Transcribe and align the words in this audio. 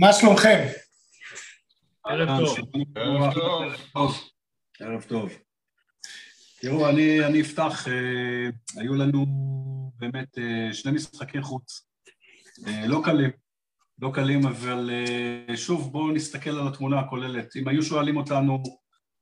מה 0.00 0.12
שלומכם? 0.12 0.66
ערב 2.04 2.28
טוב. 2.38 2.56
ערב 2.94 3.34
טוב. 3.92 4.28
ערב 4.80 5.02
טוב. 5.02 5.32
תראו, 6.60 6.88
אני, 6.88 7.24
אני 7.26 7.40
אפתח, 7.40 7.88
אה, 7.88 8.80
היו 8.80 8.94
לנו 8.94 9.26
באמת 9.96 10.38
אה, 10.38 10.74
שני 10.74 10.92
משחקי 10.92 11.42
חוץ, 11.42 11.88
אה, 12.66 12.86
לא 12.86 13.00
קלים, 13.04 13.30
לא 13.98 14.10
קלים, 14.14 14.46
אבל 14.46 14.90
אה, 14.92 15.56
שוב, 15.56 15.92
בואו 15.92 16.12
נסתכל 16.12 16.50
על 16.50 16.68
התמונה 16.68 17.00
הכוללת. 17.00 17.56
אם 17.56 17.68
היו 17.68 17.82
שואלים 17.82 18.16
אותנו 18.16 18.62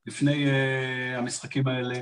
לפני 0.07 0.47
אה, 0.47 1.19
המשחקים 1.19 1.69
האלה, 1.69 2.01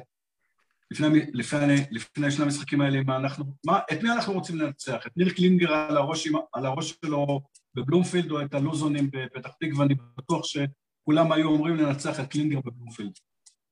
לפני, 0.91 1.21
לפני, 1.33 1.77
לפני 1.91 2.31
שני 2.31 2.45
המשחקים 2.45 2.81
האלה, 2.81 3.03
מה 3.03 3.17
אנחנו, 3.17 3.45
מה, 3.67 3.81
את 3.93 4.03
מי 4.03 4.11
אנחנו 4.11 4.33
רוצים 4.33 4.59
לנצח? 4.59 5.07
את 5.07 5.17
ניר 5.17 5.31
קלינגר 5.31 5.73
על 5.73 5.97
הראש, 5.97 6.29
על 6.53 6.67
הראש 6.67 6.95
שלו 7.05 7.41
בבלומפילד 7.75 8.31
או 8.31 8.43
את 8.43 8.55
הלוזונים 8.55 9.11
בפתח 9.13 9.51
תקווה? 9.61 9.85
אני 9.85 9.95
בטוח 10.17 10.45
שכולם 10.45 11.33
היו 11.33 11.49
אומרים 11.49 11.77
לנצח 11.77 12.21
את 12.21 12.31
קלינגר 12.31 12.61
בבלומפילד. 12.61 13.13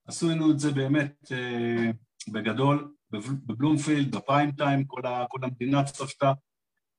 עשו 0.06 0.31
לנו 0.31 0.50
את 0.50 0.59
זה 0.59 0.70
באמת 0.70 1.33
אה, 1.33 1.91
בגדול, 2.33 2.94
בבלומפילד, 3.47 4.17
בפריים 4.17 4.53
טיים, 4.53 4.84
כל, 4.84 5.06
ה, 5.06 5.25
כל 5.28 5.39
המדינה 5.42 5.84
צפתה. 5.84 6.33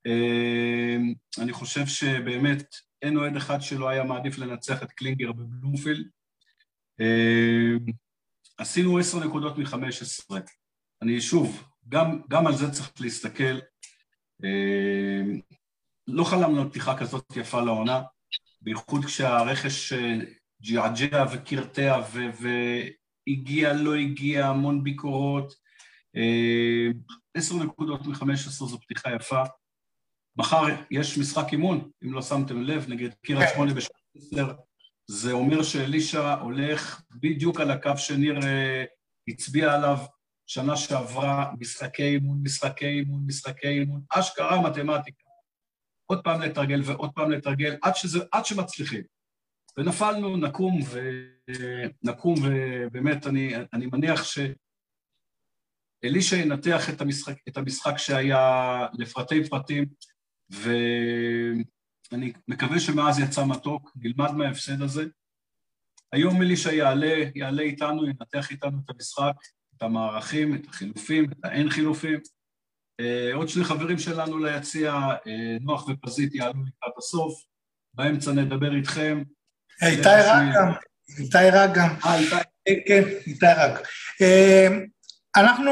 אה, 0.08 0.98
אני 1.40 1.54
חושב 1.54 1.86
שבאמת 1.86 2.76
אין 3.02 3.18
אוהד 3.18 3.36
אחד 3.36 3.62
שלא 3.62 3.90
היה 3.90 4.04
מעדיף 4.04 4.38
לנצח 4.38 4.84
את 4.84 4.92
קלינגר 4.92 5.32
בבלומפילד. 5.32 6.08
אה, 7.02 7.94
עשינו 8.58 8.98
עשר 8.98 9.28
נקודות 9.28 9.58
מחמש 9.58 10.02
עשרה. 10.02 10.40
אני 11.02 11.22
שוב, 11.22 11.64
גם, 11.90 12.22
גם 12.30 12.48
על 12.48 12.56
זה 12.56 12.72
צריך 12.72 12.94
להסתכל. 13.00 13.60
אה, 16.10 16.14
לא 16.14 16.24
חלמנו 16.24 16.62
על 16.62 16.70
פתיחה 16.70 16.98
כזאת 16.98 17.26
יפה 17.36 17.62
לעונה, 17.62 18.02
בייחוד 18.62 19.06
כשהרכש 19.06 19.94
אה, 19.94 20.18
ג'עג'ע 20.62 21.26
וקרטע 21.32 22.02
והגיע, 23.28 23.74
לא 23.74 23.96
הגיע, 23.96 24.48
המון 24.48 24.84
ביקורות. 24.84 25.54
אה, 26.16 26.88
עשר 27.34 27.56
נקודות 27.56 28.08
מחמש 28.08 28.48
עשרה 28.48 28.68
זו 28.68 28.80
פתיחה 28.80 29.16
יפה. 29.16 29.44
מחר 30.38 30.66
יש 30.92 31.18
משחק 31.18 31.46
אימון, 31.52 31.90
אם 32.04 32.14
לא 32.14 32.22
שמתם 32.22 32.64
לב, 32.64 32.86
נגד 32.90 33.10
כן. 33.24 33.36
שמונה 33.54 33.74
בשעה 33.74 33.98
עשר. 34.18 34.54
זה 35.08 35.32
אומר 35.32 35.64
שאלישע 35.64 36.34
הולך 36.34 37.02
בדיוק 37.12 37.60
על 37.60 37.72
הקו 37.72 37.98
שניר 37.98 38.40
uh, 38.40 38.44
הצביע 39.28 39.74
עליו 39.74 39.98
שנה 40.48 40.78
שעברה, 40.78 41.52
משחקי 41.60 42.04
אימון, 42.04 42.40
משחקי 42.44 42.86
אימון, 42.86 43.24
משחקי 43.28 43.68
אימון, 43.68 44.02
אשכרה 44.10 44.62
מתמטיקה. 44.62 45.23
עוד 46.06 46.24
פעם 46.24 46.42
לתרגל 46.42 46.82
ועוד 46.86 47.12
פעם 47.16 47.32
לתרגל, 47.32 47.76
עד, 47.82 47.96
שזה, 47.96 48.20
עד 48.32 48.46
שמצליחים. 48.46 49.02
ונפלנו, 49.78 50.38
נקום, 50.38 50.80
ונקום, 52.04 52.36
ובאמת, 52.44 53.28
אני, 53.28 53.54
אני 53.74 53.86
מניח 53.86 54.24
שאלישע 56.04 56.36
ינתח 56.36 56.90
את 56.90 57.02
המשחק, 57.02 57.36
את 57.48 57.58
המשחק 57.58 57.98
שהיה 57.98 58.88
לפרטי 58.94 59.50
פרטים, 59.50 59.86
ו... 60.54 60.72
אני 62.14 62.34
מקווה 62.48 62.80
שמאז 62.80 63.20
יצא 63.20 63.46
מתוק, 63.46 63.92
נלמד 63.96 64.32
מההפסד 64.32 64.82
הזה. 64.82 65.06
היום 66.12 66.42
אלישע 66.42 66.72
יעלה, 66.72 67.16
יעלה 67.36 67.62
איתנו, 67.62 68.08
ינתח 68.08 68.52
איתנו 68.52 68.78
את 68.86 68.90
המשחק, 68.90 69.36
את 69.78 69.82
המערכים, 69.82 70.56
את 70.56 70.68
החילופים, 70.68 71.32
את 71.32 71.46
האין 71.46 71.70
חילופים. 71.70 72.20
Uh, 73.02 73.36
עוד 73.36 73.50
שני 73.50 73.64
חברים 73.64 74.00
שלנו 74.00 74.38
ליציע, 74.38 74.94
uh, 74.94 75.30
נוח 75.62 75.88
ופזית 75.88 76.36
יעלו 76.36 76.54
לקראת 76.54 76.94
הסוף, 76.98 77.34
באמצע 77.94 78.32
נדבר 78.32 78.76
איתכם. 78.76 79.24
איתי 79.82 80.10
רק 80.10 80.44
גם, 80.56 80.72
איתי 81.20 81.50
רק 81.52 81.74
גם. 81.74 81.90
אה, 82.06 82.20
איתי? 82.20 82.36
כן, 82.88 83.04
איתי 83.28 83.46
רק. 83.58 83.88
אנחנו, 85.36 85.72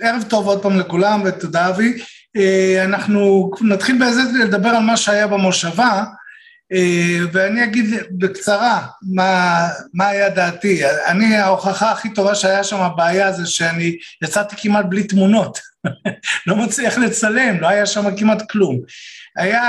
ערב 0.00 0.24
טוב 0.30 0.46
עוד 0.46 0.62
פעם 0.62 0.78
לכולם, 0.78 1.22
ותודה 1.24 1.68
אבי. 1.68 2.02
אה, 2.36 2.84
אנחנו 2.84 3.50
נתחיל 3.60 3.98
בזה 3.98 4.20
לדבר 4.44 4.68
על 4.68 4.82
מה 4.82 4.96
שהיה 4.96 5.26
במושבה, 5.26 5.84
אה, 5.84 6.04
ואני 7.32 7.64
אגיד 7.64 7.84
בקצרה 8.10 8.86
מה, 9.02 9.68
מה 9.94 10.08
היה 10.08 10.28
דעתי. 10.28 10.82
אני, 11.06 11.36
ההוכחה 11.36 11.90
הכי 11.90 12.14
טובה 12.14 12.34
שהיה 12.34 12.64
שם 12.64 12.80
הבעיה 12.80 13.32
זה 13.32 13.46
שאני 13.46 13.96
יצאתי 14.22 14.56
כמעט 14.58 14.86
בלי 14.88 15.04
תמונות, 15.04 15.60
לא 16.46 16.56
מצליח 16.56 16.98
לצלם, 16.98 17.60
לא 17.60 17.68
היה 17.68 17.86
שם 17.86 18.16
כמעט 18.16 18.50
כלום. 18.50 18.80
היה 19.36 19.62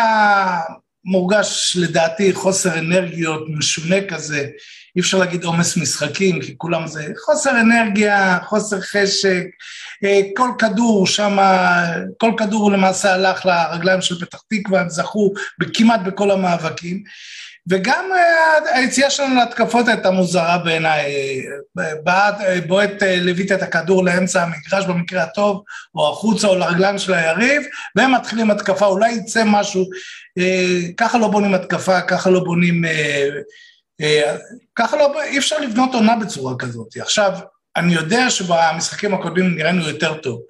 מורגש 1.05 1.77
לדעתי 1.81 2.33
חוסר 2.33 2.79
אנרגיות 2.79 3.45
משונה 3.57 3.95
כזה, 4.07 4.47
אי 4.95 5.01
אפשר 5.01 5.17
להגיד 5.17 5.43
עומס 5.43 5.77
משחקים, 5.77 6.41
כי 6.41 6.53
כולם 6.57 6.87
זה 6.87 7.05
חוסר 7.25 7.51
אנרגיה, 7.59 8.39
חוסר 8.43 8.81
חשק, 8.81 9.43
אה, 10.03 10.21
כל 10.35 10.49
כדור 10.59 11.07
שם, 11.07 11.37
כל 12.17 12.31
כדור 12.37 12.71
למעשה 12.71 13.13
הלך 13.13 13.45
לרגליים 13.45 14.01
של 14.01 14.25
פתח 14.25 14.41
תקווה, 14.49 14.81
הם 14.81 14.89
זכו 14.89 15.33
כמעט 15.73 15.99
בכל 16.05 16.31
המאבקים. 16.31 17.03
וגם 17.69 18.05
אה, 18.13 18.77
היציאה 18.77 19.09
שלנו 19.09 19.35
להתקפות 19.35 19.87
הייתה 19.87 20.11
מוזרה 20.11 20.57
בעיניי, 20.57 21.05
אה, 21.79 22.59
בועט 22.67 23.03
לוית 23.21 23.51
את 23.51 23.61
הכדור 23.61 24.05
לאמצע 24.05 24.43
המגרש 24.43 24.85
במקרה 24.85 25.23
הטוב, 25.23 25.63
או 25.95 26.09
החוצה 26.11 26.47
או 26.47 26.55
לרגליים 26.55 26.97
של 26.97 27.13
היריב, 27.13 27.61
והם 27.95 28.15
מתחילים 28.15 28.51
התקפה, 28.51 28.85
אולי 28.85 29.11
יצא 29.11 29.43
משהו, 29.45 29.85
ככה 30.97 31.17
לא 31.17 31.27
בונים 31.27 31.53
התקפה, 31.53 32.01
ככה 32.01 32.29
לא 32.29 32.39
בונים 32.39 32.81
ככה 34.75 34.97
לא, 34.97 35.23
אי 35.23 35.37
אפשר 35.37 35.59
לבנות 35.59 35.93
עונה 35.93 36.15
בצורה 36.15 36.53
כזאת. 36.59 36.87
עכשיו, 36.97 37.31
אני 37.75 37.93
יודע 37.93 38.29
שבמשחקים 38.29 39.13
הקודמים 39.13 39.55
נראינו 39.55 39.89
יותר 39.89 40.13
טוב, 40.13 40.41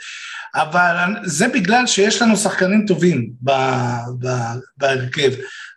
אבל 0.56 0.96
זה 1.24 1.48
בגלל 1.48 1.88
שיש 1.88 2.22
לנו 2.22 2.38
שחקנים 2.38 2.86
טובים 2.88 3.30
בהרכב. 4.78 5.32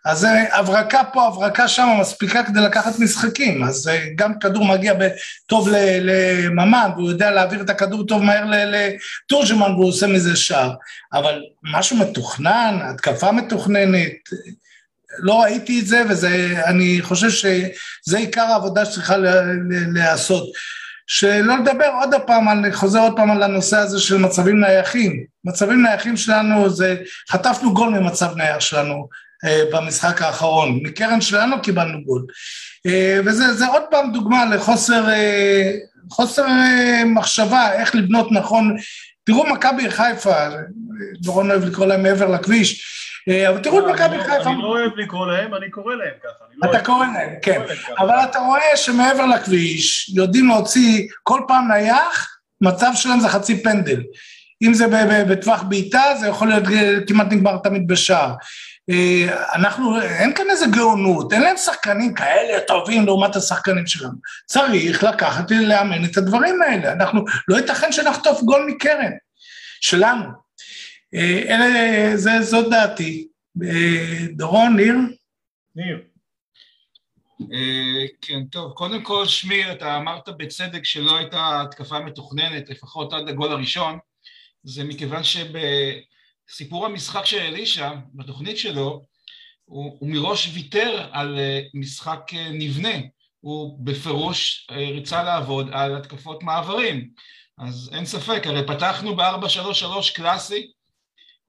אז 0.05 0.27
הברקה 0.51 1.03
פה, 1.13 1.27
הברקה 1.27 1.67
שם 1.67 1.87
מספיקה 2.01 2.43
כדי 2.43 2.61
לקחת 2.61 2.99
משחקים, 2.99 3.63
אז 3.63 3.87
אה, 3.87 4.05
גם 4.15 4.39
כדור 4.39 4.65
מגיע 4.65 4.93
טוב 5.45 5.69
לממן, 6.01 6.89
והוא 6.95 7.09
יודע 7.09 7.31
להעביר 7.31 7.61
את 7.61 7.69
הכדור 7.69 8.05
טוב 8.05 8.23
מהר 8.23 8.45
לתורג'מן 8.47 9.71
והוא 9.71 9.87
עושה 9.87 10.07
מזה 10.07 10.35
שער, 10.35 10.73
אבל 11.13 11.41
משהו 11.63 11.97
מתוכנן, 11.97 12.79
התקפה 12.81 13.31
מתוכננת, 13.31 14.11
לא 15.17 15.41
ראיתי 15.41 15.79
את 15.79 15.85
זה, 15.85 16.03
ואני 16.09 16.99
חושב 17.01 17.29
שזה 17.29 18.17
עיקר 18.17 18.41
העבודה 18.41 18.85
שצריכה 18.85 19.15
להיעשות. 19.93 20.43
שלא 21.07 21.57
לדבר 21.57 21.91
עוד 21.99 22.09
פעם, 22.27 22.49
אני 22.49 22.73
חוזר 22.73 22.99
עוד 22.99 23.15
פעם 23.15 23.31
על 23.31 23.43
הנושא 23.43 23.77
הזה 23.77 23.99
של 23.99 24.17
מצבים 24.17 24.59
נייחים. 24.59 25.23
מצבים 25.45 25.81
נייחים 25.81 26.17
שלנו 26.17 26.69
זה, 26.69 26.95
חטפנו 27.29 27.73
גול 27.73 27.89
ממצב 27.89 28.35
נייח 28.35 28.59
שלנו 28.59 29.07
אה, 29.45 29.63
במשחק 29.73 30.21
האחרון, 30.21 30.79
מקרן 30.83 31.21
שלנו 31.21 31.61
קיבלנו 31.61 32.03
גול. 32.03 32.25
אה, 32.87 33.19
וזה 33.25 33.67
עוד 33.67 33.83
פעם 33.91 34.11
דוגמה 34.11 34.45
לחוסר 34.45 35.09
אה, 35.09 35.71
חוסר 36.09 36.45
אה, 36.47 37.03
מחשבה 37.05 37.73
איך 37.73 37.95
לבנות 37.95 38.31
נכון. 38.31 38.75
תראו 39.23 39.45
מכבי 39.45 39.91
חיפה, 39.91 40.47
דורון 41.21 41.51
אוהב 41.51 41.65
לקרוא 41.65 41.85
להם 41.85 42.03
מעבר 42.03 42.27
לכביש, 42.27 42.71
אה, 42.73 43.08
אבל 43.49 43.59
תראו 43.63 43.79
את 43.79 43.93
מכבי 43.93 44.17
לא- 44.17 44.23
חיפה. 44.23 44.49
אני 44.49 44.61
לא 44.61 44.67
אוהב 44.67 44.91
לקרוא 44.95 45.27
להם, 45.27 45.55
אני 45.55 45.69
קורא 45.69 45.95
להם 45.95 46.13
ככה. 46.23 46.45
לא 46.63 46.71
אתה 46.71 46.85
קורא 46.85 47.05
להם, 47.05 47.29
כן. 47.41 47.61
אבל 47.99 48.15
אתה 48.15 48.39
רואה 48.39 48.75
שמעבר 48.77 49.25
לכביש 49.25 50.09
יודעים 50.09 50.47
להוציא 50.47 51.07
כל 51.23 51.41
פעם 51.47 51.71
נייח, 51.71 52.37
מצב 52.61 52.91
שלהם 52.95 53.19
זה 53.19 53.29
חצי 53.29 53.63
פנדל. 53.63 54.03
אם 54.61 54.73
זה 54.73 54.85
בטווח 55.29 55.63
בעיטה, 55.63 56.03
זה 56.19 56.27
יכול 56.27 56.47
להיות 56.47 56.63
כמעט 57.07 57.27
נגמר 57.31 57.57
תמיד 57.57 57.87
בשער. 57.87 58.33
אה, 58.89 59.45
אנחנו, 59.55 60.01
אין 60.01 60.33
כאן 60.33 60.45
איזה 60.49 60.65
גאונות, 60.67 61.33
אין 61.33 61.41
להם 61.41 61.57
שחקנים 61.57 62.13
כאלה 62.13 62.59
טובים 62.59 63.05
לעומת 63.05 63.35
השחקנים 63.35 63.87
שלנו. 63.87 64.13
צריך 64.45 65.03
לקחת 65.03 65.51
ולאמן 65.51 66.05
את 66.05 66.17
הדברים 66.17 66.61
האלה. 66.61 66.91
אנחנו, 66.91 67.25
לא 67.47 67.55
ייתכן 67.57 67.91
שנחטוף 67.91 68.41
גול 68.41 68.65
מקרן, 68.67 69.11
שלנו. 69.81 70.48
אה, 71.15 71.55
אלה, 71.55 72.17
זה, 72.17 72.41
זאת 72.41 72.69
דעתי. 72.69 73.27
אה, 73.63 74.25
דורון, 74.35 74.75
ניר? 74.75 74.95
ניר. 75.75 76.01
אה, 77.53 78.05
כן, 78.21 78.45
טוב, 78.45 78.71
קודם 78.71 79.03
כל, 79.03 79.25
שמיר, 79.25 79.71
אתה 79.71 79.97
אמרת 79.97 80.29
בצדק 80.29 80.85
שלא 80.85 81.17
הייתה 81.17 81.61
התקפה 81.61 81.99
מתוכננת, 81.99 82.69
לפחות 82.69 83.13
עד 83.13 83.29
הגול 83.29 83.51
הראשון, 83.51 83.99
זה 84.63 84.83
מכיוון 84.83 85.21
שבסיפור 85.23 86.85
המשחק 86.85 87.25
של 87.25 87.39
אלישע, 87.39 87.91
בתוכנית 88.13 88.57
שלו, 88.57 89.05
הוא, 89.65 89.97
הוא 89.99 90.09
מראש 90.09 90.51
ויתר 90.53 91.07
על 91.11 91.39
משחק 91.73 92.21
נבנה, 92.53 92.97
הוא 93.39 93.85
בפירוש 93.85 94.67
ריצה 94.71 95.23
לעבוד 95.23 95.69
על 95.71 95.95
התקפות 95.95 96.43
מעברים, 96.43 97.09
אז 97.57 97.89
אין 97.93 98.05
ספק, 98.05 98.41
הרי 98.45 98.67
פתחנו 98.67 99.15
ב-4-3-3 99.15 100.15
קלאסי, 100.15 100.71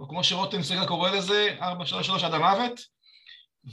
או 0.01 0.09
כמו 0.09 0.25
שרותם 0.25 0.63
סגל 0.63 0.87
קורא 0.87 1.11
לזה, 1.11 1.57
4-3-3 1.61 1.65
עד 2.25 2.35
המוות, 2.35 2.81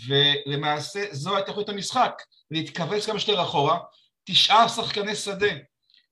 ולמעשה 0.07 1.05
זו 1.11 1.35
הייתה 1.35 1.51
יכולת 1.51 1.69
המשחק, 1.69 2.11
להתכווץ 2.51 3.05
כמה 3.05 3.19
שיותר 3.19 3.41
אחורה, 3.41 3.79
תשעה 4.25 4.69
שחקני 4.69 5.15
שדה 5.15 5.51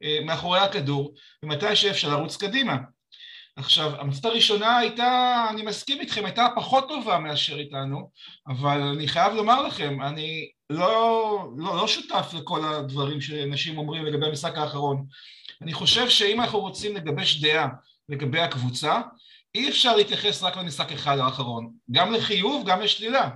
אה, 0.03 0.19
מאחורי 0.25 0.59
הכדור, 0.59 1.13
ומתי 1.43 1.75
שאפשר 1.75 2.09
לרוץ 2.09 2.37
קדימה. 2.37 2.77
עכשיו, 3.57 4.01
המצאת 4.01 4.25
הראשונה 4.25 4.77
הייתה, 4.77 5.45
אני 5.49 5.61
מסכים 5.61 6.01
איתכם, 6.01 6.25
הייתה 6.25 6.47
פחות 6.55 6.87
טובה 6.87 7.19
מאשר 7.19 7.59
איתנו, 7.59 8.09
אבל 8.47 8.81
אני 8.81 9.07
חייב 9.07 9.33
לומר 9.33 9.61
לכם, 9.61 10.01
אני 10.01 10.49
לא, 10.69 11.47
לא, 11.57 11.75
לא 11.77 11.87
שותף 11.87 12.33
לכל 12.33 12.65
הדברים 12.65 13.21
שאנשים 13.21 13.77
אומרים 13.77 14.05
לגבי 14.05 14.25
המשחק 14.25 14.57
האחרון. 14.57 15.05
אני 15.61 15.73
חושב 15.73 16.09
שאם 16.09 16.41
אנחנו 16.41 16.59
רוצים 16.59 16.95
לגבש 16.95 17.41
דעה 17.41 17.67
לגבי 18.09 18.39
הקבוצה, 18.39 19.01
אי 19.55 19.69
אפשר 19.69 19.95
להתייחס 19.95 20.43
רק 20.43 20.57
למשחק 20.57 20.91
אחד 20.91 21.19
האחרון, 21.19 21.71
גם 21.91 22.13
לחיוב, 22.13 22.65
גם 22.65 22.81
לשלילה. 22.81 23.29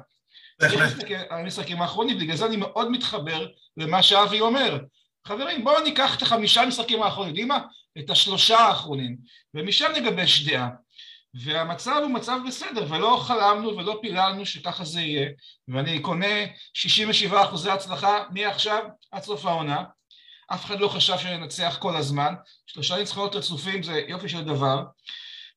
צריך 0.61 0.75
להסתכל 0.75 1.13
על 1.13 1.39
המשחקים 1.39 1.81
האחרונים, 1.81 2.19
בגלל 2.19 2.35
זה 2.35 2.45
אני 2.45 2.57
מאוד 2.57 2.91
מתחבר 2.91 3.47
למה 3.77 4.03
שאבי 4.03 4.39
אומר. 4.41 4.79
חברים, 5.27 5.63
בואו 5.63 5.83
ניקח 5.83 6.17
את 6.17 6.21
החמישה 6.21 6.65
משחקים 6.65 7.03
האחרונים, 7.03 7.29
יודעים 7.29 7.47
מה? 7.47 7.59
את 7.97 8.09
השלושה 8.09 8.57
האחרונים, 8.57 9.17
ומשם 9.53 9.91
נגבש 9.95 10.47
דעה. 10.47 10.69
והמצב 11.43 11.99
הוא 12.03 12.11
מצב 12.11 12.37
בסדר, 12.47 12.85
ולא 12.89 13.23
חלמנו 13.27 13.77
ולא 13.77 13.99
פיללנו 14.01 14.45
שככה 14.45 14.85
זה 14.85 15.01
יהיה, 15.01 15.29
ואני 15.67 15.99
קונה 15.99 16.45
67 16.73 17.43
אחוזי 17.43 17.69
הצלחה 17.69 18.23
מעכשיו 18.31 18.83
עד 19.11 19.23
סוף 19.23 19.45
העונה. 19.45 19.83
אף 20.53 20.65
אחד 20.65 20.79
לא 20.79 20.87
חשב 20.87 21.17
שננצח 21.17 21.77
כל 21.79 21.95
הזמן, 21.95 22.33
שלושה 22.65 22.97
ניצחונות 22.97 23.35
רצופים 23.35 23.83
זה 23.83 24.01
יופי 24.07 24.29
של 24.29 24.43
דבר. 24.43 24.83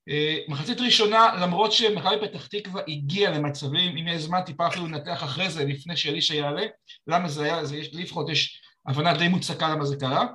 אה, 0.08 0.38
מחצית 0.48 0.80
ראשונה, 0.80 1.34
למרות 1.40 1.72
שמכבי 1.72 2.16
פתח 2.20 2.46
תקווה 2.46 2.82
הגיעה 2.88 3.32
למצבים, 3.32 3.96
אם 3.96 4.06
יהיה 4.06 4.18
זמן 4.18 4.40
טיפה 4.46 4.66
אפילו 4.66 4.86
לנתח 4.86 5.24
אחרי 5.24 5.50
זה, 5.50 5.64
לפני 5.64 5.96
שאלישע 5.96 6.34
יעלה, 6.34 6.66
למה 7.06 7.28
זה 7.28 7.44
היה, 7.44 7.64
זה, 7.64 7.76
לי 7.92 8.02
לפחות 8.02 8.28
יש 8.28 8.60
הבנה 8.86 9.14
די 9.18 9.28
מוצקה 9.28 9.68
למה 9.68 9.84
זה 9.84 9.96
קרה. 9.96 10.26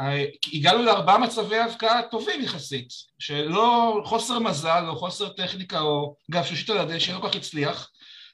אה, 0.00 0.24
הגענו 0.52 0.82
לארבעה 0.82 1.18
מצבי 1.18 1.58
הבקעה 1.58 2.02
טובים 2.02 2.42
יחסית, 2.42 2.88
שלא 3.18 4.00
חוסר 4.04 4.38
מזל 4.38 4.84
או 4.88 4.96
חוסר 4.96 5.28
טכניקה 5.28 5.80
או 5.80 6.16
גב 6.30 6.44
שושית 6.44 6.70
על 6.70 6.78
הדשא, 6.78 7.12
לא 7.12 7.20
כל 7.20 7.28
כך 7.28 7.36
הצליח. 7.36 7.90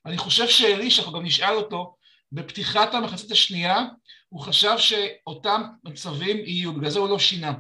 אני 0.07 0.19
חושב 0.19 0.49
שאלישע, 0.49 1.03
אנחנו 1.03 1.19
גם 1.19 1.25
נשאל 1.25 1.55
אותו, 1.55 1.97
בפתיחת 2.33 2.95
המחצית 2.95 3.31
השנייה, 3.31 3.85
הוא 4.29 4.41
חשב 4.41 4.79
שאותם 4.79 5.63
מצבים 5.85 6.37
יהיו, 6.37 6.73
בגלל 6.73 6.91
זה 6.91 6.99
הוא 6.99 7.09
לא 7.09 7.19
שינה. 7.19 7.53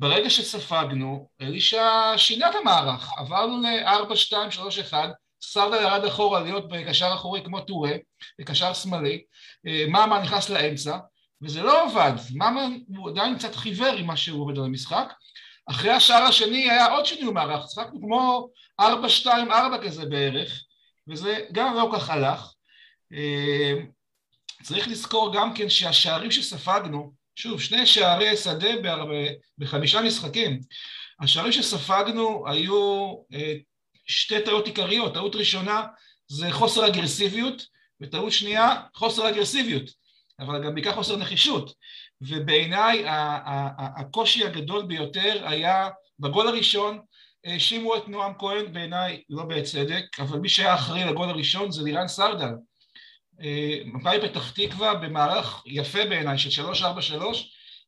ברגע 0.00 0.30
שספגנו, 0.30 1.28
אלישע 1.40 2.12
שינה 2.16 2.50
את 2.50 2.54
המערך, 2.54 3.10
עברנו 3.16 3.62
ל-4, 3.62 4.16
2, 4.16 4.50
3, 4.50 4.78
1, 4.78 5.10
סרדה 5.42 5.82
ירד 5.82 6.04
אחורה 6.04 6.40
להיות 6.40 6.68
בקשר 6.68 7.10
אחורי 7.14 7.42
כמו 7.44 7.60
טורה, 7.60 7.92
בקשר 8.38 8.74
שמאלי, 8.74 9.22
אה, 9.66 9.84
מאמה 9.88 10.22
נכנס 10.22 10.50
לאמצע, 10.50 10.98
וזה 11.42 11.62
לא 11.62 11.82
עבד, 11.82 12.12
מאמה 12.34 12.66
הוא 12.96 13.10
עדיין 13.10 13.38
קצת 13.38 13.54
חיוור 13.54 13.96
עם 13.96 14.06
מה 14.06 14.16
שהוא 14.16 14.42
עובד 14.42 14.58
על 14.58 14.64
המשחק, 14.64 15.12
אחרי 15.70 15.90
השער 15.90 16.22
השני 16.22 16.70
היה 16.70 16.86
עוד 16.86 17.06
שינוי 17.06 17.32
מערך, 17.32 17.66
צחקנו 17.66 18.00
כמו 18.00 18.48
4-2-4 18.80 18.84
כזה 19.82 20.06
בערך, 20.06 20.64
וזה 21.08 21.38
גם 21.52 21.74
לא 21.74 21.90
כך 21.94 22.10
הלך. 22.10 22.52
אה, 23.12 23.72
צריך 24.62 24.88
לזכור 24.88 25.34
גם 25.34 25.54
כן 25.54 25.68
שהשערים 25.68 26.30
שספגנו, 26.30 27.19
שוב, 27.36 27.60
שני 27.60 27.86
שערי 27.86 28.36
שדה 28.36 28.68
בחמישה 29.58 30.00
משחקים. 30.00 30.60
השערים 31.20 31.52
שספגנו 31.52 32.44
היו 32.48 33.14
אה, 33.34 33.54
שתי 34.06 34.40
טעויות 34.44 34.66
עיקריות. 34.66 35.14
טעות 35.14 35.36
ראשונה 35.36 35.86
זה 36.28 36.50
חוסר 36.50 36.86
אגרסיביות, 36.86 37.66
וטעות 38.00 38.32
שנייה, 38.32 38.82
חוסר 38.94 39.28
אגרסיביות, 39.28 39.90
אבל 40.40 40.64
גם 40.64 40.74
בעיקר 40.74 40.92
חוסר 40.94 41.16
נחישות. 41.16 41.74
ובעיניי 42.20 43.04
הקושי 43.96 44.44
הגדול 44.44 44.86
ביותר 44.86 45.48
היה 45.48 45.88
בגול 46.18 46.48
הראשון, 46.48 47.00
האשימו 47.44 47.96
את 47.96 48.08
נועם 48.08 48.32
כהן 48.38 48.72
בעיניי 48.72 49.22
לא 49.28 49.44
בצדק, 49.44 50.04
אבל 50.20 50.38
מי 50.38 50.48
שהיה 50.48 50.74
אחראי 50.74 51.04
לגול 51.04 51.28
הראשון 51.28 51.70
זה 51.70 51.82
לירן 51.82 52.08
סרדל. 52.08 52.50
מכבי 53.84 54.28
פתח 54.28 54.50
תקווה 54.50 54.94
במערך 54.94 55.62
יפה 55.66 56.04
בעיניי 56.04 56.38
של 56.38 56.62
3-4-3 56.72 56.82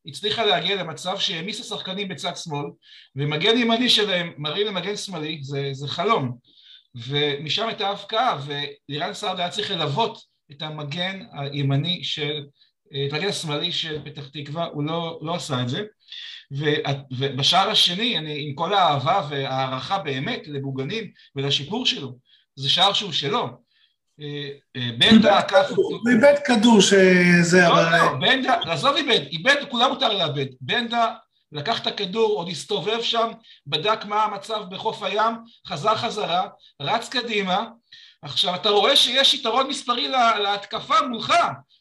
הצליחה 0.07 0.45
להגיע 0.45 0.77
למצב 0.77 1.19
שהעמיס 1.19 1.61
השחקנים 1.61 2.09
בצד 2.09 2.37
שמאל 2.37 2.67
ומגן 3.17 3.59
ימני 3.59 3.89
שלהם 3.89 4.33
מראים 4.39 4.67
למגן 4.67 4.97
שמאלי 4.97 5.39
זה, 5.43 5.69
זה 5.73 5.89
חלום. 5.89 6.37
ומשם 6.95 7.69
הייתה 7.69 7.89
ההפקעה 7.89 8.39
ולירן 8.47 9.15
סעד 9.15 9.41
היה 9.41 9.49
צריך 9.49 9.71
ללוות 9.71 10.19
את 10.51 10.63
המגן 10.63 11.23
הימני 11.33 12.05
של, 12.05 12.45
את 13.07 13.13
המגן 13.13 13.29
השמאלי 13.29 13.73
של 13.73 14.05
פתח 14.05 14.29
תקווה, 14.29 14.65
הוא 14.65 14.85
לא, 14.85 15.19
לא 15.23 15.35
עשה 15.35 15.63
את 15.63 15.69
זה. 15.69 15.83
ובשער 17.19 17.71
השני, 17.71 18.19
אני 18.19 18.49
עם 18.49 18.55
כל 18.55 18.75
האהבה 18.75 19.27
והערכה 19.31 19.99
באמת 19.99 20.49
לבוגנים 20.49 21.11
ולשיפור 21.37 21.87
שלו, 21.87 22.19
זה 22.57 22.69
שער 22.69 22.93
שהוא 22.93 23.13
שלו. 23.13 23.39
אה, 23.39 23.49
אה, 23.49 23.62
בנדה 24.99 25.39
עקף. 25.39 25.71
הוא 25.77 26.01
איבד 26.11 26.35
כדור 26.45 26.81
שזה... 26.81 27.69
לא, 27.69 27.91
לא, 27.91 28.15
בנדה, 28.21 28.55
עזוב 28.55 28.97
איבד, 28.97 29.21
איבד, 29.33 29.57
כולם 29.71 29.91
מותר 29.91 30.13
לאבד. 30.13 30.47
בנדה 30.61 31.15
לקח 31.53 31.83
את 31.83 31.87
הכדור, 31.87 32.37
עוד 32.37 32.49
הסתובב 32.49 33.03
שם, 33.03 33.31
בדק 33.67 34.05
מה 34.05 34.25
המצב 34.25 34.63
בחוף 34.71 35.03
הים, 35.03 35.35
חזר 35.67 35.97
חזרה, 35.97 36.49
רץ 36.83 37.09
קדימה. 37.09 37.67
עכשיו, 38.23 38.55
אתה 38.55 38.71
רואה 38.71 38.97
שיש 38.97 39.35
יתרון 39.35 39.69
מספרי 39.69 40.09
להתקפה 40.43 41.07
מולך, 41.09 41.35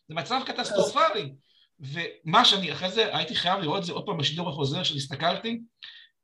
זה 0.10 0.16
מצב 0.16 0.42
קטסטרופלי. 0.46 1.32
ומה 1.80 2.46
שאני, 2.46 2.72
אחרי 2.72 2.92
זה 2.92 3.18
הייתי 3.18 3.36
חייב 3.36 3.60
לראות 3.60 3.78
את 3.78 3.84
זה 3.84 3.94
עוד 3.94 4.06
פעם 4.06 4.18
בשידור 4.18 4.50
החוזר 4.50 4.84
שהסתכלתי, 4.84 5.60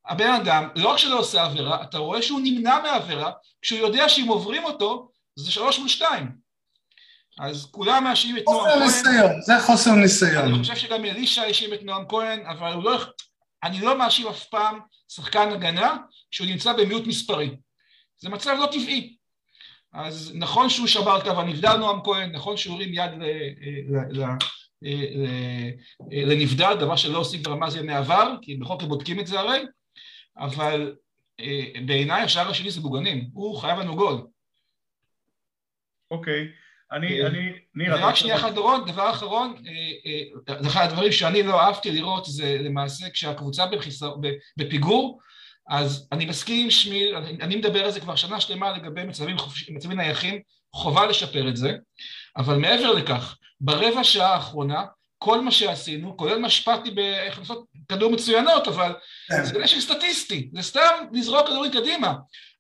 הבן 0.07 0.31
אדם, 0.31 0.69
לא 0.75 0.89
רק 0.89 0.97
שלא 0.97 1.19
עושה 1.19 1.43
עבירה, 1.43 1.83
אתה 1.83 1.97
רואה 1.97 2.21
שהוא 2.21 2.39
נמנע 2.43 2.79
מעבירה, 2.83 3.31
כשהוא 3.61 3.79
יודע 3.79 4.09
שאם 4.09 4.27
עוברים 4.27 4.63
אותו, 4.63 5.09
זה 5.37 5.51
שלוש 5.51 5.79
מול 5.79 5.87
שתיים. 5.87 6.27
אז 7.39 7.67
כולם 7.71 8.03
מאשימים 8.03 8.37
את 8.37 8.43
נועם 8.47 8.69
כהן. 8.69 8.83
חוסר 8.83 9.09
ניסיון, 9.09 9.41
זה 9.41 9.53
חוסר 9.65 9.91
ניסיון. 9.91 10.45
אני 10.45 10.59
חושב 10.59 10.75
שגם 10.75 11.05
אלישע 11.05 11.41
האשים 11.41 11.73
את 11.73 11.83
נועם 11.83 12.05
כהן, 12.09 12.45
אבל 12.45 12.73
הוא 12.73 12.83
לא... 12.83 12.97
אני 13.63 13.81
לא 13.81 13.97
מאשים 13.97 14.27
אף 14.27 14.43
פעם 14.43 14.79
שחקן 15.07 15.49
הגנה 15.51 15.97
שהוא 16.31 16.47
נמצא 16.47 16.73
במיעוט 16.73 17.07
מספרי. 17.07 17.55
זה 18.17 18.29
מצב 18.29 18.55
לא 18.59 18.65
טבעי. 18.71 19.15
אז 19.93 20.31
נכון 20.35 20.69
שהוא 20.69 20.87
שבר 20.87 21.21
קו 21.21 21.41
הנבדל 21.41 21.77
נועם 21.77 21.99
כהן, 22.03 22.31
נכון 22.31 22.57
שהוא 22.57 22.75
הרים 22.75 22.93
יד 22.93 23.11
לנבדל, 26.11 26.73
דבר 26.79 26.95
שלא 26.95 27.19
עושים 27.19 27.43
ברמה 27.43 27.69
זה 27.69 27.83
מעבר, 27.83 28.35
כי 28.41 28.55
בחוק 28.55 28.83
הם 28.83 28.89
בודקים 28.89 29.19
את 29.19 29.27
זה 29.27 29.39
הרי, 29.39 29.59
אבל 30.37 30.95
אה, 31.39 31.65
בעיניי 31.85 32.23
השער 32.23 32.49
השני 32.49 32.71
זה 32.71 32.81
בוגנים, 32.81 33.29
הוא 33.33 33.57
חייב 33.57 33.79
לנו 33.79 33.95
גול. 33.95 34.27
אוקיי. 36.11 36.47
אני, 36.91 37.21
אה, 37.21 37.27
אני, 37.27 37.51
ניר... 37.75 38.05
רק 38.05 38.15
שנייה 38.15 38.35
אחת 38.35 38.53
דורון, 38.53 38.85
דבר 38.85 39.09
אחרון, 39.11 39.55
אה, 39.67 40.55
אה, 40.55 40.67
אחד 40.67 40.85
הדברים 40.85 41.11
שאני 41.11 41.43
לא 41.43 41.61
אהבתי 41.61 41.91
לראות 41.91 42.25
זה 42.25 42.57
למעשה 42.59 43.09
כשהקבוצה 43.09 43.63
בפיגור, 44.57 45.19
אז 45.69 46.07
אני 46.11 46.25
מסכים 46.25 46.63
עם 46.63 46.71
שמיל, 46.71 47.15
אני 47.15 47.55
מדבר 47.55 47.85
על 47.85 47.91
זה 47.91 47.99
כבר 47.99 48.15
שנה 48.15 48.41
שלמה 48.41 48.77
לגבי 48.77 49.03
מצבים, 49.03 49.35
מצבים 49.69 49.97
נייחים, 49.97 50.41
חובה 50.75 51.07
לשפר 51.07 51.49
את 51.49 51.57
זה, 51.57 51.75
אבל 52.37 52.57
מעבר 52.57 52.93
לכך, 52.93 53.37
ברבע 53.61 54.03
שעה 54.03 54.33
האחרונה, 54.33 54.85
כל 55.17 55.41
מה 55.41 55.51
שעשינו, 55.51 56.17
כולל 56.17 56.39
מה 56.39 56.49
שהשפעתי 56.49 56.91
בהכנסות 56.91 57.65
כדור 57.89 58.11
מצוינות, 58.11 58.67
אבל 58.67 58.93
כן. 59.27 59.43
זה 59.43 59.59
נשק 59.59 59.79
סטטיסטי, 59.79 60.49
זה 60.53 60.61
סתם 60.61 61.05
לזרוק 61.13 61.47
כדורים 61.47 61.71
קדימה. 61.71 62.13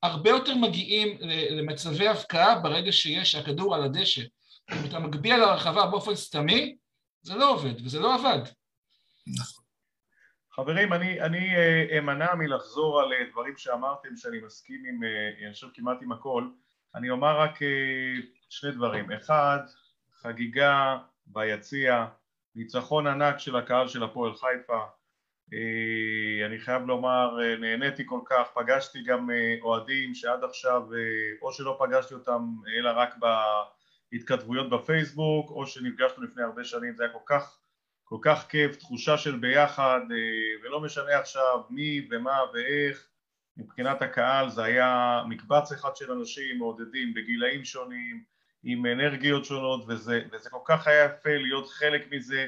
הרבה 0.03 0.29
יותר 0.29 0.55
מגיעים 0.55 1.17
למצבי 1.49 2.07
הבקעה 2.07 2.59
ברגע 2.59 2.91
שיש 2.91 3.35
הכדור 3.35 3.75
על 3.75 3.83
הדשא. 3.83 4.21
אם 4.71 4.85
אתה 4.89 4.99
מגביה 4.99 5.37
לרחבה 5.37 5.85
באופן 5.85 6.15
סתמי, 6.15 6.75
זה 7.21 7.35
לא 7.35 7.51
עובד, 7.51 7.85
וזה 7.85 7.99
לא 7.99 8.15
עבד. 8.15 8.39
חברים, 10.51 10.93
אני, 10.93 11.21
אני 11.21 11.55
אה, 11.55 11.99
אמנע 11.99 12.35
מלחזור 12.35 13.01
על 13.01 13.13
אה, 13.13 13.29
דברים 13.31 13.57
שאמרתם 13.57 14.09
שאני 14.15 14.39
מסכים 14.39 14.83
עם, 14.89 15.03
אה, 15.03 15.45
אני 15.45 15.53
חושב 15.53 15.67
כמעט 15.73 15.97
עם 16.01 16.11
הכל. 16.11 16.49
אני 16.95 17.09
אומר 17.09 17.39
רק 17.39 17.59
שני 18.49 18.71
דברים. 18.71 19.11
אחד, 19.11 19.59
חגיגה 20.21 20.97
ביציע, 21.27 22.05
ניצחון 22.57 23.07
ענק 23.07 23.39
של 23.39 23.55
הקהל 23.55 23.87
של 23.87 24.03
הפועל 24.03 24.33
חיפה, 24.33 24.79
אה, 25.53 26.45
אני 26.45 26.59
חייב 26.59 26.85
לומר, 26.85 27.37
אה, 27.41 27.55
נהניתי 27.55 28.03
כל 28.05 28.19
כך, 28.25 28.47
פגשתי 28.53 29.03
גם 29.03 29.31
אה, 29.31 29.55
אוהדים 29.61 30.13
שעד 30.13 30.43
עכשיו 30.43 30.81
או 31.41 31.53
שלא 31.53 31.77
פגשתי 31.79 32.13
אותם 32.13 32.41
אלא 32.77 32.89
רק 32.95 33.15
בהתכתבויות 34.11 34.69
בפייסבוק 34.69 35.51
או 35.51 35.67
שנפגשנו 35.67 36.23
לפני 36.23 36.43
הרבה 36.43 36.63
שנים, 36.63 36.95
זה 36.95 37.03
היה 37.03 37.13
כל 37.13 37.19
כך, 37.25 37.59
כל 38.03 38.17
כך 38.21 38.47
כיף, 38.49 38.75
תחושה 38.75 39.17
של 39.17 39.37
ביחד 39.37 40.01
ולא 40.63 40.81
משנה 40.81 41.19
עכשיו 41.19 41.61
מי 41.69 42.07
ומה 42.11 42.39
ואיך 42.53 43.07
מבחינת 43.57 44.01
הקהל 44.01 44.49
זה 44.49 44.63
היה 44.63 45.21
מקבץ 45.29 45.71
אחד 45.71 45.95
של 45.95 46.11
אנשים 46.11 46.57
מעודדים 46.57 47.13
בגילאים 47.13 47.65
שונים, 47.65 48.23
עם 48.69 48.85
אנרגיות 48.85 49.45
שונות, 49.45 49.85
וזה, 49.87 50.21
וזה 50.31 50.49
כל 50.49 50.59
כך 50.65 50.87
היה 50.87 51.05
יפה 51.05 51.29
להיות 51.29 51.67
חלק 51.67 52.11
מזה. 52.11 52.47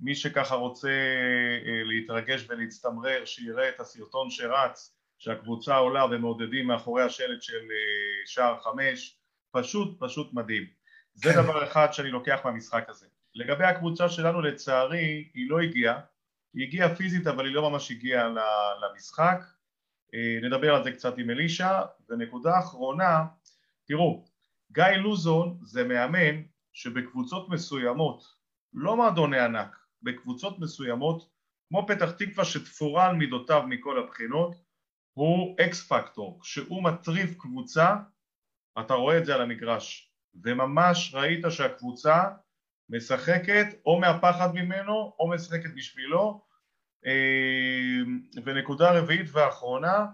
מי 0.00 0.14
שככה 0.14 0.54
רוצה 0.54 0.88
אה, 0.88 1.82
להתרגש 1.84 2.46
ולהצטמרר, 2.48 3.24
שיראה 3.24 3.68
את 3.68 3.80
הסרטון 3.80 4.30
שרץ, 4.30 4.96
שהקבוצה 5.18 5.76
עולה 5.76 6.04
ומעודדים 6.04 6.66
מאחורי 6.66 7.02
השלט 7.02 7.42
של 7.42 7.62
אה, 7.70 8.26
שער 8.26 8.60
חמש, 8.60 9.18
פשוט 9.50 9.96
פשוט 9.98 10.32
מדהים. 10.32 10.66
זה 11.14 11.32
כן. 11.32 11.42
דבר 11.42 11.64
אחד 11.64 11.92
שאני 11.92 12.10
לוקח 12.10 12.40
מהמשחק 12.44 12.84
הזה. 12.88 13.06
לגבי 13.34 13.64
הקבוצה 13.64 14.08
שלנו 14.08 14.42
לצערי 14.42 15.28
היא 15.34 15.50
לא 15.50 15.60
הגיעה, 15.60 16.00
היא 16.54 16.66
הגיעה 16.66 16.96
פיזית 16.96 17.26
אבל 17.26 17.46
היא 17.46 17.54
לא 17.54 17.70
ממש 17.70 17.90
הגיעה 17.90 18.28
למשחק, 18.82 19.40
אה, 20.14 20.38
נדבר 20.42 20.74
על 20.74 20.84
זה 20.84 20.92
קצת 20.92 21.18
עם 21.18 21.30
אלישע, 21.30 21.80
ונקודה 22.08 22.58
אחרונה, 22.58 23.24
תראו, 23.86 24.35
גיא 24.76 24.84
לוזון 24.84 25.58
זה 25.62 25.84
מאמן 25.84 26.42
שבקבוצות 26.72 27.48
מסוימות, 27.48 28.22
לא 28.72 28.96
מועדוני 28.96 29.40
ענק, 29.40 29.76
בקבוצות 30.02 30.58
מסוימות, 30.58 31.30
כמו 31.68 31.86
פתח 31.86 32.10
תקווה 32.10 32.44
שתפורה 32.44 33.06
על 33.06 33.16
מידותיו 33.16 33.62
מכל 33.68 33.98
הבחינות, 33.98 34.54
הוא 35.12 35.56
אקס 35.60 35.88
פקטור, 35.88 36.40
כשהוא 36.42 36.82
מטריף 36.82 37.38
קבוצה, 37.38 37.96
אתה 38.80 38.94
רואה 38.94 39.18
את 39.18 39.24
זה 39.26 39.34
על 39.34 39.42
המגרש, 39.42 40.12
וממש 40.44 41.14
ראית 41.14 41.44
שהקבוצה 41.50 42.24
משחקת 42.88 43.66
או 43.86 44.00
מהפחד 44.00 44.54
ממנו 44.54 45.16
או 45.18 45.30
משחקת 45.30 45.70
בשבילו. 45.74 46.44
אה, 47.06 47.98
ונקודה 48.44 48.98
רביעית 48.98 49.26
ואחרונה 49.32 50.06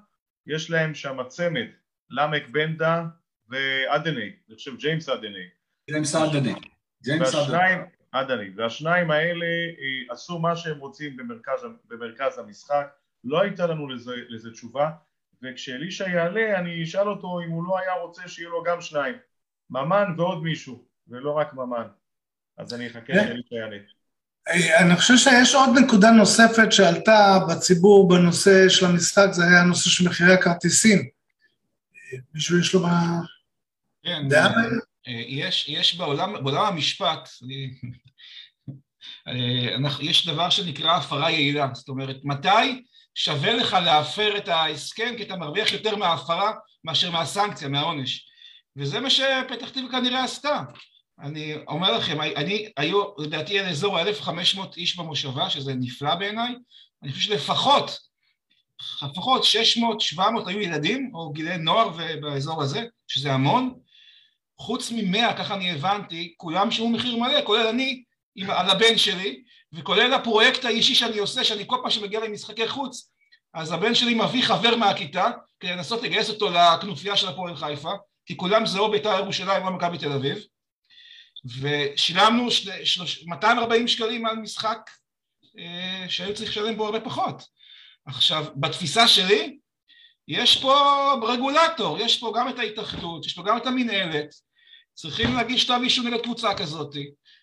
יש 0.47 0.71
להם 0.71 0.95
שם 0.95 1.19
צמד 1.29 1.67
למק 2.11 2.49
בנדה 2.49 3.05
ואדני, 3.49 4.33
אני 4.49 4.57
חושב 4.57 4.77
ג'יימס 4.77 5.09
אדני 5.09 5.49
ג'יימס 5.91 6.15
אדני 6.15 6.55
והשניים, 7.05 7.79
אדני, 8.13 8.51
והשניים 8.57 9.11
האלה 9.11 9.47
אה, 9.47 10.15
עשו 10.15 10.39
מה 10.39 10.57
שהם 10.57 10.79
רוצים 10.79 11.17
במרכז, 11.17 11.61
במרכז 11.89 12.39
המשחק. 12.39 12.87
לא 13.25 13.41
הייתה 13.41 13.67
לנו 13.67 13.89
לזה, 13.89 14.13
לזה 14.29 14.51
תשובה. 14.51 14.91
וכשאלישע 15.43 16.09
יעלה 16.09 16.59
אני 16.59 16.83
אשאל 16.83 17.09
אותו 17.09 17.41
אם 17.47 17.51
הוא 17.51 17.65
לא 17.65 17.79
היה 17.79 17.95
רוצה 18.03 18.29
שיהיו 18.29 18.51
לו 18.51 18.63
גם 18.63 18.81
שניים. 18.81 19.15
ממן 19.71 20.15
ועוד 20.19 20.43
מישהו 20.43 20.85
ולא 21.09 21.33
רק 21.33 21.55
ממן. 21.55 21.87
אז 22.59 22.75
אני 22.75 22.87
אחכה 22.87 23.13
שאלישע 23.15 23.55
יעלה. 23.55 23.77
אני 24.81 24.97
חושב 24.97 25.17
שיש 25.17 25.55
עוד 25.55 25.71
נקודה 25.85 26.11
נוספת 26.11 26.73
שעלתה 26.73 27.39
בציבור 27.49 28.09
בנושא 28.09 28.69
של 28.69 28.87
המשחק, 28.87 29.27
זה 29.31 29.45
היה 29.45 29.61
הנושא 29.61 29.91
של 29.91 30.09
מחירי 30.09 30.33
הכרטיסים. 30.33 31.09
מישהו 32.35 32.59
יש 32.61 32.75
לו 32.75 32.81
מה... 32.81 33.21
כן? 34.05 34.29
אה, 35.09 35.23
יש, 35.27 35.69
יש 35.69 35.97
בעולם, 35.97 36.45
בעולם 36.45 36.67
המשפט, 36.67 37.29
אני, 37.43 37.75
אה, 39.29 39.91
יש 40.01 40.27
דבר 40.27 40.51
שנקרא 40.51 40.97
הפרה 40.97 41.31
יעילה, 41.31 41.69
זאת 41.75 41.89
אומרת, 41.89 42.17
מתי 42.25 42.83
שווה 43.15 43.55
לך 43.55 43.73
להפר 43.73 44.37
את 44.37 44.49
ההסכם 44.49 45.15
כי 45.17 45.23
אתה 45.23 45.37
מרוויח 45.37 45.73
יותר 45.73 45.97
מההפרה 45.97 46.53
מאשר 46.85 47.11
מהסנקציה, 47.11 47.69
מהעונש. 47.69 48.29
וזה 48.77 49.01
מה 49.01 49.11
שפתח 49.11 49.69
תקווה 49.69 49.91
כנראה 49.91 50.25
עשתה. 50.25 50.63
אני 51.21 51.55
אומר 51.69 51.99
לכם, 51.99 52.21
אני, 52.21 52.73
היו 52.77 53.05
לדעתי 53.19 53.59
על 53.59 53.69
אזור 53.69 53.99
ה-1500 53.99 54.61
איש 54.77 54.97
במושבה, 54.97 55.51
שזה 55.51 55.75
נפלא 55.75 56.15
בעיניי, 56.15 56.55
אני 57.03 57.13
חושב 57.13 57.23
שלפחות, 57.23 57.99
לפחות 59.03 59.43
600-700 60.15 60.21
היו 60.47 60.61
ילדים, 60.61 61.11
או 61.15 61.33
גילי 61.33 61.59
נוער 61.59 61.89
באזור 62.21 62.63
הזה, 62.63 62.85
שזה 63.09 63.33
המון, 63.33 63.75
חוץ 64.59 64.93
ממאה, 64.97 65.37
ככה 65.37 65.55
אני 65.55 65.71
הבנתי, 65.71 66.35
כולם 66.37 66.71
שילמו 66.71 66.91
מחיר 66.91 67.17
מלא, 67.17 67.41
כולל 67.45 67.67
אני, 67.67 68.03
עם, 68.37 68.51
על 68.51 68.71
הבן 68.71 68.99
שלי, 68.99 69.43
וכולל 69.73 70.15
הפרויקט 70.15 70.65
האישי 70.65 70.95
שאני 70.95 71.19
עושה, 71.19 71.45
שאני 71.45 71.65
כל 71.67 71.77
פעם 71.83 71.91
שמגיע 71.91 72.21
למשחקי 72.21 72.69
חוץ, 72.69 73.11
אז 73.55 73.73
הבן 73.73 73.95
שלי 73.95 74.15
מביא 74.15 74.43
חבר 74.43 74.77
מהכיתה, 74.77 75.31
כדי 75.61 75.71
לנסות 75.71 76.03
לגייס 76.03 76.31
אותו 76.31 76.51
לכנופיה 76.51 77.17
של 77.17 77.29
הפועל 77.29 77.57
חיפה, 77.57 77.93
כי 78.27 78.37
כולם 78.37 78.67
זה 78.67 78.79
או 78.79 78.91
בית"ר 78.91 79.19
ירושלים 79.19 79.67
או 79.67 79.73
מכבי 79.73 79.99
תל 79.99 80.13
אביב, 80.13 80.39
ושילמנו 81.61 82.49
240 83.27 83.89
שקלים 83.89 84.27
על 84.27 84.37
משחק 84.37 84.91
אה, 85.59 86.05
שהיו 86.09 86.35
צריך 86.35 86.51
לשלם 86.51 86.77
בו 86.77 86.85
הרבה 86.85 87.01
פחות. 87.01 87.43
עכשיו, 88.07 88.45
בתפיסה 88.57 89.09
שלי, 89.09 89.59
יש 90.29 90.63
פה 90.63 90.75
רגולטור, 91.29 91.99
יש 91.99 92.21
פה 92.21 92.33
גם 92.37 92.49
את 92.49 92.59
ההתאחדות, 92.59 93.27
יש 93.27 93.35
פה 93.35 93.43
גם 93.43 93.57
את 93.57 93.67
המנהלת, 93.67 94.35
צריכים 94.95 95.35
להגיש 95.35 95.65
כתב 95.65 95.81
אישום 95.83 96.07
נגד 96.07 96.21
קבוצה 96.21 96.55
כזאת. 96.55 96.97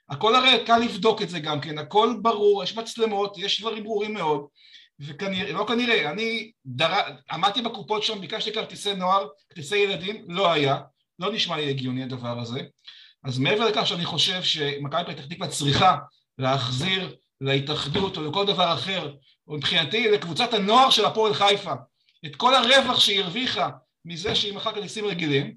הכל 0.09 0.35
הרי 0.35 0.65
קל 0.65 0.77
לבדוק 0.77 1.21
את 1.21 1.29
זה 1.29 1.39
גם 1.39 1.61
כן, 1.61 1.77
הכל 1.77 2.13
ברור, 2.21 2.63
יש 2.63 2.77
מצלמות, 2.77 3.37
יש 3.37 3.61
דברים 3.61 3.83
ברורים 3.83 4.13
מאוד, 4.13 4.45
וכנראה, 4.99 5.51
לא 5.51 5.65
כנראה, 5.67 6.11
אני 6.11 6.51
דר... 6.65 6.93
עמדתי 7.31 7.61
בקופות 7.61 8.03
שם, 8.03 8.21
ביקשתי 8.21 8.53
כרטיסי 8.53 8.93
נוער, 8.93 9.27
כרטיסי 9.49 9.77
ילדים, 9.77 10.25
לא 10.27 10.51
היה, 10.51 10.79
לא 11.19 11.33
נשמע 11.33 11.57
לי 11.57 11.69
הגיוני 11.69 12.03
הדבר 12.03 12.39
הזה. 12.39 12.59
אז 13.23 13.39
מעבר 13.39 13.65
לכך 13.65 13.87
שאני 13.87 14.05
חושב 14.05 14.43
שמכבי 14.43 15.13
פתח 15.13 15.25
תקווה 15.25 15.47
צריכה 15.47 15.97
להחזיר 16.37 17.15
להתאחדות 17.41 18.17
או 18.17 18.23
לכל 18.23 18.45
דבר 18.45 18.73
אחר, 18.73 19.13
או 19.50 19.58
מבחינתי 19.58 20.12
לקבוצת 20.12 20.53
הנוער 20.53 20.89
של 20.89 21.06
הפועל 21.06 21.34
חיפה, 21.34 21.74
את 22.25 22.36
כל 22.36 22.56
הרווח 22.56 23.00
שהיא 23.00 23.24
הרוויחה 23.24 23.70
מזה 24.06 24.36
שהיא 24.36 24.53
מכרה 24.53 24.74
כרטיסים 24.74 25.06
רגילים, 25.06 25.56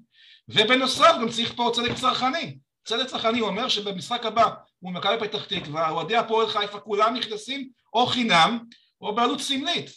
ובנוסף 0.49 1.15
גם 1.21 1.29
צריך 1.29 1.53
פה 1.55 1.71
צדק 1.73 1.95
צרכני. 1.95 2.57
צדק 2.85 3.07
צרכני 3.07 3.41
אומר 3.41 3.67
שבמשחק 3.67 4.25
הבא 4.25 4.49
מול 4.81 4.93
מכבי 4.93 5.15
פתח 5.19 5.45
תקווה, 5.45 5.89
אוהדי 5.89 6.15
הפועל 6.15 6.47
חיפה 6.47 6.79
כולם 6.79 7.13
נכנסים 7.15 7.69
או 7.93 8.05
חינם 8.05 8.59
או 9.01 9.15
בעלות 9.15 9.41
סמלית. 9.41 9.89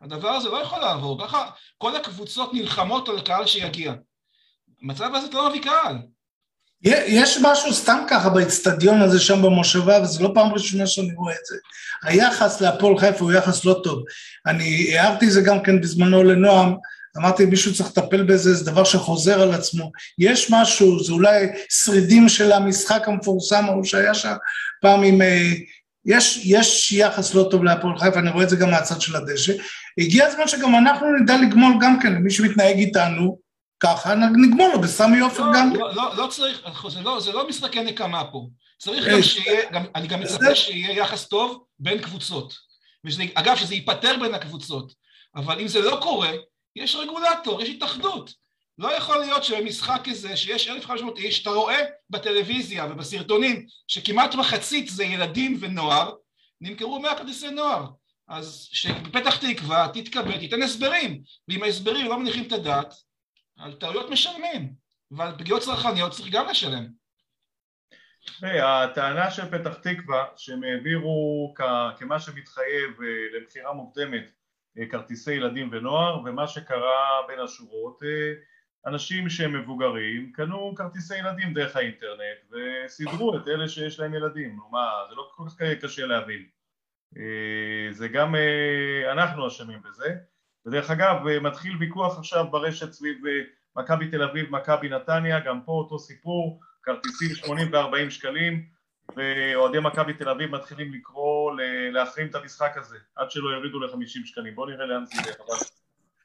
הדבר 0.00 0.28
הזה 0.28 0.48
לא 0.48 0.56
יכול 0.56 0.78
לעבור, 0.78 1.26
ככה 1.26 1.50
כל 1.78 1.96
הקבוצות 1.96 2.54
נלחמות 2.54 3.08
על 3.08 3.20
קהל 3.20 3.46
שיגיע. 3.46 3.94
המצב 4.82 5.14
הזה 5.14 5.26
לא 5.32 5.48
מביא 5.48 5.62
קהל. 5.62 5.96
יש 6.82 7.38
משהו 7.42 7.72
סתם 7.72 7.98
ככה 8.08 8.28
באצטדיון 8.28 9.02
הזה 9.02 9.20
שם 9.20 9.42
במושבה, 9.42 10.02
וזו 10.02 10.22
לא 10.22 10.30
פעם 10.34 10.52
ראשונה 10.52 10.86
שאני 10.86 11.12
רואה 11.14 11.34
את 11.34 11.46
זה. 11.46 11.56
היחס 12.04 12.60
להפועל 12.60 12.98
חיפה 12.98 13.24
הוא 13.24 13.32
יחס 13.32 13.64
לא 13.64 13.80
טוב. 13.84 14.02
אני 14.46 14.98
הערתי 14.98 15.30
זה 15.30 15.40
גם 15.40 15.62
כן 15.62 15.80
בזמנו 15.80 16.22
לנועם, 16.22 16.74
אמרתי 17.16 17.46
מישהו 17.46 17.74
צריך 17.74 17.88
לטפל 17.88 18.22
בזה, 18.22 18.54
זה 18.54 18.70
דבר 18.70 18.84
שחוזר 18.84 19.42
על 19.42 19.54
עצמו. 19.54 19.90
יש 20.18 20.50
משהו, 20.50 21.04
זה 21.04 21.12
אולי 21.12 21.46
שרידים 21.68 22.28
של 22.28 22.52
המשחק 22.52 23.08
המפורסם 23.08 23.64
ההוא 23.64 23.84
שהיה 23.84 24.14
שם 24.14 24.34
פעם 24.82 25.02
עם... 25.02 25.22
אה, 25.22 25.52
יש, 26.06 26.40
יש 26.44 26.92
יחס 26.92 27.34
לא 27.34 27.48
טוב 27.50 27.64
להפועל 27.64 27.98
חיפה, 27.98 28.18
אני 28.18 28.30
רואה 28.30 28.44
את 28.44 28.48
זה 28.48 28.56
גם 28.56 28.70
מהצד 28.70 29.00
של 29.00 29.16
הדשא. 29.16 29.52
הגיע 29.98 30.26
הזמן 30.26 30.48
שגם 30.48 30.74
אנחנו 30.74 31.06
נדע 31.16 31.36
לגמול 31.36 31.72
גם 31.80 32.00
כן 32.00 32.12
למי 32.12 32.30
שמתנהג 32.30 32.76
איתנו, 32.76 33.38
ככה 33.80 34.14
נגמור 34.14 34.68
לו 34.68 34.80
בסמי 34.80 35.20
עופר 35.20 35.46
לא, 35.46 35.52
גם. 35.54 35.76
לא, 35.76 35.94
לא, 35.94 36.16
לא 36.16 36.26
צריך, 36.26 36.60
זה 36.88 37.00
לא, 37.00 37.20
זה 37.20 37.32
לא 37.32 37.48
משחקי 37.48 37.80
נקמה 37.80 38.24
פה. 38.24 38.48
צריך 38.78 39.08
גם 39.08 39.22
שיהיה, 39.22 39.70
גם, 39.70 39.84
אני 39.94 40.08
גם 40.08 40.20
מצפה 40.20 40.54
שיהיה 40.54 40.92
יחס 40.92 41.28
טוב 41.28 41.64
בין 41.78 42.02
קבוצות. 42.02 42.54
ושזה, 43.04 43.24
אגב, 43.34 43.56
שזה 43.56 43.74
ייפתר 43.74 44.16
בין 44.20 44.34
הקבוצות. 44.34 44.92
אבל 45.36 45.60
אם 45.60 45.68
זה 45.68 45.80
לא 45.80 45.98
קורה, 46.02 46.32
יש 46.76 46.96
רגולטור, 46.96 47.62
יש 47.62 47.68
התאחדות. 47.68 48.32
לא 48.78 48.96
יכול 48.96 49.18
להיות 49.18 49.44
שבמשחק 49.44 50.00
כזה, 50.04 50.36
שיש 50.36 50.68
1,500 50.68 51.18
איש, 51.18 51.42
אתה 51.42 51.50
רואה 51.50 51.78
בטלוויזיה 52.10 52.86
ובסרטונים 52.90 53.66
שכמעט 53.88 54.34
מחצית 54.34 54.88
זה 54.88 55.04
ילדים 55.04 55.58
ונוער, 55.60 56.12
נמכרו 56.60 57.00
100 57.00 57.14
כרטיסי 57.18 57.50
נוער. 57.50 57.86
אז 58.28 58.68
שבפתח 58.72 59.36
תקווה 59.36 59.88
תתכבד, 59.92 60.38
תיתן 60.38 60.62
הסברים, 60.62 61.22
ואם 61.48 61.62
ההסברים 61.62 62.06
לא 62.06 62.18
מניחים 62.18 62.42
את 62.46 62.52
הדעת, 62.52 62.94
על 63.56 63.74
טעויות 63.74 64.10
משלמים, 64.10 64.74
ועל 65.10 65.38
פגיעות 65.38 65.62
צרכניות 65.62 66.12
צריך 66.12 66.28
גם 66.32 66.46
לשלם. 66.48 66.86
הטענה 68.42 69.30
של 69.30 69.50
פתח 69.50 69.74
תקווה 69.74 70.24
שהם 70.36 70.64
העבירו 70.64 71.54
כמה 71.98 72.20
שמתחייב 72.20 73.02
אה, 73.02 73.38
למכירה 73.38 73.72
מוקדמת 73.72 74.30
אה, 74.78 74.86
כרטיסי 74.90 75.32
ילדים 75.32 75.68
ונוער 75.72 76.20
ומה 76.24 76.46
שקרה 76.46 77.22
בין 77.28 77.40
השורות 77.40 78.02
אה, 78.02 78.32
אנשים 78.86 79.28
שהם 79.28 79.60
מבוגרים 79.60 80.32
קנו 80.32 80.74
כרטיסי 80.76 81.18
ילדים 81.18 81.54
דרך 81.54 81.76
האינטרנט 81.76 82.52
וסידרו 82.52 83.36
את 83.36 83.48
אלה 83.48 83.68
שיש 83.68 84.00
להם 84.00 84.14
ילדים. 84.14 84.58
מה 84.70 84.90
זה 85.08 85.14
לא 85.14 85.30
כל 85.34 85.44
כך 85.48 85.62
קשה 85.84 86.06
להבין. 86.06 86.46
זה 87.90 88.08
גם 88.08 88.34
אנחנו 89.12 89.48
אשמים 89.48 89.82
בזה 89.82 90.14
ודרך 90.66 90.90
אגב, 90.90 91.26
אה, 91.26 91.40
מתחיל 91.40 91.76
ויכוח 91.80 92.18
עכשיו 92.18 92.50
ברשת 92.50 92.92
סביב 92.92 93.26
אה, 93.26 93.32
מכבי 93.76 94.08
תל 94.08 94.22
אביב, 94.22 94.50
מכבי 94.50 94.88
נתניה, 94.88 95.40
גם 95.40 95.60
פה 95.64 95.72
אותו 95.72 95.98
סיפור, 95.98 96.60
כרטיסים 96.82 97.34
80 97.34 97.72
ו-40 97.72 98.10
שקלים, 98.10 98.64
ואוהדי 99.16 99.78
מכבי 99.80 100.12
תל 100.12 100.28
אביב 100.28 100.50
מתחילים 100.50 100.92
לקרוא 100.94 101.52
להחרים 101.92 102.26
את 102.26 102.34
המשחק 102.34 102.72
הזה, 102.76 102.96
עד 103.16 103.30
שלא 103.30 103.50
יורידו 103.50 103.80
ל-50 103.80 104.26
שקלים. 104.26 104.54
בואו 104.54 104.70
נראה 104.70 104.86
לאן 104.86 105.04
זה 105.04 105.12
ילך. 105.16 105.36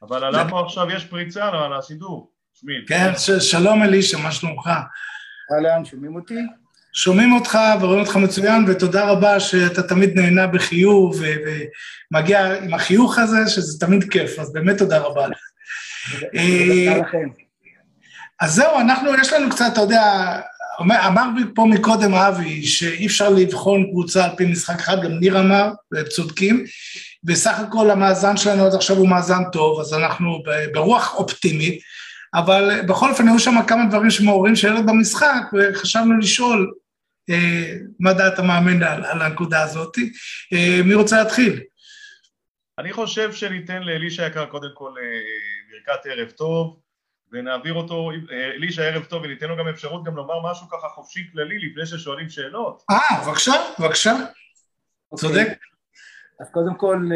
אבל 0.02 0.24
עלה 0.24 0.50
פה 0.50 0.66
עכשיו, 0.66 0.92
יש 0.92 1.06
פריצה 1.06 1.48
על 1.48 1.74
הסידור, 1.74 2.32
שמיל. 2.54 2.86
כן, 2.88 3.12
שלום 3.40 3.84
אלישע, 3.84 4.18
מה 4.18 4.32
שלומך? 4.32 4.70
אהלן, 5.52 5.86
שומעים 5.86 6.16
אותי? 6.16 6.40
שומעים 6.94 7.34
אותך 7.34 7.58
ורואים 7.82 8.00
אותך 8.00 8.16
מצוין, 8.16 8.66
ותודה 8.68 9.06
רבה 9.06 9.40
שאתה 9.40 9.84
תמיד 9.84 10.20
נהנה 10.20 10.48
בחיוב 10.48 11.22
ומגיע 12.12 12.54
עם 12.64 12.74
החיוך 12.74 13.18
הזה, 13.18 13.48
שזה 13.48 13.80
תמיד 13.80 14.12
כיף, 14.12 14.40
אז 14.40 14.54
באמת 14.54 14.78
תודה 14.78 14.98
רבה 14.98 15.28
לך. 15.28 15.40
תודה 16.32 16.98
לכם. 16.98 17.28
אז 18.42 18.54
זהו, 18.54 18.80
אנחנו, 18.80 19.10
יש 19.22 19.34
לנו 19.34 19.50
קצת, 19.50 19.66
אתה 19.74 19.82
יודע, 19.82 20.40
אמר 20.82 21.26
פה 21.56 21.66
מקודם 21.66 22.14
אבי 22.14 22.64
שאי 22.64 23.06
אפשר 23.06 23.30
לבחון 23.30 23.88
קבוצה 23.92 24.26
על 24.26 24.32
פי 24.38 24.46
משחק 24.46 24.80
אחד, 24.80 25.04
גם 25.04 25.12
ניר 25.12 25.40
אמר, 25.40 25.72
והם 25.92 26.06
צודקים, 26.06 26.66
בסך 27.24 27.60
הכל 27.60 27.90
המאזן 27.90 28.38
שלנו 28.38 28.66
עד 28.66 28.74
עכשיו 28.74 28.98
הוא 28.98 29.10
מאזן 29.10 29.44
טוב, 29.52 29.80
אז 29.80 29.94
אנחנו 29.94 30.44
ברוח 30.74 31.16
אופטימית, 31.16 31.82
אבל 32.34 32.82
בכל 32.88 33.10
אופן 33.10 33.28
היו 33.28 33.40
שם 33.40 33.56
כמה 33.68 33.86
דברים 33.86 34.10
שמעוררים 34.10 34.56
שאלות 34.56 34.86
במשחק, 34.86 35.44
וחשבנו 35.54 36.18
לשאול 36.18 36.60
אה, 36.60 36.81
מה 38.00 38.14
דעת 38.14 38.40
המאמן 38.40 38.84
על, 38.84 39.06
על 39.06 39.22
הנקודה 39.22 39.64
הזאת. 39.64 39.98
אה, 40.54 40.84
מי 40.86 40.94
רוצה 40.94 41.24
להתחיל? 41.24 41.62
אני 42.78 42.94
חושב 42.94 43.34
שניתן 43.34 43.84
לאלישע 43.84 44.28
יקר 44.28 44.46
קודם 44.46 44.70
כל 44.74 44.94
אה, 45.02 45.04
ברכת 45.72 46.06
ערב 46.06 46.30
טוב, 46.30 46.80
ונעביר 47.32 47.74
אותו, 47.74 48.12
אלישע 48.32 48.84
ערב 48.84 49.04
טוב, 49.04 49.24
וניתן 49.24 49.48
לו 49.48 49.58
גם 49.58 49.68
אפשרות 49.68 50.04
גם 50.04 50.16
לומר 50.16 50.52
משהו 50.52 50.68
ככה 50.68 50.88
חופשי 50.90 51.20
כללי 51.32 51.60
לפני 51.60 51.86
ששואלים 51.86 52.30
שאלות. 52.30 52.84
אה, 52.92 53.26
בבקשה, 53.26 53.54
בבקשה. 53.80 54.14
אוקיי. 55.12 55.30
צודק. 55.30 55.48
אז 56.40 56.48
קודם 56.52 56.76
כל, 56.76 57.10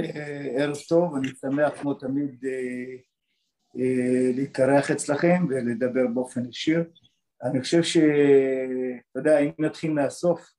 ערב 0.58 0.78
טוב, 0.90 1.16
אני 1.16 1.28
שמח 1.42 1.82
כמו 1.82 1.94
תמיד 1.94 2.44
להתארח 4.36 4.92
אצלכם 4.92 5.46
ולדבר 5.50 6.08
באופן 6.14 6.46
ישיר. 6.50 6.84
אני 7.44 7.62
חושב 7.62 7.84
ש... 7.84 7.98
אתה 9.12 9.20
יודע, 9.20 9.40
אם 9.40 9.52
נתחיל 9.60 9.94
מהסוף, 9.94 10.52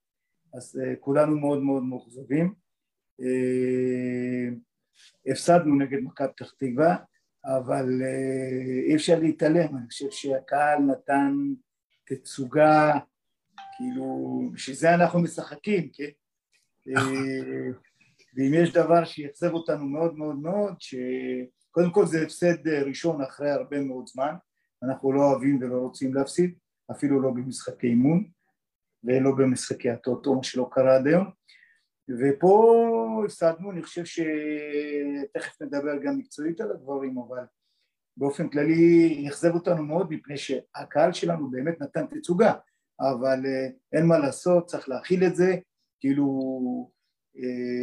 אז 0.55 0.81
כולנו 1.01 1.39
מאוד 1.41 1.62
מאוד 1.62 1.83
מאוכזבים. 1.83 2.55
הפסדנו 5.27 5.79
נגד 5.79 5.99
מכבי 6.03 6.29
פתח 6.37 6.53
תקווה, 6.59 6.97
אבל 7.45 8.03
אי 8.89 8.95
אפשר 8.95 9.19
להתעלם, 9.19 9.77
אני 9.77 9.87
חושב 9.89 10.11
שהקהל 10.11 10.79
נתן 10.79 11.33
תצוגה, 12.05 12.93
כאילו, 13.77 14.41
בשביל 14.53 14.77
זה 14.77 14.95
אנחנו 14.95 15.21
משחקים, 15.21 15.91
כן? 15.93 16.11
ואם 18.37 18.55
יש 18.55 18.73
דבר 18.73 19.05
שיחסב 19.05 19.53
אותנו 19.53 19.87
מאוד 19.87 20.19
מאוד 20.19 20.37
מאוד, 20.37 20.75
שקודם 20.79 21.91
כל 21.93 22.07
זה 22.07 22.23
הפסד 22.23 22.69
ראשון 22.69 23.23
אחרי 23.23 23.51
הרבה 23.51 23.81
מאוד 23.81 24.07
זמן, 24.07 24.35
אנחנו 24.83 25.12
לא 25.12 25.21
אוהבים 25.21 25.62
ולא 25.62 25.77
רוצים 25.77 26.15
להפסיד, 26.15 26.55
אפילו 26.90 27.22
לא 27.22 27.31
במשחקי 27.31 27.87
אימון 27.87 28.25
ולא 29.05 29.31
במשחקי 29.38 29.90
הטוטו, 29.90 30.35
מה 30.35 30.42
שלא 30.42 30.68
קרה 30.72 30.96
עד 30.96 31.07
היום, 31.07 31.31
ופה 32.20 33.22
הפסדנו, 33.25 33.70
אני 33.70 33.83
חושב 33.83 34.05
שתכף 34.05 35.62
נדבר 35.62 36.03
גם 36.03 36.18
מקצועית 36.18 36.61
על 36.61 36.70
הדברים, 36.70 37.18
אבל 37.18 37.44
באופן 38.16 38.49
כללי 38.49 39.25
אכזב 39.29 39.55
אותנו 39.55 39.83
מאוד 39.83 40.11
מפני 40.11 40.37
שהקהל 40.37 41.12
שלנו 41.12 41.51
באמת 41.51 41.81
נתן 41.81 42.07
תצוגה, 42.07 42.55
אבל 43.01 43.40
אין 43.92 44.07
מה 44.07 44.18
לעשות, 44.18 44.66
צריך 44.66 44.88
להכיל 44.88 45.25
את 45.25 45.37
זה, 45.37 45.57
כאילו 46.01 46.90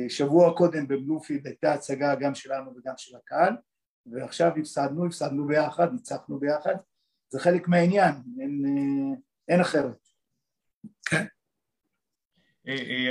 שבוע 0.09 0.57
קודם 0.57 0.87
בבלומפילד 0.87 1.47
הייתה 1.47 1.73
הצגה 1.73 2.15
גם 2.15 2.35
שלנו 2.35 2.71
וגם 2.75 2.93
של 2.97 3.15
הקהל, 3.15 3.53
ועכשיו 4.05 4.51
הפסדנו, 4.57 5.05
הפסדנו 5.05 5.47
ביחד, 5.47 5.93
ניצחנו 5.93 6.39
ביחד, 6.39 6.75
זה 7.33 7.39
חלק 7.39 7.67
מהעניין, 7.67 8.13
אין, 8.41 8.63
אין 9.49 9.61
אחרת. 9.61 9.97
כן. 11.05 11.25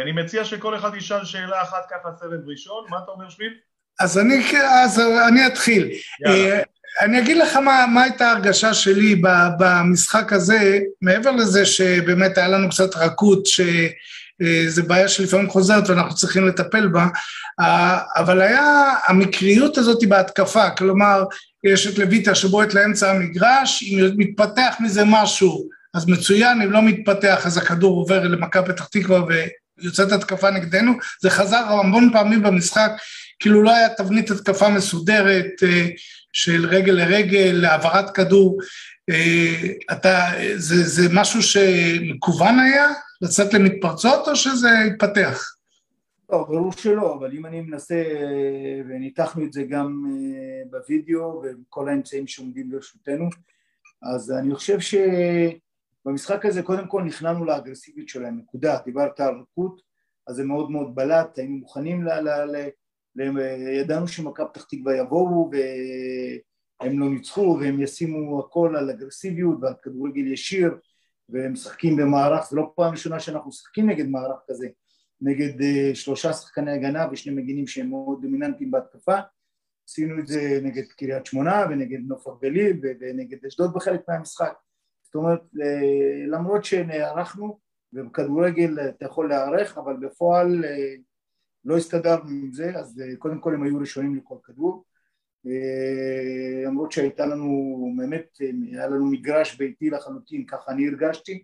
אני 0.02 0.12
מציע 0.12 0.44
שכל 0.44 0.76
אחד 0.76 0.94
ישאל 0.94 1.24
שאלה 1.24 1.62
אחת 1.62 1.86
ככה 1.90 2.08
סבב 2.20 2.48
ראשון, 2.48 2.84
מה 2.90 2.98
אתה 3.04 3.10
אומר 3.10 3.28
שביל? 3.28 3.54
אז 4.00 4.18
אני, 4.18 4.44
אז 4.84 5.00
אני 5.28 5.46
אתחיל. 5.46 5.90
יאללה. 6.26 6.62
אני 7.00 7.18
אגיד 7.18 7.36
לך 7.36 7.56
מה, 7.56 7.86
מה 7.94 8.02
הייתה 8.02 8.26
ההרגשה 8.26 8.74
שלי 8.74 9.22
במשחק 9.58 10.32
הזה, 10.32 10.78
מעבר 11.00 11.30
לזה 11.30 11.66
שבאמת 11.66 12.38
היה 12.38 12.48
לנו 12.48 12.68
קצת 12.68 12.96
רכות, 12.96 13.46
שזו 13.46 14.82
בעיה 14.86 15.08
שלפעמים 15.08 15.50
חוזרת 15.50 15.88
ואנחנו 15.88 16.14
צריכים 16.14 16.48
לטפל 16.48 16.88
בה, 16.88 17.06
אבל 18.16 18.40
היה 18.40 18.94
המקריות 19.06 19.78
הזאת 19.78 19.98
בהתקפה, 20.08 20.70
כלומר, 20.70 21.24
יש 21.64 21.86
את 21.86 21.98
לויטה 21.98 22.34
שבועט 22.34 22.74
לאמצע 22.74 23.10
המגרש, 23.10 23.82
אם 23.82 24.10
מתפתח 24.16 24.74
מזה 24.80 25.02
משהו, 25.06 25.68
אז 25.94 26.06
מצוין, 26.06 26.62
אם 26.62 26.72
לא 26.72 26.82
מתפתח 26.82 27.46
אז 27.46 27.56
הכדור 27.56 27.96
עובר 27.96 28.28
למכבי 28.28 28.72
פתח 28.72 28.84
תקווה 28.84 29.20
ויוצאת 29.78 30.12
התקפה 30.12 30.50
נגדנו, 30.50 30.92
זה 31.22 31.30
חזר 31.30 31.56
המון 31.56 32.10
פעמים 32.12 32.42
במשחק, 32.42 32.90
כאילו 33.38 33.62
לא 33.62 33.74
היה 33.74 33.88
תבנית 33.88 34.30
התקפה 34.30 34.68
מסודרת 34.68 35.62
של 36.32 36.66
רגל 36.66 36.92
לרגל, 36.92 37.50
להעברת 37.52 38.10
כדור, 38.10 38.58
אתה, 39.92 40.30
זה, 40.54 40.84
זה 40.88 41.08
משהו 41.10 41.42
שמקוון 41.42 42.58
היה, 42.58 42.86
לצאת 43.22 43.54
למתפרצות, 43.54 44.28
או 44.28 44.36
שזה 44.36 44.68
התפתח? 44.86 45.44
לא, 46.32 46.44
ברור 46.44 46.72
שלא, 46.72 47.14
אבל 47.14 47.32
אם 47.32 47.46
אני 47.46 47.60
מנסה, 47.60 48.02
וניתחנו 48.88 49.44
את 49.44 49.52
זה 49.52 49.62
גם 49.62 50.04
בווידאו 50.70 51.42
ובכל 51.44 51.88
האמצעים 51.88 52.26
שעומדים 52.26 52.72
לרשותנו, 52.72 53.28
אז 54.02 54.32
אני 54.32 54.54
חושב 54.54 54.78
שבמשחק 54.80 56.46
הזה 56.46 56.62
קודם 56.62 56.86
כל 56.86 57.02
נכנענו 57.02 57.44
לאגרסיביות 57.44 58.08
שלהם, 58.08 58.38
נקודה, 58.38 58.78
דיברת 58.84 59.20
על 59.20 59.34
רכות, 59.40 59.82
אז 60.26 60.36
זה 60.36 60.44
מאוד 60.44 60.70
מאוד 60.70 60.94
בלט, 60.94 61.38
היינו 61.38 61.56
מוכנים, 61.56 62.04
ל, 62.04 62.08
ל, 62.08 62.28
ל, 62.28 62.68
ל, 63.16 63.38
ידענו 63.80 64.08
שמכבי 64.08 64.46
פתח 64.52 64.64
תקווה 64.64 64.96
יבואו 64.96 65.50
והם 65.52 66.98
לא 66.98 67.10
ניצחו 67.10 67.58
והם 67.60 67.82
ישימו 67.82 68.40
הכל 68.40 68.76
על 68.76 68.90
אגרסיביות 68.90 69.58
ועל 69.60 69.74
כדורגל 69.82 70.26
ישיר 70.32 70.78
והם 71.28 71.52
משחקים 71.52 71.96
במערך, 71.96 72.50
זו 72.50 72.56
לא 72.56 72.72
פעם 72.76 72.90
ראשונה 72.92 73.20
שאנחנו 73.20 73.48
משחקים 73.48 73.90
נגד 73.90 74.08
מערך 74.08 74.40
כזה 74.48 74.68
נגד 75.22 75.60
uh, 75.60 75.94
שלושה 75.94 76.32
שחקני 76.32 76.72
הגנה 76.72 77.06
ושני 77.12 77.34
מגינים 77.34 77.66
שהם 77.66 77.90
מאוד 77.90 78.22
דומיננטיים 78.22 78.70
בהתקפה. 78.70 79.16
עשינו 79.88 80.18
את 80.18 80.26
זה 80.26 80.60
נגד 80.62 80.84
קריית 80.86 81.26
שמונה 81.26 81.64
ונגד 81.70 81.98
נוף 82.06 82.26
הגליל 82.28 82.80
ונגד 83.00 83.46
אשדוד 83.46 83.74
בחלק 83.74 84.00
מהמשחק. 84.08 84.52
זאת 85.02 85.14
אומרת 85.14 85.40
uh, 85.42 86.26
למרות 86.26 86.64
שנערכנו 86.64 87.58
ובכדורגל 87.92 88.88
אתה 88.88 89.04
יכול 89.04 89.28
להיערך 89.28 89.78
אבל 89.78 89.96
בפועל 89.96 90.64
uh, 90.64 91.00
לא 91.64 91.76
הסתדרנו 91.76 92.30
עם 92.30 92.52
זה 92.52 92.72
אז 92.78 93.02
קודם 93.18 93.40
כל 93.40 93.54
הם 93.54 93.62
היו 93.62 93.78
ראשונים 93.78 94.16
לכל 94.16 94.36
כדור. 94.44 94.84
למרות 96.66 96.92
שהייתה 96.92 97.26
לנו 97.26 97.94
באמת 97.96 98.38
היה 98.70 98.86
לנו 98.86 99.06
מגרש 99.06 99.56
ביתי 99.56 99.90
לחלוטין 99.90 100.46
ככה 100.46 100.72
אני 100.72 100.88
הרגשתי 100.88 101.42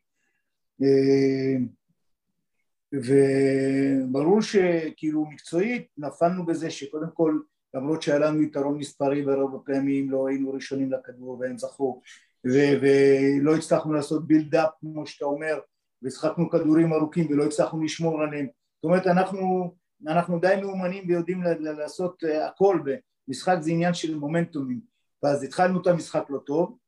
וברור 2.92 4.42
שכאילו 4.42 5.24
מקצועית 5.24 5.86
נפלנו 5.98 6.46
בזה 6.46 6.70
שקודם 6.70 7.08
כל 7.14 7.38
למרות 7.74 8.02
שהיה 8.02 8.18
לנו 8.18 8.42
יתרון 8.42 8.78
מספרי 8.78 9.22
ברוב 9.22 9.54
הפעמים 9.54 10.10
לא 10.10 10.28
היינו 10.28 10.52
ראשונים 10.52 10.92
לכדור 10.92 11.38
והם 11.40 11.58
זכו. 11.58 12.00
ו- 12.46 12.80
ולא 12.80 13.56
הצלחנו 13.56 13.92
לעשות 13.92 14.26
בילדאפ 14.26 14.70
כמו 14.80 15.06
שאתה 15.06 15.24
אומר 15.24 15.58
ושחקנו 16.02 16.50
כדורים 16.50 16.92
ארוכים 16.92 17.26
ולא 17.30 17.44
הצלחנו 17.44 17.82
לשמור 17.82 18.22
עליהם. 18.22 18.46
זאת 18.76 18.84
אומרת 18.84 19.06
אנחנו, 19.06 19.74
אנחנו 20.06 20.38
די 20.40 20.54
מאומנים 20.62 21.04
ויודעים 21.08 21.42
לעשות 21.60 22.22
הכל 22.42 22.80
ומשחק 23.28 23.56
זה 23.60 23.70
עניין 23.70 23.94
של 23.94 24.14
מומנטומים. 24.14 24.80
ואז 25.22 25.42
התחלנו 25.42 25.82
את 25.82 25.86
המשחק 25.86 26.24
לא 26.30 26.38
טוב 26.38 26.78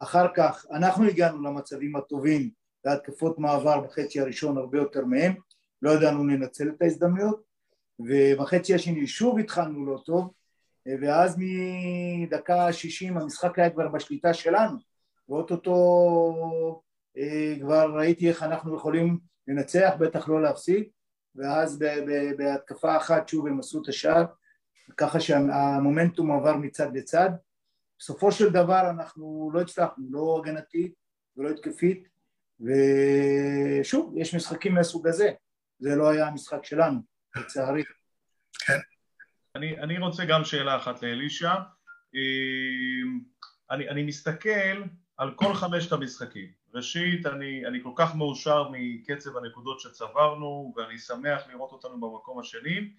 אחר 0.00 0.26
כך 0.34 0.66
אנחנו 0.70 1.04
הגענו 1.04 1.42
למצבים 1.42 1.96
הטובים 1.96 2.50
והתקפות 2.86 3.38
מעבר 3.38 3.80
בחצי 3.80 4.20
הראשון 4.20 4.56
הרבה 4.56 4.78
יותר 4.78 5.04
מהם, 5.04 5.34
לא 5.82 5.90
ידענו 5.90 6.26
לנצל 6.26 6.68
את 6.68 6.82
ההזדמנויות, 6.82 7.42
ובחצי 7.98 8.74
השני 8.74 9.06
שוב 9.06 9.38
התחלנו 9.38 9.86
לא 9.86 9.98
טוב, 10.04 10.32
ואז 11.00 11.36
מדקה 11.38 12.72
שישים 12.72 13.18
המשחק 13.18 13.58
היה 13.58 13.70
כבר 13.70 13.88
בשליטה 13.88 14.34
שלנו, 14.34 14.78
ואו-טו-טו 15.28 16.82
כבר 17.60 17.96
ראיתי 17.96 18.28
איך 18.28 18.42
אנחנו 18.42 18.76
יכולים 18.76 19.18
לנצח, 19.48 19.94
בטח 19.98 20.28
לא 20.28 20.42
להפסיד, 20.42 20.84
ואז 21.34 21.78
בהתקפה 22.38 22.96
אחת 22.96 23.28
שוב 23.28 23.46
הם 23.46 23.58
עשו 23.58 23.82
את 23.82 23.88
השער, 23.88 24.24
ככה 24.96 25.20
שהמומנטום 25.20 26.32
עבר 26.32 26.56
מצד 26.56 26.96
לצד, 26.96 27.30
בסופו 27.98 28.32
של 28.32 28.52
דבר 28.52 28.90
אנחנו 28.90 29.50
לא 29.52 29.60
הצלחנו, 29.60 30.04
לא 30.10 30.40
הגנתית 30.42 30.94
ולא 31.36 31.50
התקפית, 31.50 32.15
ושוב, 32.60 34.14
יש 34.16 34.34
משחקים 34.34 34.74
מהסוג 34.74 35.08
הזה, 35.08 35.30
זה 35.78 35.96
לא 35.96 36.10
היה 36.10 36.28
המשחק 36.28 36.64
שלנו, 36.64 37.00
לצערי. 37.36 37.84
כן. 38.66 38.78
אני, 39.56 39.78
אני 39.78 39.98
רוצה 39.98 40.24
גם 40.24 40.44
שאלה 40.44 40.76
אחת 40.76 41.02
לאלישע. 41.02 41.54
אני, 43.70 43.88
אני 43.88 44.02
מסתכל 44.02 44.82
על 45.16 45.34
כל 45.34 45.54
חמשת 45.54 45.92
המשחקים. 45.92 46.46
ראשית, 46.74 47.26
אני, 47.26 47.66
אני 47.66 47.78
כל 47.82 47.92
כך 47.96 48.14
מאושר 48.14 48.68
מקצב 48.72 49.36
הנקודות 49.36 49.80
שצברנו, 49.80 50.74
ואני 50.76 50.98
שמח 50.98 51.42
לראות 51.52 51.72
אותנו 51.72 52.00
במקום 52.00 52.40
השני, 52.40 52.90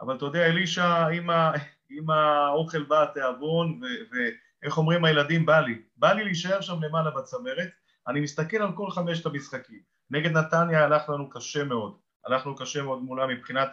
אבל 0.00 0.16
אתה 0.16 0.24
יודע, 0.24 0.46
אלישע, 0.46 0.84
ה, 1.30 1.52
עם 1.90 2.10
האוכל 2.10 2.82
בא 2.82 3.02
התיאבון, 3.02 3.80
ואיך 4.12 4.78
אומרים 4.78 5.04
הילדים, 5.04 5.46
בא 5.46 5.60
לי. 5.60 5.82
בא 5.96 6.12
לי 6.12 6.24
להישאר 6.24 6.60
שם 6.60 6.82
למעלה 6.82 7.10
בצמרת. 7.10 7.68
אני 8.08 8.20
מסתכל 8.20 8.56
על 8.56 8.72
כל 8.74 8.90
חמשת 8.90 9.26
המשחקים. 9.26 9.80
נגד 10.10 10.30
נתניה 10.30 10.84
הלך 10.84 11.08
לנו 11.08 11.30
קשה 11.30 11.64
מאוד. 11.64 11.98
הלך 12.26 12.46
לנו 12.46 12.56
קשה 12.56 12.82
מאוד 12.82 13.02
מולה 13.02 13.26
מבחינת 13.26 13.68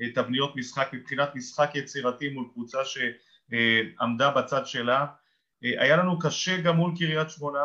התבניות 0.00 0.56
משחק, 0.56 0.88
מבחינת 0.92 1.34
משחק 1.34 1.70
יצירתי 1.74 2.28
מול 2.28 2.48
קבוצה 2.52 2.78
שעמדה 2.84 4.30
בצד 4.30 4.66
שלה. 4.66 5.06
היה 5.62 5.96
לנו 5.96 6.18
קשה 6.18 6.60
גם 6.60 6.76
מול 6.76 6.92
קריית 6.98 7.30
שמונה, 7.30 7.64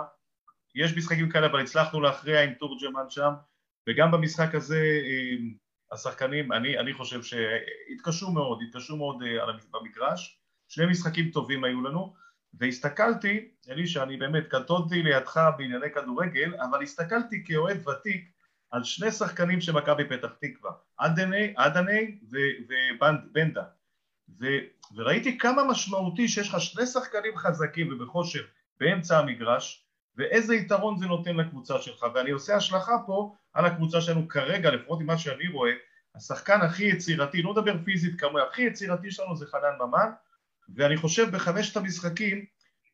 יש 0.76 0.98
משחקים 0.98 1.30
כאלה 1.30 1.48
אבל 1.48 1.62
הצלחנו 1.62 2.02
להכריע 2.02 2.44
עם 2.44 2.54
תורג'מן 2.54 3.10
שם 3.10 3.32
וגם 3.90 4.12
במשחק 4.12 4.56
הזה 4.56 5.02
השחקנים, 5.92 6.52
אני, 6.52 6.80
אני 6.80 6.94
חושב 6.94 7.24
שהתקשו 7.24 8.32
מאוד, 8.32 8.60
התקשו 8.68 8.98
מאוד 8.98 9.24
אה, 9.24 9.54
במגרש, 9.72 10.40
שני 10.68 10.86
משחקים 10.86 11.32
טובים 11.32 11.64
היו 11.64 11.82
לנו 11.82 12.14
והסתכלתי, 12.54 13.48
אלישע, 13.70 14.04
אני 14.04 14.18
באמת 14.18 14.48
קטונתי 14.48 15.04
לידך 15.04 15.40
בענייני 15.58 15.92
כדורגל, 15.94 16.56
אבל 16.56 16.84
הסתכלתי 16.84 17.44
כאוהד 17.46 17.88
ותיק 17.88 18.32
על 18.72 18.84
שני 18.84 19.12
שחקנים 19.12 19.62
של 19.62 19.72
מכבי 19.72 20.06
פתח 20.10 20.30
תקווה, 20.42 20.72
אדנה 21.58 21.96
ובנדה, 23.00 23.64
וראיתי 24.96 25.38
כמה 25.38 25.64
משמעותי 25.64 26.28
שיש 26.28 26.50
לך 26.50 26.62
שני 26.62 26.86
שחקנים 26.86 27.38
חזקים 27.38 27.94
ובכושר 27.94 28.44
באמצע 28.80 29.20
המגרש, 29.20 29.86
ואיזה 30.16 30.56
יתרון 30.56 30.98
זה 30.98 31.06
נותן 31.06 31.36
לקבוצה 31.36 31.82
שלך, 31.82 32.06
ואני 32.16 32.30
עושה 32.30 32.56
השלכה 32.56 32.98
פה 33.06 33.36
על 33.54 33.66
הקבוצה 33.66 34.02
שלנו 34.02 34.28
כרגע, 34.28 34.72
לפחות 34.72 35.00
ממה 35.00 35.18
שאני 35.18 35.48
רואה, 35.48 35.72
השחקן 36.16 36.62
הכי 36.62 36.84
יצירתי, 36.84 37.42
לא 37.42 37.52
מדבר 37.52 37.76
פיזית 37.86 38.20
כמוה, 38.22 38.44
הכי 38.44 38.62
יצירתי 38.62 39.12
שלנו 39.12 39.36
זה 39.36 39.46
חנן 39.46 39.78
ממן, 39.80 40.12
ואני 40.76 40.98
חושב 40.98 41.30
בחמשת 41.32 41.78
המשחקים 41.78 42.46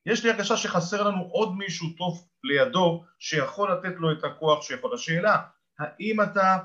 יש 0.05 0.23
לי 0.23 0.31
הרגשה 0.31 0.57
שחסר 0.57 1.03
לנו 1.03 1.23
עוד 1.23 1.55
מישהו 1.57 1.89
טוב 1.97 2.27
לידו 2.43 3.03
שיכול 3.19 3.71
לתת 3.71 3.95
לו 3.97 4.11
את 4.11 4.23
הכוח 4.23 4.61
שיכול. 4.61 4.93
השאלה, 4.93 5.38
האם 5.79 6.21
אתה 6.21 6.57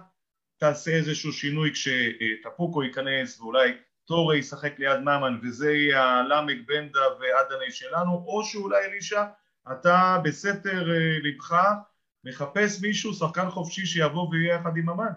תעשה 0.59 0.91
איזשהו 0.91 1.33
שינוי 1.33 1.73
כשטפוקו 1.73 2.83
ייכנס 2.83 3.41
ואולי 3.41 3.73
טורי 4.05 4.39
ישחק 4.39 4.79
ליד 4.79 5.01
ממן 5.01 5.39
וזה 5.43 5.73
יהיה 5.73 6.05
הלמק 6.05 6.57
בנדה 6.67 7.01
ואדנה 7.21 7.71
שלנו, 7.71 8.25
או 8.27 8.45
שאולי 8.45 8.85
אלישע 8.85 9.25
אתה 9.73 10.19
בסתר 10.25 10.91
אה, 10.91 11.19
לבך 11.23 11.65
מחפש 12.25 12.83
מישהו, 12.83 13.15
שחקן 13.15 13.51
חופשי 13.51 13.87
שיבוא 13.87 14.29
ויהיה 14.29 14.55
יחד 14.55 14.77
עם 14.77 14.87
ממן. 14.87 15.13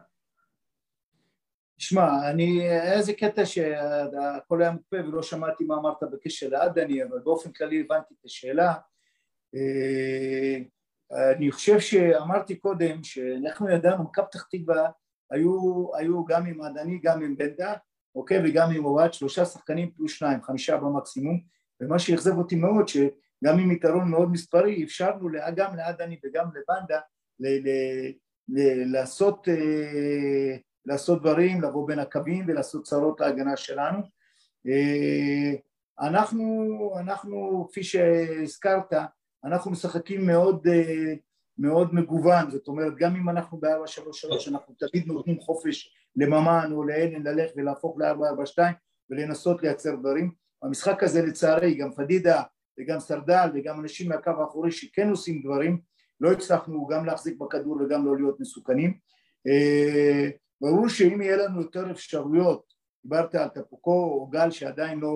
שמע, 1.78 2.30
אני, 2.30 2.70
איזה 2.70 3.14
קטע 3.14 3.46
שהכל 3.46 4.62
היה 4.62 4.72
מוקפא 4.72 4.96
ולא 4.96 5.24
שמעתי 5.24 5.64
מה 5.64 5.76
אמרת 5.76 6.04
בקשר 6.12 6.50
לעדני, 6.50 7.04
אבל 7.04 7.20
באופן 7.20 7.52
כללי 7.52 7.80
הבנתי 7.80 8.14
את 8.20 8.26
השאלה. 8.26 8.74
אה, 9.56 10.58
אני 11.36 11.52
חושב 11.52 11.80
שאמרתי 11.80 12.56
קודם 12.56 13.04
שאנחנו 13.04 13.70
ידענו, 13.70 14.04
מכבי 14.04 14.26
פתח 14.26 14.48
תקווה 14.52 14.90
היו, 15.32 15.88
היו 15.96 16.26
גם 16.26 16.46
עם 16.46 16.62
עדני, 16.62 17.00
גם 17.04 17.24
עם 17.24 17.38
בנדה, 17.38 17.74
אוקיי, 18.16 18.42
וגם 18.44 18.72
עם 18.72 18.86
אוהד, 18.86 19.14
שלושה 19.14 19.46
שחקנים 19.46 19.92
פלוס 19.92 20.12
שניים, 20.12 20.44
חמישה 20.44 20.78
במקסימום, 20.78 21.40
ומה 21.82 22.00
שאכזב 22.00 22.38
אותי 22.38 22.56
מאוד, 22.56 22.88
שגם 22.88 23.60
עם 23.60 23.72
יתרון 23.72 24.12
מאוד 24.12 24.32
מספרי, 24.32 24.84
אפשרנו 24.84 25.30
גם 25.56 25.76
לעדני 25.76 26.20
וגם 26.24 26.46
לבנדה 26.48 27.00
ל- 27.40 27.70
ל- 27.70 28.12
ל- 28.50 28.92
לעשות 28.92 29.50
אה, 29.50 30.58
לעשות 30.86 31.22
דברים, 31.22 31.62
לבוא 31.62 31.88
בין 31.88 32.00
הקווים 32.00 32.46
ולעשות 32.48 32.84
צרות 32.84 33.20
להגנה 33.20 33.58
שלנו. 33.58 34.00
אה, 34.68 35.54
אנחנו, 36.00 36.92
אנחנו 37.00 37.68
כפי 37.72 37.84
שהזכרת, 37.84 38.94
אנחנו 39.46 39.72
משחקים 39.72 40.28
מאוד, 40.28 40.68
אה, 40.68 41.14
מאוד 41.58 41.96
מגוון, 41.96 42.52
זאת 42.52 42.68
אומרת 42.68 42.96
גם 42.96 43.16
אם 43.16 43.30
אנחנו 43.30 43.58
ב-433 43.60 44.50
אנחנו 44.50 44.76
תמיד 44.80 45.08
נותנים 45.08 45.40
חופש 45.40 45.94
לממן 46.16 46.70
או 46.72 46.84
לאלן 46.84 47.24
ללכת 47.24 47.54
ולהפוך 47.58 47.98
ל-442 48.00 48.60
ולנסות 49.10 49.64
לייצר 49.64 49.96
דברים. 49.96 50.32
המשחק 50.64 51.04
הזה 51.04 51.22
לצערי 51.22 51.74
גם 51.76 51.92
פדידה 51.92 52.42
וגם 52.80 53.00
סרדל 53.00 53.50
וגם 53.54 53.80
אנשים 53.80 54.10
מהקו 54.10 54.32
האחורי 54.32 54.72
שכן 54.72 55.10
עושים 55.10 55.42
דברים 55.44 55.80
לא 56.22 56.32
הצלחנו 56.32 56.88
גם 56.88 57.06
להחזיק 57.06 57.38
בכדור 57.38 57.78
וגם 57.82 58.06
לא 58.06 58.16
להיות 58.16 58.40
מסוכנים 58.40 58.98
אה, 59.48 60.30
ברור 60.64 60.88
שאם 60.90 61.22
יהיה 61.22 61.38
לנו 61.38 61.62
יותר 61.62 61.92
אפשרויות, 61.92 62.74
דיברת 63.04 63.36
על 63.36 63.48
טפוקו 63.48 64.04
או 64.04 64.28
גל 64.28 64.52
שעדיין 64.52 65.00
לא, 65.00 65.16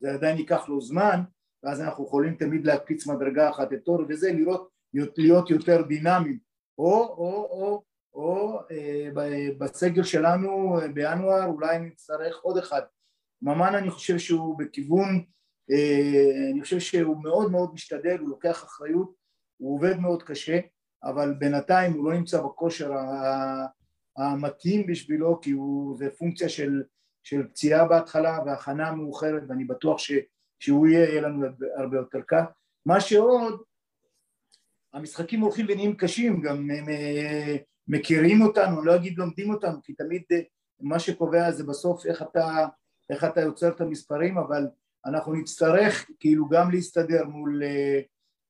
זה 0.00 0.10
עדיין 0.10 0.38
ייקח 0.38 0.68
לו 0.68 0.80
זמן, 0.80 1.20
ואז 1.62 1.80
אנחנו 1.80 2.04
יכולים 2.04 2.34
תמיד 2.34 2.66
להקפיץ 2.66 3.06
מדרגה 3.06 3.50
אחת 3.50 3.72
את 3.72 3.88
אור 3.88 4.02
וזה, 4.08 4.32
לראות, 4.32 4.68
להיות 5.16 5.50
יותר 5.50 5.82
דינמיים, 5.82 6.38
או, 6.78 6.94
או, 6.94 7.48
או, 7.50 7.82
או 8.14 8.60
אה, 8.70 9.08
בסגל 9.58 10.02
שלנו 10.02 10.76
בינואר 10.94 11.44
אולי 11.44 11.78
נצטרך 11.78 12.40
עוד 12.42 12.58
אחד. 12.58 12.82
ממן 13.42 13.74
אני 13.74 13.90
חושב 13.90 14.18
שהוא 14.18 14.58
בכיוון, 14.58 15.24
אה, 15.70 16.50
אני 16.52 16.62
חושב 16.62 16.78
שהוא 16.78 17.22
מאוד 17.22 17.50
מאוד 17.50 17.74
משתדל, 17.74 18.18
הוא 18.18 18.28
לוקח 18.28 18.64
אחריות, 18.64 19.14
הוא 19.56 19.74
עובד 19.74 19.96
מאוד 19.98 20.22
קשה, 20.22 20.58
אבל 21.04 21.34
בינתיים 21.38 21.92
הוא 21.92 22.10
לא 22.10 22.16
נמצא 22.16 22.42
בכושר 22.42 22.92
המתאים 24.18 24.86
בשבילו 24.86 25.40
כי 25.40 25.50
הוא, 25.50 25.98
זה 25.98 26.10
פונקציה 26.18 26.48
של, 26.48 26.82
של 27.22 27.48
פציעה 27.48 27.88
בהתחלה 27.88 28.38
והכנה 28.46 28.92
מאוחרת 28.92 29.42
ואני 29.48 29.64
בטוח 29.64 29.98
ש, 29.98 30.12
שהוא 30.58 30.86
יהיה, 30.86 31.08
יהיה 31.08 31.20
לנו 31.20 31.46
הרבה 31.76 31.96
יותר 31.96 32.20
קל. 32.20 32.42
מה 32.86 33.00
שעוד, 33.00 33.62
המשחקים 34.92 35.40
הולכים 35.40 35.66
ונהיים 35.68 35.96
קשים, 35.96 36.42
גם 36.42 36.56
הם, 36.56 36.88
אה, 36.88 37.56
מכירים 37.88 38.42
אותנו, 38.42 38.84
לא 38.84 38.96
אגיד 38.96 39.18
לומדים 39.18 39.50
אותנו, 39.50 39.82
כי 39.82 39.92
תמיד 39.92 40.22
אה, 40.32 40.40
מה 40.80 40.98
שקובע 40.98 41.50
זה 41.50 41.64
בסוף 41.64 42.06
איך 42.06 42.22
אתה, 42.22 42.66
איך 43.10 43.24
אתה 43.24 43.40
יוצר 43.40 43.68
את 43.68 43.80
המספרים, 43.80 44.38
אבל 44.38 44.66
אנחנו 45.06 45.32
נצטרך 45.32 46.10
כאילו 46.20 46.48
גם 46.48 46.70
להסתדר 46.70 47.24
מול, 47.24 47.62
אה, 47.62 48.00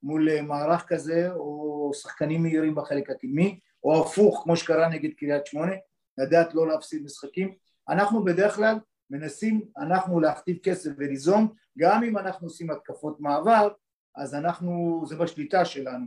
מול 0.03 0.41
מערך 0.41 0.85
כזה 0.89 1.33
או 1.33 1.91
שחקנים 1.95 2.43
מהירים 2.43 2.75
בחלק 2.75 3.11
הקדמי 3.11 3.59
או 3.85 4.03
הפוך 4.03 4.41
כמו 4.45 4.57
שקרה 4.57 4.89
נגד 4.89 5.11
קריית 5.17 5.47
שמונה, 5.47 5.73
לדעת 6.19 6.55
לא 6.55 6.69
להפסיד 6.69 7.03
משחקים. 7.03 7.55
אנחנו 7.89 8.25
בדרך 8.25 8.55
כלל 8.57 8.79
מנסים 9.11 9.61
אנחנו 9.79 10.21
להכתיב 10.21 10.59
כסף 10.63 10.91
וליזום, 10.99 11.55
גם 11.79 12.05
אם 12.05 12.19
אנחנו 12.19 12.47
עושים 12.47 12.71
התקפות 12.71 13.21
מעבר, 13.21 13.69
אז 14.17 14.35
אנחנו, 14.35 15.03
זה 15.07 15.17
בשליטה 15.17 15.65
שלנו. 15.65 16.07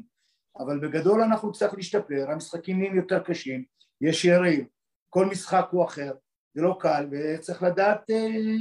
אבל 0.59 0.79
בגדול 0.79 1.21
אנחנו 1.21 1.51
צריכים 1.51 1.77
להשתפר, 1.79 2.31
המשחקים 2.31 2.77
נהיים 2.77 2.95
יותר 2.95 3.19
קשים, 3.19 3.63
יש 4.01 4.25
יריב, 4.25 4.65
כל 5.09 5.25
משחק 5.25 5.65
הוא 5.71 5.85
אחר, 5.85 6.13
זה 6.53 6.61
לא 6.61 6.77
קל, 6.79 7.07
וצריך 7.11 7.63
לדעת 7.63 8.09
אה, 8.09 8.55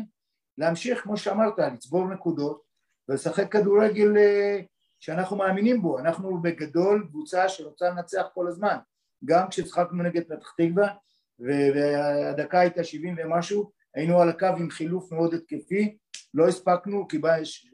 להמשיך, 0.59 1.03
כמו 1.03 1.16
שאמרת, 1.16 1.59
לצבור 1.59 2.09
נקודות 2.09 2.62
ולשחק 3.09 3.53
כדורגל 3.53 4.16
אה, 4.16 4.61
שאנחנו 5.01 5.37
מאמינים 5.37 5.83
בו. 5.83 5.99
אנחנו 5.99 6.42
בגדול 6.42 7.07
קבוצה 7.09 7.49
שרוצה 7.49 7.90
לנצח 7.90 8.27
כל 8.35 8.49
הזמן. 8.49 8.77
גם 9.25 9.49
כששחקנו 9.49 10.03
נגד 10.03 10.23
פתח 10.25 10.53
תקווה 10.57 10.95
והדקה 11.39 12.61
הייתה 12.61 12.85
שבעים 12.85 13.17
ומשהו 13.19 13.73
היינו 13.95 14.21
על 14.21 14.29
הקו 14.29 14.47
עם 14.47 14.71
חילוף 14.71 15.13
מאוד 15.13 15.35
התקפי 15.35 15.97
לא 16.35 16.49
הספקנו 16.49 17.09
כי 17.09 17.19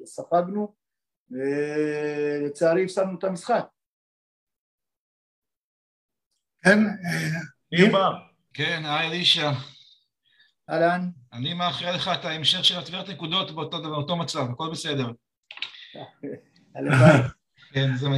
ספגנו 0.05 0.75
ולצערי 1.31 2.85
הפסדנו 2.85 3.19
את 3.19 3.25
המשחק. 3.25 3.67
כן, 6.65 6.79
ניר 7.73 7.93
בר 7.93 8.13
כן, 8.55 8.83
היי 8.85 9.09
אלישע. 9.09 9.51
אהלן. 10.71 11.11
אני 11.33 11.55
מאחל 11.55 11.91
לך 11.95 12.11
את 12.21 12.25
ההמשך 12.25 12.65
של 12.65 12.79
הצבירת 12.79 13.09
נקודות 13.09 13.51
באותו 13.55 14.17
מצב, 14.17 14.51
הכל 14.51 14.71
בסדר. 14.73 15.07
הלוואי 16.75 17.36
כן, 17.73 17.97
זה, 17.97 18.09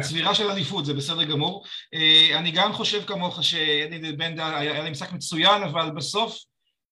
צבירה 0.00 0.34
של 0.34 0.50
אליפות, 0.50 0.86
זה 0.86 0.94
בסדר 0.94 1.24
גמור. 1.24 1.64
אה, 1.94 2.38
אני 2.38 2.50
גם 2.50 2.72
חושב 2.72 3.04
כמוך 3.04 3.44
שאדי 3.44 4.12
בנדה 4.12 4.58
היה 4.58 4.84
לי 4.84 4.90
משחק 4.90 5.12
מצוין, 5.12 5.62
אבל 5.62 5.90
בסוף 5.90 6.38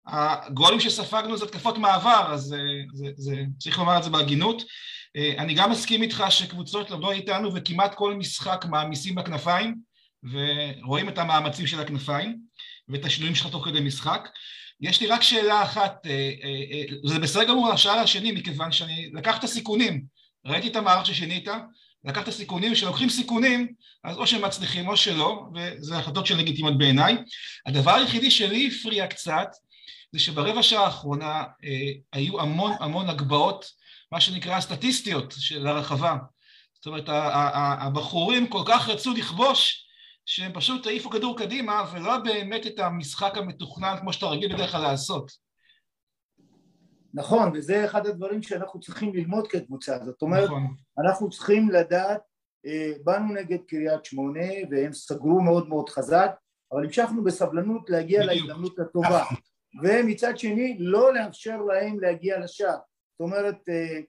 הגולים 0.07 0.81
שספגנו 0.81 1.37
זה 1.37 1.45
התקפות 1.45 1.79
מעבר, 1.79 2.27
אז 2.33 2.41
זה, 2.41 2.61
זה, 2.93 3.07
זה, 3.17 3.43
צריך 3.59 3.79
לומר 3.79 3.99
את 3.99 4.03
זה 4.03 4.11
בהגינות. 4.11 4.63
אה, 5.17 5.35
אני 5.39 5.55
גם 5.55 5.71
מסכים 5.71 6.03
איתך 6.03 6.25
שקבוצות 6.29 6.91
לא 6.91 7.13
איתנו 7.13 7.55
וכמעט 7.55 7.95
כל 7.95 8.15
משחק 8.15 8.65
מעמיסים 8.71 9.15
בכנפיים, 9.15 9.75
ורואים 10.33 11.09
את 11.09 11.19
המאמצים 11.19 11.67
של 11.67 11.81
הכנפיים 11.81 12.39
ואת 12.89 13.05
השינויים 13.05 13.35
שלך 13.35 13.47
תוך 13.47 13.65
כדי 13.65 13.81
משחק. 13.81 14.29
יש 14.81 15.01
לי 15.01 15.07
רק 15.07 15.23
שאלה 15.23 15.63
אחת, 15.63 16.07
זה 17.05 17.19
בסדר 17.19 17.45
גמור 17.45 17.73
לשאלה 17.73 18.01
השני, 18.01 18.33
מכיוון 18.33 18.73
שאני 18.73 19.11
לקח 19.15 19.39
את 19.39 19.45
הסיכונים, 19.45 20.05
ראיתי 20.47 20.69
את 20.69 20.77
המערך 20.77 21.07
ששינית, 21.07 21.49
לקח 22.05 22.23
את 22.23 22.29
הסיכונים, 22.29 22.73
כשלוקחים 22.73 23.09
סיכונים, 23.09 23.75
אז 24.05 24.17
או 24.17 24.27
שהם 24.27 24.45
מצליחים 24.45 24.89
או 24.89 24.97
שלא, 24.97 25.47
וזה 25.55 25.97
החלטות 25.99 26.27
של 26.27 26.37
לגיטימיות 26.37 26.79
בעיניי. 26.79 27.17
הדבר 27.67 27.95
היחידי 27.95 28.31
שלי 28.31 28.69
הפריע 28.69 29.07
קצת, 29.07 29.49
זה 30.13 30.21
שברבע 30.21 30.63
שעה 30.63 30.85
האחרונה 30.85 31.45
אה, 31.65 31.93
היו 32.13 32.41
המון 32.41 32.73
המון 32.81 33.11
הגבהות, 33.11 33.65
מה 34.13 34.21
שנקרא 34.21 34.61
סטטיסטיות 34.61 35.35
של 35.39 35.67
הרחבה. 35.67 36.17
זאת 36.75 36.87
אומרת, 36.87 37.05
הבחורים 37.09 38.47
כל 38.47 38.63
כך 38.67 38.89
רצו 38.89 39.13
לכבוש, 39.13 39.87
שהם 40.27 40.53
פשוט 40.55 40.87
העיפו 40.87 41.11
כדור 41.11 41.39
קדימה, 41.39 41.85
ולא 41.93 42.19
באמת 42.19 42.67
את 42.67 42.79
המשחק 42.79 43.39
המתוכנן 43.39 43.97
כמו 44.01 44.13
שאתה 44.13 44.27
רגיל 44.27 44.55
בדרך 44.55 44.71
כלל 44.71 44.83
לעשות. 44.83 45.44
נכון, 47.15 47.51
וזה 47.55 47.85
אחד 47.85 48.07
הדברים 48.07 48.43
שאנחנו 48.43 48.81
צריכים 48.81 49.15
ללמוד 49.15 49.49
כקבוצה, 49.49 49.99
זאת 50.05 50.23
אומרת, 50.23 50.45
נכון. 50.45 50.75
אנחנו 51.05 51.31
צריכים 51.31 51.71
לדעת, 51.71 52.21
אה, 52.67 52.93
באנו 53.05 53.35
נגד 53.35 53.59
קריית 53.69 54.05
שמונה 54.05 54.47
והם 54.71 54.93
סגרו 54.93 55.41
מאוד 55.41 55.69
מאוד 55.69 55.89
חזק, 55.89 56.31
אבל 56.73 56.85
המשכנו 56.85 57.25
בסבלנות 57.25 57.91
להגיע 57.91 58.27
בדיוק. 58.27 58.47
להזדמנות 58.47 58.79
הטובה. 58.79 59.25
ומצד 59.83 60.39
שני 60.39 60.77
לא 60.81 61.15
לאפשר 61.15 61.57
להם 61.63 62.01
להגיע 62.01 62.39
לשער, 62.39 62.79
זאת 63.13 63.21
אומרת, 63.21 63.69
אה, 63.69 64.01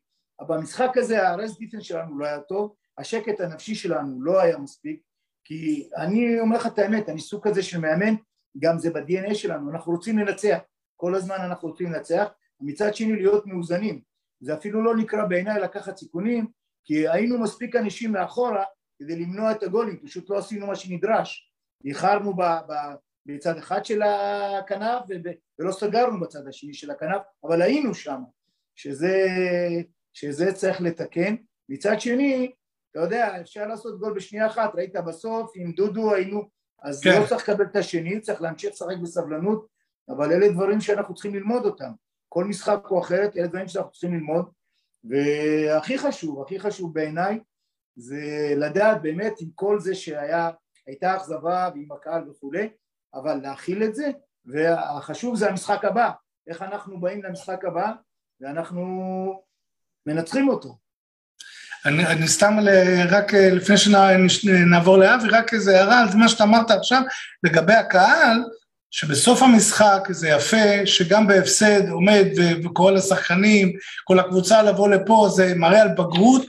במשחק 0.47 0.97
הזה 0.97 1.27
הרס 1.27 1.57
דיפנס 1.57 1.83
שלנו 1.83 2.17
לא 2.17 2.25
היה 2.25 2.39
טוב, 2.39 2.75
השקט 2.97 3.39
הנפשי 3.39 3.75
שלנו 3.75 4.23
לא 4.23 4.41
היה 4.41 4.57
מספיק, 4.57 5.01
כי 5.43 5.89
אני 5.97 6.39
אומר 6.39 6.57
לך 6.57 6.67
את 6.67 6.79
האמת, 6.79 7.09
אני 7.09 7.19
סוג 7.19 7.47
כזה 7.47 7.63
של 7.63 7.79
מאמן, 7.79 8.15
גם 8.59 8.79
זה 8.79 8.91
ב-DNA 8.91 9.35
שלנו, 9.35 9.71
אנחנו 9.71 9.91
רוצים 9.91 10.17
לנצח, 10.17 10.57
כל 10.95 11.15
הזמן 11.15 11.35
אנחנו 11.35 11.67
רוצים 11.69 11.91
לנצח, 11.91 12.27
מצד 12.61 12.95
שני 12.95 13.15
להיות 13.15 13.47
מאוזנים, 13.47 14.01
זה 14.41 14.53
אפילו 14.53 14.83
לא 14.83 14.97
נקרא 14.97 15.25
בעיניי 15.25 15.61
לקחת 15.61 15.97
סיכונים, 15.97 16.47
כי 16.83 17.09
היינו 17.09 17.39
מספיק 17.39 17.75
אנשים 17.75 18.11
מאחורה 18.11 18.63
כדי 18.99 19.15
למנוע 19.15 19.51
את 19.51 19.63
הגולים, 19.63 19.99
פשוט 20.03 20.29
לא 20.29 20.37
עשינו 20.37 20.67
מה 20.67 20.75
שנדרש, 20.75 21.51
איחרנו 21.85 22.33
בצד 23.25 23.57
אחד 23.57 23.85
של 23.85 24.01
הכנף 24.01 25.03
ולא 25.59 25.71
סגרנו 25.71 26.19
בצד 26.19 26.47
השני 26.47 26.73
של 26.73 26.91
הכנף, 26.91 27.21
אבל 27.43 27.61
היינו 27.61 27.93
שם, 27.93 28.21
שזה, 28.75 29.27
שזה 30.13 30.53
צריך 30.53 30.81
לתקן. 30.81 31.35
מצד 31.69 32.01
שני, 32.01 32.51
אתה 32.91 32.99
יודע, 32.99 33.41
אפשר 33.41 33.67
לעשות 33.67 33.99
גול 33.99 34.13
בשנייה 34.13 34.47
אחת, 34.47 34.75
ראית 34.75 34.95
בסוף, 34.95 35.51
עם 35.55 35.71
דודו 35.71 36.13
היינו, 36.13 36.49
אז 36.81 37.03
כן. 37.03 37.21
לא 37.21 37.27
צריך 37.27 37.49
לקבל 37.49 37.65
את 37.65 37.75
השני, 37.75 38.19
צריך 38.19 38.41
להמשיך 38.41 38.71
לשחק 38.71 38.97
בסבלנות, 39.03 39.67
אבל 40.09 40.31
אלה 40.31 40.49
דברים 40.49 40.81
שאנחנו 40.81 41.13
צריכים 41.13 41.35
ללמוד 41.35 41.65
אותם. 41.65 41.91
כל 42.35 42.45
משחק 42.45 42.79
הוא 42.87 43.01
אחרת, 43.01 43.37
אלה 43.37 43.47
דברים 43.47 43.67
שאנחנו 43.67 43.91
צריכים 43.91 44.13
ללמוד, 44.13 44.49
והכי 45.03 45.97
חשוב, 45.97 46.41
הכי 46.41 46.59
חשוב 46.59 46.93
בעיניי, 46.93 47.39
זה 47.95 48.53
לדעת 48.57 49.01
באמת 49.01 49.33
עם 49.39 49.49
כל 49.55 49.79
זה 49.79 49.95
שהייתה 49.95 51.15
אכזבה 51.17 51.69
ועם 51.73 51.91
הקהל 51.91 52.29
וכולי, 52.29 52.69
אבל 53.13 53.35
להכיל 53.43 53.83
את 53.83 53.95
זה, 53.95 54.11
והחשוב 54.45 55.35
זה 55.35 55.49
המשחק 55.49 55.85
הבא, 55.85 56.11
איך 56.47 56.61
אנחנו 56.61 57.01
באים 57.01 57.23
למשחק 57.23 57.65
הבא 57.65 57.91
ואנחנו 58.41 58.83
מנצחים 60.05 60.49
אותו. 60.49 60.77
אני, 61.85 62.07
אני 62.07 62.27
סתם 62.27 62.57
רק 63.09 63.33
לפני 63.33 63.77
שנעבור 63.77 64.97
לאבי, 64.97 65.29
רק 65.29 65.53
איזה 65.53 65.77
הערה 65.77 65.99
על 65.99 66.07
מה 66.15 66.27
שאתה 66.27 66.43
אמרת 66.43 66.71
עכשיו 66.71 67.01
לגבי 67.43 67.73
הקהל, 67.73 68.37
שבסוף 68.95 69.41
המשחק 69.41 70.07
זה 70.09 70.29
יפה 70.29 70.85
שגם 70.85 71.27
בהפסד 71.27 71.89
עומד 71.89 72.25
וקורא 72.63 72.91
לשחקנים, 72.91 73.73
כל 74.03 74.19
הקבוצה 74.19 74.63
לבוא 74.63 74.89
לפה, 74.89 75.27
זה 75.35 75.53
מראה 75.55 75.81
על 75.81 75.87
בגרות, 75.87 76.45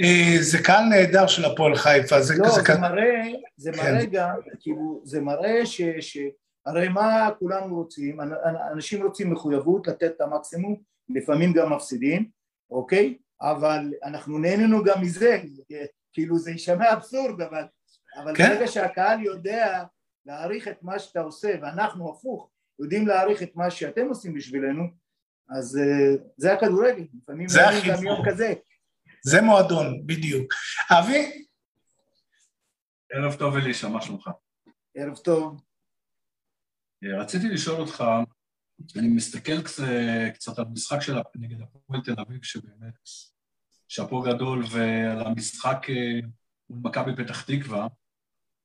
אה, 0.00 0.36
זה 0.40 0.58
קהל 0.62 0.84
נהדר 0.84 1.26
של 1.26 1.44
הפועל 1.44 1.76
חיפה. 1.76 2.20
זה, 2.20 2.34
לא, 2.38 2.48
זה, 2.48 2.62
זה 2.62 2.78
מראה, 2.78 3.22
זה 3.56 3.72
כן. 3.72 3.78
מראה 3.78 4.04
גם, 4.04 4.30
כאילו, 4.60 5.00
זה 5.04 5.20
מראה 5.20 5.66
ש... 5.66 5.82
ש... 6.00 6.18
הרי 6.66 6.88
מה 6.88 7.28
כולנו 7.38 7.76
רוצים? 7.76 8.18
אנשים 8.72 9.02
רוצים 9.02 9.32
מחויבות, 9.32 9.86
לתת 9.86 10.12
את 10.16 10.20
המקסימום, 10.20 10.76
לפעמים 11.08 11.52
גם 11.52 11.72
מפסידים, 11.72 12.28
אוקיי? 12.70 13.14
אבל 13.42 13.92
אנחנו 14.04 14.38
נהנינו 14.38 14.84
גם 14.84 15.02
מזה, 15.02 15.38
כאילו 16.12 16.38
זה 16.38 16.50
יישמע 16.50 16.92
אבסורד, 16.92 17.40
אבל, 17.40 17.64
אבל 18.22 18.36
כן? 18.36 18.48
ברגע 18.48 18.66
שהקהל 18.66 19.22
יודע 19.22 19.84
להעריך 20.28 20.68
את 20.68 20.82
מה 20.82 20.98
שאתה 20.98 21.20
עושה, 21.20 21.54
ואנחנו 21.62 22.10
הפוך, 22.10 22.50
יודעים 22.78 23.06
להעריך 23.06 23.42
את 23.42 23.56
מה 23.56 23.70
שאתם 23.70 24.06
עושים 24.08 24.34
בשבילנו, 24.34 24.84
אז 25.50 25.76
uh, 25.76 26.20
זה 26.36 26.52
הכדורגל, 26.52 27.06
לפעמים 27.22 27.48
זה 27.48 27.68
הכי 27.68 27.88
גם 27.88 28.06
יום 28.06 28.22
כזה. 28.26 28.54
זה 29.24 29.42
מועדון, 29.42 30.06
בדיוק. 30.06 30.52
אבי? 30.90 31.46
ערב 33.12 33.34
טוב 33.34 33.56
אלישע, 33.56 33.88
מה 33.88 34.02
שלומך? 34.02 34.30
ערב 34.94 35.16
טוב. 35.16 35.62
אה, 37.04 37.20
רציתי 37.22 37.48
לשאול 37.48 37.80
אותך, 37.80 38.04
אני 38.96 39.08
מסתכל 39.08 39.62
קצת 40.34 40.58
על 40.58 40.64
משחק 40.72 41.00
של 41.00 41.16
נגד 41.34 41.60
הפועל 41.62 42.00
תל 42.00 42.14
אביב, 42.20 42.42
שבאמת 42.42 42.94
שאפו 43.88 44.22
גדול, 44.22 44.64
ועל 44.72 45.26
המשחק 45.26 45.86
אה, 45.88 46.28
מול 46.70 46.80
מכבי 46.82 47.24
פתח 47.24 47.42
תקווה, 47.42 47.86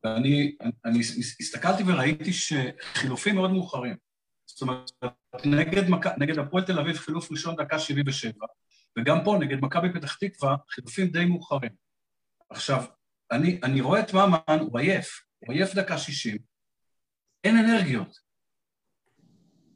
ואני 0.03 0.55
אני 0.85 0.99
הסתכלתי 1.39 1.83
וראיתי 1.83 2.33
שחילופים 2.33 3.35
מאוד 3.35 3.51
מאוחרים. 3.51 3.95
זאת 4.45 4.61
אומרת, 4.61 4.91
נגד, 5.45 5.83
נגד 6.17 6.39
הפועל 6.39 6.63
תל 6.65 6.79
אביב 6.79 6.97
חילוף 6.97 7.31
ראשון 7.31 7.55
דקה 7.55 7.79
77, 7.79 8.45
וגם 8.99 9.17
פה 9.23 9.37
נגד 9.39 9.57
מכבי 9.61 9.93
פתח 9.93 10.15
תקווה 10.15 10.55
חילופים 10.69 11.07
די 11.07 11.25
מאוחרים. 11.25 11.71
עכשיו, 12.49 12.83
אני, 13.31 13.59
אני 13.63 13.81
רואה 13.81 13.99
את 13.99 14.13
ממן, 14.13 14.59
הוא 14.59 14.79
עייף, 14.79 15.25
הוא 15.39 15.53
עייף 15.53 15.75
דקה 15.75 15.97
60, 15.97 16.37
אין 17.43 17.57
אנרגיות. 17.57 18.17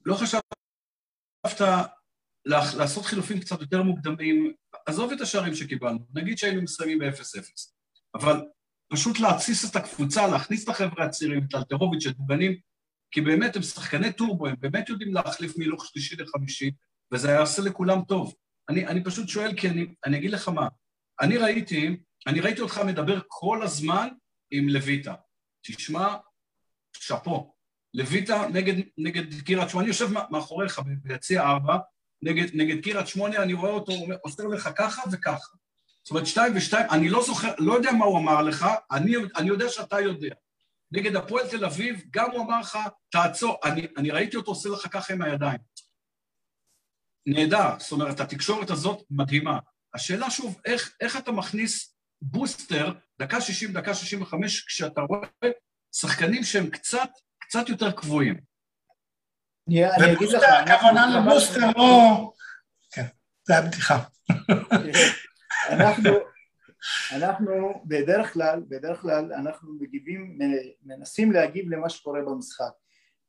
לא 0.05 0.15
חשבת 0.15 1.61
לעשות 2.45 3.05
חילופים 3.05 3.39
קצת 3.39 3.61
יותר 3.61 3.83
מוקדמים, 3.83 4.53
עזוב 4.85 5.11
את 5.11 5.21
השערים 5.21 5.55
שקיבלנו, 5.55 5.99
נגיד 6.13 6.37
שהיינו 6.37 6.61
מסיימים 6.61 6.99
ב-0-0, 6.99 7.71
אבל 8.15 8.41
פשוט 8.89 9.19
להתסיס 9.19 9.71
את 9.71 9.75
הקבוצה, 9.75 10.27
להכניס 10.27 10.63
את 10.63 10.69
החבר'ה 10.69 11.05
הצעירים, 11.05 11.45
את 11.49 11.55
אלטרוביץ', 11.55 12.07
את 12.07 12.17
דוגנים, 12.17 12.55
כי 13.11 13.21
באמת 13.21 13.55
הם 13.55 13.61
שחקני 13.61 14.13
טורבו, 14.13 14.47
הם 14.47 14.55
באמת 14.59 14.89
יודעים 14.89 15.13
להחליף 15.13 15.57
מילוך 15.57 15.85
שלישי 15.85 16.15
לחמישי, 16.15 16.71
וזה 17.13 17.31
יעשה 17.31 17.61
לכולם 17.61 18.01
טוב. 18.07 18.33
אני, 18.69 18.87
אני 18.87 19.03
פשוט 19.03 19.29
שואל, 19.29 19.55
כי 19.55 19.69
אני, 19.69 19.85
אני 20.05 20.17
אגיד 20.17 20.31
לך 20.31 20.49
מה, 20.49 20.67
אני 21.21 21.37
ראיתי, 21.37 21.97
אני 22.27 22.39
ראיתי 22.39 22.61
אותך 22.61 22.81
מדבר 22.85 23.19
כל 23.27 23.63
הזמן 23.63 24.07
עם 24.51 24.69
לויטה. 24.69 25.13
תשמע, 25.65 26.15
שאפו. 26.93 27.53
לויטה 27.93 28.47
נגד, 28.53 28.73
נגד 28.97 29.41
קירת 29.41 29.69
שמונה, 29.69 29.83
אני 29.83 29.89
יושב 29.89 30.09
מאחוריך 30.31 30.81
ביציע 31.03 31.41
ארבע, 31.41 31.77
נגד, 32.21 32.47
נגד 32.53 32.83
קירת 32.83 33.07
שמונה, 33.07 33.43
אני 33.43 33.53
רואה 33.53 33.71
אותו 33.71 33.93
עושה 34.23 34.43
לך 34.43 34.69
ככה 34.77 35.01
וככה. 35.11 35.57
זאת 36.07 36.11
אומרת, 36.11 36.27
שתיים 36.27 36.53
ושתיים, 36.55 36.85
אני 36.91 37.09
לא 37.09 37.23
זוכר, 37.23 37.53
לא 37.57 37.73
יודע 37.73 37.91
מה 37.91 38.05
הוא 38.05 38.19
אמר 38.19 38.41
לך, 38.41 38.65
אני, 38.91 39.15
אני 39.35 39.47
יודע 39.47 39.69
שאתה 39.69 39.99
יודע. 39.99 40.35
נגד 40.91 41.15
הפועל 41.15 41.47
תל 41.47 41.65
אביב, 41.65 42.03
גם 42.11 42.31
הוא 42.31 42.45
אמר 42.45 42.59
לך, 42.59 42.77
תעצור, 43.09 43.57
אני, 43.63 43.87
אני 43.97 44.11
ראיתי 44.11 44.37
אותו 44.37 44.51
עושה 44.51 44.69
לך 44.69 44.87
ככה 44.91 45.13
עם 45.13 45.21
הידיים. 45.21 45.59
נהדר, 47.25 47.69
זאת 47.79 47.91
אומרת, 47.91 48.19
התקשורת 48.19 48.69
הזאת 48.69 49.03
מדהימה. 49.09 49.59
השאלה 49.93 50.29
שוב, 50.29 50.59
איך, 50.65 50.95
איך 51.01 51.17
אתה 51.17 51.31
מכניס 51.31 51.95
בוסטר, 52.21 52.93
דקה 53.19 53.41
60, 53.41 53.73
דקה 53.73 53.93
65, 53.93 54.65
כשאתה 54.65 55.01
רואה 55.01 55.27
שחקנים 55.91 56.43
שהם 56.43 56.69
קצת, 56.69 57.09
קצת 57.39 57.69
יותר 57.69 57.91
קבועים. 57.91 58.39
אני 59.69 60.13
אגיד 60.13 60.29
לך... 60.29 60.43
הכוונה 60.43 61.19
לבוסטר 61.19 61.71
לא... 61.77 62.31
כן, 62.91 63.05
זה 63.43 63.53
היה 63.53 63.61
בדיחה. 63.61 64.03
אנחנו, 65.69 66.09
אנחנו 67.15 67.81
בדרך 67.85 68.33
כלל, 68.33 68.63
בדרך 68.67 69.01
כלל 69.01 69.33
אנחנו 69.33 69.73
מגיבים, 69.79 70.37
מנסים 70.83 71.31
להגיב 71.31 71.69
למה 71.69 71.89
שקורה 71.89 72.21
במשחק. 72.21 72.71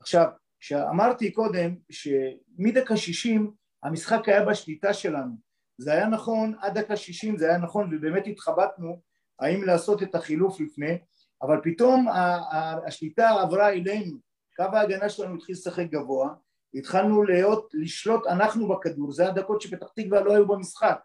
עכשיו, 0.01 0.27
כשאמרתי 0.61 1.31
קודם 1.33 1.75
שמדקה 1.91 2.97
שישים 2.97 3.51
המשחק 3.83 4.29
היה 4.29 4.45
בשליטה 4.45 4.95
שלנו, 4.95 5.35
זה 5.79 5.93
היה 5.93 6.07
נכון 6.07 6.55
עד 6.61 6.79
דקה 6.79 6.97
שישים 6.97 7.37
זה 7.37 7.49
היה 7.49 7.59
נכון 7.59 7.95
ובאמת 7.95 8.27
התחבטנו 8.27 9.01
האם 9.41 9.65
לעשות 9.65 10.03
את 10.03 10.15
החילוף 10.15 10.61
לפני, 10.61 10.99
אבל 11.43 11.61
פתאום 11.63 12.07
השליטה 12.87 13.31
עברה 13.31 13.69
אלינו, 13.69 14.19
קו 14.57 14.65
ההגנה 14.73 15.09
שלנו 15.09 15.35
התחיל 15.35 15.53
לשחק 15.53 15.87
גבוה, 15.91 16.35
התחלנו 16.75 17.23
להיות, 17.23 17.71
לשלוט 17.75 18.27
אנחנו 18.27 18.69
בכדור, 18.69 19.13
זה 19.13 19.29
הדקות 19.29 19.61
שפתח 19.61 19.87
תקווה 19.97 20.21
לא 20.21 20.33
היו 20.33 20.49
במשחק 20.49 21.01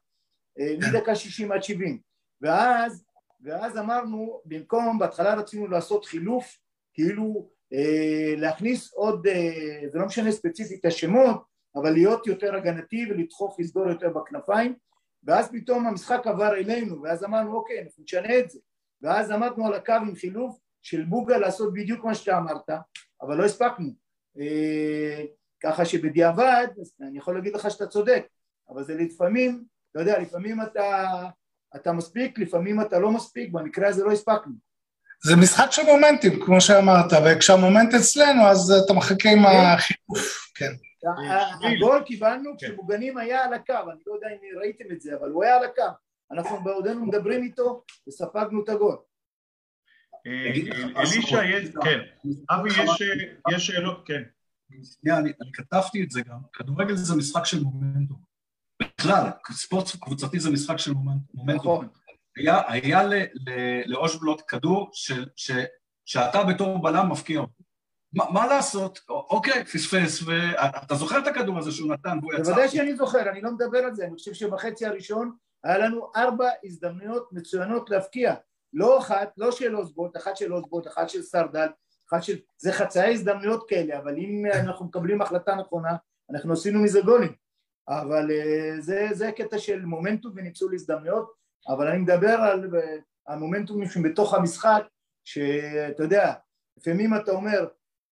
מדקה 0.60 1.16
שישים 1.16 1.52
עד 1.52 1.64
שבעים. 1.64 2.00
ואז, 2.42 3.06
ואז 3.42 3.78
אמרנו 3.78 4.42
במקום 4.46 5.00
בהתחלה 5.00 5.34
רצינו 5.36 5.68
לעשות 5.68 6.06
חילוף 6.06 6.58
כאילו 6.94 7.50
אה, 7.74 8.34
להכניס 8.38 8.94
עוד, 8.94 9.28
זה 9.92 10.00
לא 10.00 10.06
משנה 10.06 10.32
ספציפית 10.32 10.80
את 10.80 10.86
השמות, 10.86 11.44
אבל 11.76 11.92
להיות 11.92 12.28
יותר 12.28 12.56
הגנתי 12.56 13.06
ולדחוף 13.10 13.60
לסגור 13.60 13.90
יותר 13.90 14.10
בכנפיים. 14.10 14.76
ואז 15.24 15.52
פתאום 15.52 15.88
המשחק 15.88 16.22
עבר 16.28 16.54
אלינו 16.54 17.02
ואז 17.02 17.24
אמרנו 17.24 17.56
אוקיי 17.56 17.82
אנחנו 17.84 18.04
נשנה 18.04 18.40
את 18.40 18.50
זה. 18.50 18.60
ואז 19.02 19.32
עמדנו 19.32 19.68
על 19.68 19.74
הקו 19.74 19.94
עם 19.94 20.16
חילוף 20.16 20.58
של 20.82 21.06
בוגה 21.06 21.38
לעשות 21.38 21.74
בדיוק 21.74 22.06
מה 22.06 22.16
שאתה 22.16 22.38
אמרת 22.38 22.70
אבל 23.22 23.38
לא 23.38 23.46
הספקנו. 23.46 23.90
ככה 25.64 25.86
שבדיעבד 25.86 26.68
אני 27.02 27.18
יכול 27.18 27.36
להגיד 27.36 27.56
לך 27.56 27.72
שאתה 27.72 27.88
צודק 27.88 28.28
אבל 28.70 28.84
זה 28.84 28.96
לפעמים 28.96 29.64
אתה 29.94 30.02
יודע 30.02 30.20
לפעמים 30.20 30.62
אתה, 30.62 31.08
אתה 31.76 31.94
מספיק 31.94 32.40
לפעמים 32.40 32.82
אתה 32.82 33.00
לא 33.00 33.12
מספיק 33.12 33.52
במקרה 33.52 33.88
הזה 33.88 34.04
לא 34.04 34.12
הספקנו 34.12 34.54
זה 35.24 35.36
משחק 35.36 35.68
של 35.72 35.82
מומנטים, 35.84 36.46
כמו 36.46 36.62
שאמרת, 36.62 37.12
וכשהמומנט 37.26 37.94
אצלנו 37.94 38.48
אז 38.48 38.72
אתה 38.86 38.94
מחכה 38.94 39.30
עם 39.30 39.44
כן. 39.44 39.66
החילוף, 39.76 40.52
כן. 40.56 40.72
הגול 41.68 42.04
קיבלנו 42.06 42.52
כן. 42.60 42.68
כשמוגנים 42.68 43.18
היה 43.18 43.44
על 43.44 43.54
הקו, 43.54 43.74
אני 43.74 44.00
לא 44.08 44.14
יודע 44.14 44.28
אם 44.28 44.60
ראיתם 44.60 44.86
את 44.92 45.02
זה, 45.02 45.16
אבל 45.16 45.30
הוא 45.30 45.44
היה 45.44 45.58
על 45.58 45.64
הקו. 45.64 45.84
אנחנו 46.32 46.64
בעודנו 46.64 47.06
מדברים 47.06 47.44
איתו 47.44 47.84
וספגנו 48.08 48.64
את 48.64 48.70
הגול. 48.70 48.98
אה, 50.28 51.02
אלישע, 51.02 51.42
כן. 51.84 52.00
אבי, 52.50 52.70
יש 53.52 53.68
שאלות? 53.68 54.04
כן. 54.08 54.24
שנייה, 54.84 55.18
אני 55.18 55.32
כתבתי 55.54 56.04
את 56.04 56.12
זה 56.12 56.22
גם. 56.22 56.38
כדורגל 56.54 56.96
זה 56.96 57.16
משחק 57.16 57.46
של 57.46 57.64
מומנטום. 57.64 58.33
בכלל, 58.98 59.30
ספורט 59.52 59.88
קבוצתי 60.02 60.40
זה 60.40 60.52
משחק 60.52 60.78
של 60.78 60.94
מומנטום. 60.94 61.50
נכון. 61.56 61.88
היה, 62.38 62.62
היה 62.68 63.02
לאושבלוט 63.86 64.42
כדור 64.48 64.90
של, 64.94 65.26
ש, 65.36 65.52
שאתה 66.06 66.44
בתור 66.44 66.82
בלם 66.82 67.12
מפקיע 67.12 67.40
אותו. 67.40 67.64
מה, 68.14 68.26
מה 68.34 68.48
לעשות? 68.48 69.00
אוקיי, 69.10 69.66
פספס, 69.66 70.24
ואתה 70.24 70.96
זוכר 70.96 71.20
את 71.20 71.28
הכדור 71.28 71.60
הזה 71.60 71.72
שהוא 71.72 71.94
נתן 71.94 72.18
והוא 72.22 72.34
יצא? 72.34 72.44
בוודאי 72.44 72.70
שאני 72.70 72.96
זוכר, 72.96 73.30
אני 73.30 73.42
לא 73.42 73.52
מדבר 73.52 73.78
על 73.78 73.96
זה, 73.96 74.06
אני 74.06 74.14
חושב 74.14 74.34
שבחצי 74.34 74.86
הראשון 74.86 75.36
היה 75.64 75.78
לנו 75.78 76.12
ארבע 76.16 76.50
הזדמנויות 76.64 77.30
מצוינות 77.32 77.90
להפקיע. 77.90 78.36
לא 78.74 79.00
אחת, 79.00 79.32
לא 79.38 79.52
של 79.52 79.76
אוסבוט, 79.76 80.18
אחת 80.18 80.38
של 80.38 80.54
אוסבוט, 80.54 80.88
אחת 80.88 81.10
של 81.10 81.22
סרדל, 81.22 81.68
אחת 82.10 82.24
של... 82.24 82.34
זה 82.58 82.74
חצאי 82.74 83.14
הזדמנויות 83.14 83.70
כאלה, 83.70 83.98
אבל 83.98 84.18
אם 84.18 84.44
אנחנו 84.54 84.86
מקבלים 84.86 85.22
החלטה 85.22 85.56
נכונה, 85.56 85.96
אנחנו 86.30 86.54
עשינו 86.54 86.80
מזה 86.80 87.02
גולים. 87.02 87.43
אבל 87.88 88.32
אה, 88.32 88.82
זה, 88.82 89.08
זה 89.12 89.32
קטע 89.32 89.58
של 89.58 89.86
מומנטום 89.86 90.34
וניצול 90.36 90.74
הזדמנויות, 90.74 91.34
אבל 91.68 91.88
אני 91.88 91.98
מדבר 91.98 92.36
על 92.42 92.70
המומנטומים 93.28 93.90
שבתוך 93.90 94.34
המשחק, 94.34 94.84
שאתה 95.24 96.04
יודע, 96.04 96.34
לפעמים 96.78 97.16
אתה 97.16 97.32
אומר, 97.32 97.68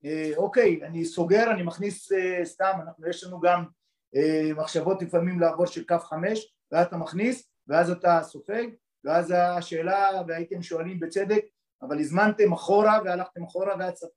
אה, 0.05 0.31
אוקיי, 0.37 0.83
אני 0.83 1.05
סוגר, 1.05 1.51
אני 1.51 1.63
מכניס 1.63 2.11
אה, 2.11 2.45
סתם, 2.45 2.71
אנחנו, 2.81 3.07
יש 3.07 3.23
לנו 3.23 3.39
גם 3.39 3.65
מחשבות 4.55 5.01
לפעמים 5.01 5.39
לעבור 5.39 5.65
של 5.65 5.87
קו 5.87 5.99
חמש, 5.99 6.55
ואז 6.71 6.87
אתה 6.87 6.97
מכניס, 6.97 7.49
ואז 7.67 7.91
אתה 7.91 8.19
סופג, 8.23 8.67
ואז 9.03 9.33
השאלה, 9.37 10.21
והייתם 10.27 10.61
שואלים 10.61 10.99
בצדק, 10.99 11.45
אבל 11.81 11.99
הזמנתם 11.99 12.53
אחורה 12.53 12.99
והלכתם 13.05 13.43
אחורה 13.43 13.91
צריך... 13.91 14.11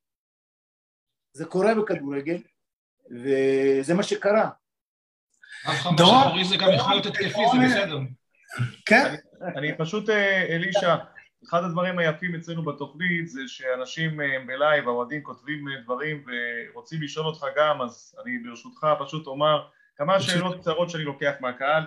זה 1.36 1.44
קורה 1.44 1.74
בכדורגל, 1.74 2.42
וזה 3.10 3.94
מה 3.94 4.02
שקרה. 4.02 4.50
דורון, 5.96 6.44
זה 6.44 6.56
גם 6.56 6.68
יכול 6.72 6.92
להיות 6.92 7.06
התקפי, 7.06 7.42
זה 7.52 7.58
בסדר. 7.66 7.98
כן. 8.86 9.14
אני 9.56 9.78
פשוט, 9.78 10.10
אה, 10.10 10.42
אלישע, 10.42 10.96
אחד 11.48 11.64
הדברים 11.64 11.98
היפים 11.98 12.34
אצלנו 12.34 12.64
בתוכנית 12.64 13.28
זה 13.28 13.40
שאנשים 13.46 14.20
אה, 14.20 14.26
בלייב, 14.46 14.88
האוהדים 14.88 15.22
כותבים 15.22 15.68
אה, 15.68 15.82
דברים 15.82 16.24
ורוצים 16.26 17.02
לשאול 17.02 17.26
אותך 17.26 17.46
גם, 17.56 17.82
אז 17.82 18.16
אני 18.22 18.38
ברשותך 18.38 18.86
פשוט 19.00 19.26
אומר 19.26 19.66
כמה 19.96 20.20
שאלות 20.20 20.60
קצרות 20.60 20.90
שאני 20.90 21.04
לוקח 21.04 21.32
מהקהל. 21.40 21.82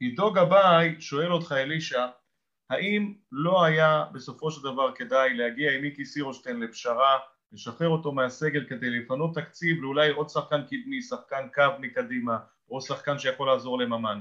עידו 0.00 0.32
גבאי 0.32 1.00
שואל 1.00 1.32
אותך, 1.32 1.52
אלישע, 1.52 2.06
האם 2.70 3.14
לא 3.32 3.64
היה 3.64 4.04
בסופו 4.12 4.50
של 4.50 4.62
דבר 4.62 4.94
כדאי 4.94 5.34
להגיע 5.34 5.72
עם 5.72 5.82
מיקי 5.82 6.04
סירושטיין 6.04 6.60
לפשרה, 6.60 7.18
לשחרר 7.52 7.88
אותו 7.88 8.12
מהסגל 8.12 8.66
כדי 8.68 8.90
לפנות 8.90 9.34
תקציב 9.34 9.82
לאולי 9.82 10.10
עוד 10.10 10.28
שחקן 10.28 10.62
קדמי, 10.62 11.02
שחקן 11.02 11.48
קו 11.54 11.62
מקדימה, 11.80 12.38
או 12.70 12.80
שחקן 12.80 13.18
שיכול 13.18 13.46
לעזור 13.46 13.78
לממן? 13.78 14.20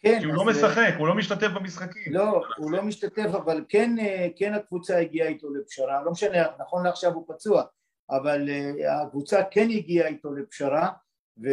כן, 0.00 0.18
כי 0.20 0.24
הוא 0.24 0.34
לא 0.34 0.44
משחק, 0.44 0.94
הוא 0.98 1.08
לא 1.08 1.14
משתתף 1.14 1.48
במשחקים. 1.54 2.12
לא, 2.12 2.44
הוא 2.56 2.70
לא 2.70 2.82
משתתף, 2.82 3.28
אבל 3.34 3.64
כן, 3.68 3.98
אה, 3.98 4.28
כן 4.36 4.54
הקבוצה 4.54 4.98
הגיעה 4.98 5.28
איתו 5.28 5.54
לפשרה, 5.54 6.02
לא 6.04 6.10
משנה, 6.10 6.38
נכון 6.58 6.86
לעכשיו 6.86 7.12
הוא 7.12 7.24
פצוע, 7.28 7.62
אבל 8.10 8.48
אה, 8.48 9.02
הקבוצה 9.02 9.40
כן 9.50 9.68
הגיעה 9.70 10.08
איתו 10.08 10.32
לפשרה, 10.32 10.88
ו... 11.42 11.48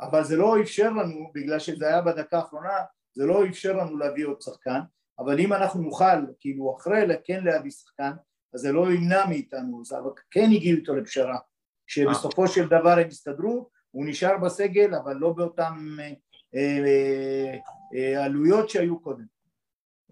אבל 0.00 0.24
זה 0.24 0.36
לא 0.36 0.60
אפשר 0.60 0.90
לנו, 0.90 1.30
בגלל 1.34 1.58
שזה 1.58 1.88
היה 1.88 2.02
בדקה 2.02 2.36
האחרונה, 2.36 2.78
זה 3.14 3.26
לא 3.26 3.46
אפשר 3.46 3.72
לנו 3.72 3.96
להביא 3.96 4.26
עוד 4.26 4.40
שחקן, 4.40 4.80
אבל 5.18 5.40
אם 5.40 5.52
אנחנו 5.52 5.82
נוכל, 5.82 6.04
כאילו 6.40 6.76
אחרי 6.76 7.06
כן 7.24 7.44
להביא 7.44 7.70
שחקן, 7.70 8.10
אז 8.54 8.60
זה 8.60 8.72
לא 8.72 8.92
ימנע 8.92 9.26
מאיתנו, 9.26 9.82
אבל 9.90 10.10
כן 10.30 10.48
הגיעו 10.54 10.78
איתו 10.78 10.96
לפשרה, 10.96 11.38
שבסופו 11.86 12.48
של 12.48 12.66
דבר 12.66 12.98
הם 12.98 13.06
הסתדרו, 13.06 13.70
הוא 13.90 14.06
נשאר 14.06 14.38
בסגל, 14.38 14.94
אבל 14.94 15.16
לא 15.16 15.32
באותם 15.32 15.96
אה, 16.00 16.10
אה, 16.54 17.54
אה, 17.94 18.24
עלויות 18.24 18.70
שהיו 18.70 19.00
קודם. 19.00 19.24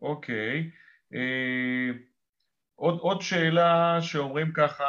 אוקיי. 0.03 0.71
עוד, 2.75 2.99
עוד 2.99 3.23
שאלה 3.23 3.99
שאומרים 4.01 4.53
ככה, 4.53 4.85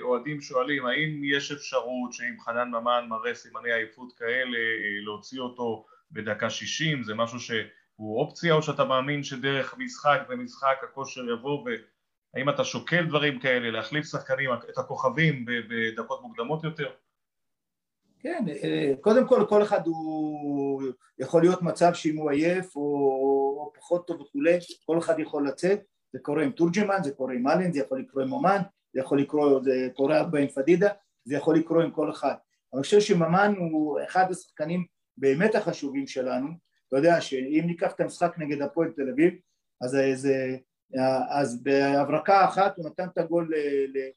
אוהדים 0.00 0.40
שואלים, 0.40 0.86
האם 0.86 1.22
יש 1.24 1.52
אפשרות 1.52 2.12
שאם 2.12 2.40
חנן 2.40 2.68
ממן 2.68 3.06
מראה 3.08 3.34
סימני 3.34 3.72
עייפות 3.72 4.12
כאלה, 4.12 4.58
להוציא 5.04 5.40
אותו 5.40 5.86
בדקה 6.12 6.50
שישים, 6.50 7.02
זה 7.02 7.14
משהו 7.14 7.40
שהוא 7.40 8.20
אופציה, 8.20 8.54
או 8.54 8.62
שאתה 8.62 8.84
מאמין 8.84 9.22
שדרך 9.22 9.74
משחק 9.78 10.20
ומשחק 10.28 10.76
הכושר 10.82 11.30
יבוא, 11.30 11.64
והאם 12.34 12.48
אתה 12.48 12.64
שוקל 12.64 13.06
דברים 13.06 13.40
כאלה, 13.40 13.70
להחליף 13.70 14.06
שחקנים, 14.06 14.50
את 14.52 14.78
הכוכבים 14.78 15.44
בדקות 15.46 16.22
מוקדמות 16.22 16.64
יותר? 16.64 16.90
כן, 18.20 18.44
אה, 18.62 18.92
קודם 19.00 19.28
כל 19.28 19.46
כל 19.48 19.62
אחד 19.62 19.86
הוא 19.86 20.82
יכול 21.18 21.42
להיות 21.42 21.62
מצב 21.62 21.94
שאם 21.94 22.16
הוא 22.16 22.30
עייף 22.30 22.76
או, 22.76 22.82
או 22.82 23.72
פחות 23.74 24.06
טוב 24.06 24.20
וכולי, 24.20 24.58
כל 24.86 24.98
אחד 24.98 25.18
יכול 25.18 25.48
לצאת, 25.48 25.80
זה 26.12 26.18
קורה 26.18 26.44
עם 26.44 26.50
תורג'מן, 26.50 27.02
זה 27.02 27.12
קורה 27.12 27.34
עם 27.34 27.48
אלן, 27.48 27.72
זה 27.72 27.80
יכול 27.80 28.00
לקרות 28.00 28.24
עם 28.24 28.32
אומן, 28.32 28.60
זה 28.92 29.00
יכול 29.00 29.20
לקרות, 29.20 29.64
זה 29.64 29.88
קורה 29.94 30.18
הרבה 30.18 30.38
עם 30.38 30.48
פדידה, 30.48 30.88
זה 31.24 31.36
יכול 31.36 31.56
לקרות 31.56 31.84
עם 31.84 31.90
כל 31.90 32.10
אחד. 32.10 32.34
אני 32.74 32.82
חושב 32.82 33.00
שממן 33.00 33.54
הוא 33.58 34.00
אחד 34.04 34.30
השחקנים 34.30 34.86
באמת 35.16 35.54
החשובים 35.54 36.06
שלנו, 36.06 36.48
אתה 36.88 36.96
יודע 36.96 37.20
שאם 37.20 37.62
ניקח 37.66 37.92
את 37.92 38.00
המשחק 38.00 38.34
נגד 38.38 38.62
הפועל 38.62 38.92
תל 38.96 39.10
אביב, 39.12 39.34
אז, 39.80 39.96
זה, 40.14 40.56
אז 41.30 41.62
בהברקה 41.62 42.44
אחת 42.44 42.76
הוא 42.76 42.86
נתן 42.86 43.08
את 43.12 43.18
הגול, 43.18 43.52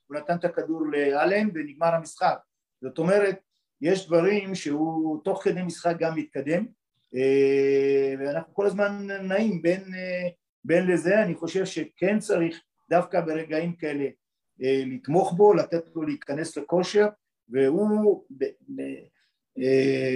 הוא 0.07 0.17
נתן 0.17 0.35
את 0.35 0.45
הכדור 0.45 0.81
לאלן 0.91 1.49
ונגמר 1.53 1.95
המשחק, 1.95 2.37
זאת 2.81 2.97
אומרת 2.97 3.39
יש 3.81 4.07
דברים 4.07 4.55
שהוא 4.55 5.23
תוך 5.23 5.43
כדי 5.43 5.61
משחק 5.61 5.95
גם 5.99 6.15
מתקדם 6.15 6.65
אה, 7.15 8.13
ואנחנו 8.19 8.53
כל 8.53 8.65
הזמן 8.65 9.07
נעים 9.07 9.61
בין, 9.61 9.81
אה, 9.81 10.29
בין 10.63 10.87
לזה, 10.87 11.23
אני 11.23 11.35
חושב 11.35 11.65
שכן 11.65 12.19
צריך 12.19 12.61
דווקא 12.89 13.21
ברגעים 13.21 13.75
כאלה 13.75 14.05
אה, 14.63 14.83
לתמוך 14.85 15.33
בו, 15.33 15.53
לתת 15.53 15.83
לו 15.95 16.03
להיכנס 16.03 16.57
לכושר 16.57 17.07
והוא, 17.49 18.25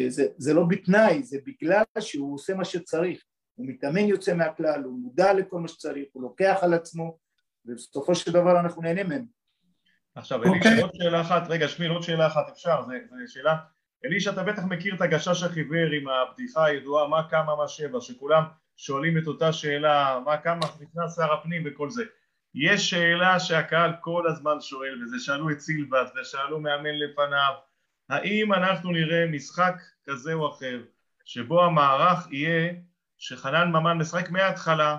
זה, 0.08 0.28
זה 0.38 0.54
לא 0.54 0.64
בתנאי, 0.70 1.24
זה 1.24 1.38
בגלל 1.46 1.84
שהוא 2.00 2.34
עושה 2.34 2.54
מה 2.54 2.66
שצריך, 2.66 3.24
הוא 3.56 3.68
מתאמן 3.68 4.06
יוצא 4.06 4.34
מהכלל, 4.34 4.84
הוא 4.84 5.00
מודע 5.00 5.34
לכל 5.34 5.60
מה 5.60 5.68
שצריך, 5.68 6.08
הוא 6.12 6.24
לוקח 6.24 6.60
על 6.62 6.74
עצמו 6.74 7.18
ובסופו 7.66 8.16
של 8.16 8.32
דבר 8.32 8.60
אנחנו 8.60 8.82
נהנה 8.82 9.04
ממנו 9.04 9.26
עכשיו, 10.16 10.44
אלישע, 10.44 10.56
okay. 10.56 10.58
אוקיי. 10.58 10.82
עוד 10.82 10.92
שאלה 10.94 11.22
אחת, 11.22 11.44
רגע, 11.50 11.68
שמיל, 11.68 11.92
עוד 11.92 12.04
שאלה 12.04 12.28
אחת, 12.28 12.50
אפשר, 12.50 12.82
זו 12.86 13.34
שאלה. 13.34 13.56
אלישע, 14.06 14.32
אתה 14.32 14.44
בטח 14.44 14.64
מכיר 14.64 14.96
את 14.96 15.02
הגשש 15.02 15.44
החיוור 15.44 15.92
עם 16.02 16.08
הבדיחה 16.08 16.66
הידועה, 16.66 17.08
מה 17.08 17.30
כמה, 17.30 17.56
מה 17.56 17.68
שבע, 17.68 18.02
שכולם 18.02 18.44
שואלים 18.76 19.18
את 19.18 19.28
אותה 19.28 19.54
שאלה, 19.54 20.20
מה 20.26 20.38
כמה 20.38 20.60
נכנס 20.82 21.16
שר 21.16 21.34
הפנים 21.34 21.64
וכל 21.66 21.90
זה. 21.90 22.04
יש 22.56 22.90
שאלה 22.90 23.40
שהקהל 23.40 23.92
כל 24.02 24.28
הזמן 24.28 24.62
שואל, 24.62 25.04
וזה 25.04 25.16
שאלו 25.20 25.52
את 25.52 25.60
סילבס, 25.60 26.10
ושאלו 26.22 26.60
מאמן 26.60 26.96
לפניו, 26.96 27.54
האם 28.10 28.54
אנחנו 28.54 28.92
נראה 28.92 29.26
משחק 29.26 29.76
כזה 30.10 30.34
או 30.34 30.50
אחר, 30.50 30.82
שבו 31.26 31.64
המערך 31.64 32.32
יהיה 32.32 32.74
שחנן 33.18 33.68
ממן 33.68 33.98
משחק 33.98 34.30
מההתחלה, 34.30 34.98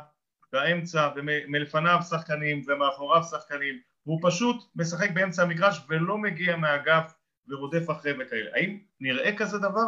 באמצע, 0.53 1.09
ומלפניו 1.17 1.99
שחקנים, 2.11 2.63
ומאחוריו 2.67 3.23
שחקנים, 3.23 3.81
והוא 4.07 4.21
פשוט 4.23 4.57
משחק 4.77 5.11
באמצע 5.11 5.43
המגרש 5.43 5.81
ולא 5.89 6.19
מגיע 6.19 6.57
מהאגף 6.57 7.15
ורודף 7.49 7.91
אחרי 7.91 8.13
וכאלה. 8.13 8.51
האם 8.55 8.79
נראה 9.01 9.37
כזה 9.37 9.59
דבר? 9.59 9.87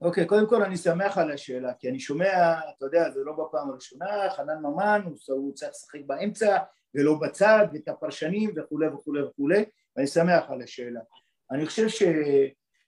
אוקיי, 0.00 0.26
קודם 0.26 0.48
כל 0.48 0.62
אני 0.62 0.76
שמח 0.76 1.18
על 1.18 1.30
השאלה, 1.30 1.72
כי 1.78 1.88
אני 1.88 2.00
שומע, 2.00 2.60
אתה 2.76 2.84
יודע, 2.86 3.10
זה 3.10 3.20
לא 3.24 3.32
בפעם 3.32 3.70
הראשונה, 3.70 4.06
חנן 4.36 4.58
ממן, 4.62 5.00
הוא, 5.04 5.16
הוא 5.28 5.54
צריך 5.54 5.70
לשחק 5.70 6.00
באמצע 6.06 6.58
ולא 6.94 7.18
בצד, 7.22 7.66
ואת 7.72 7.88
הפרשנים 7.88 8.50
וכולי 8.56 8.88
וכולי 8.88 9.22
וכולי, 9.22 9.64
ואני 9.96 10.06
שמח 10.06 10.44
על 10.48 10.62
השאלה. 10.62 11.00
אני 11.50 11.66
חושב 11.66 11.88
ש... 11.88 12.02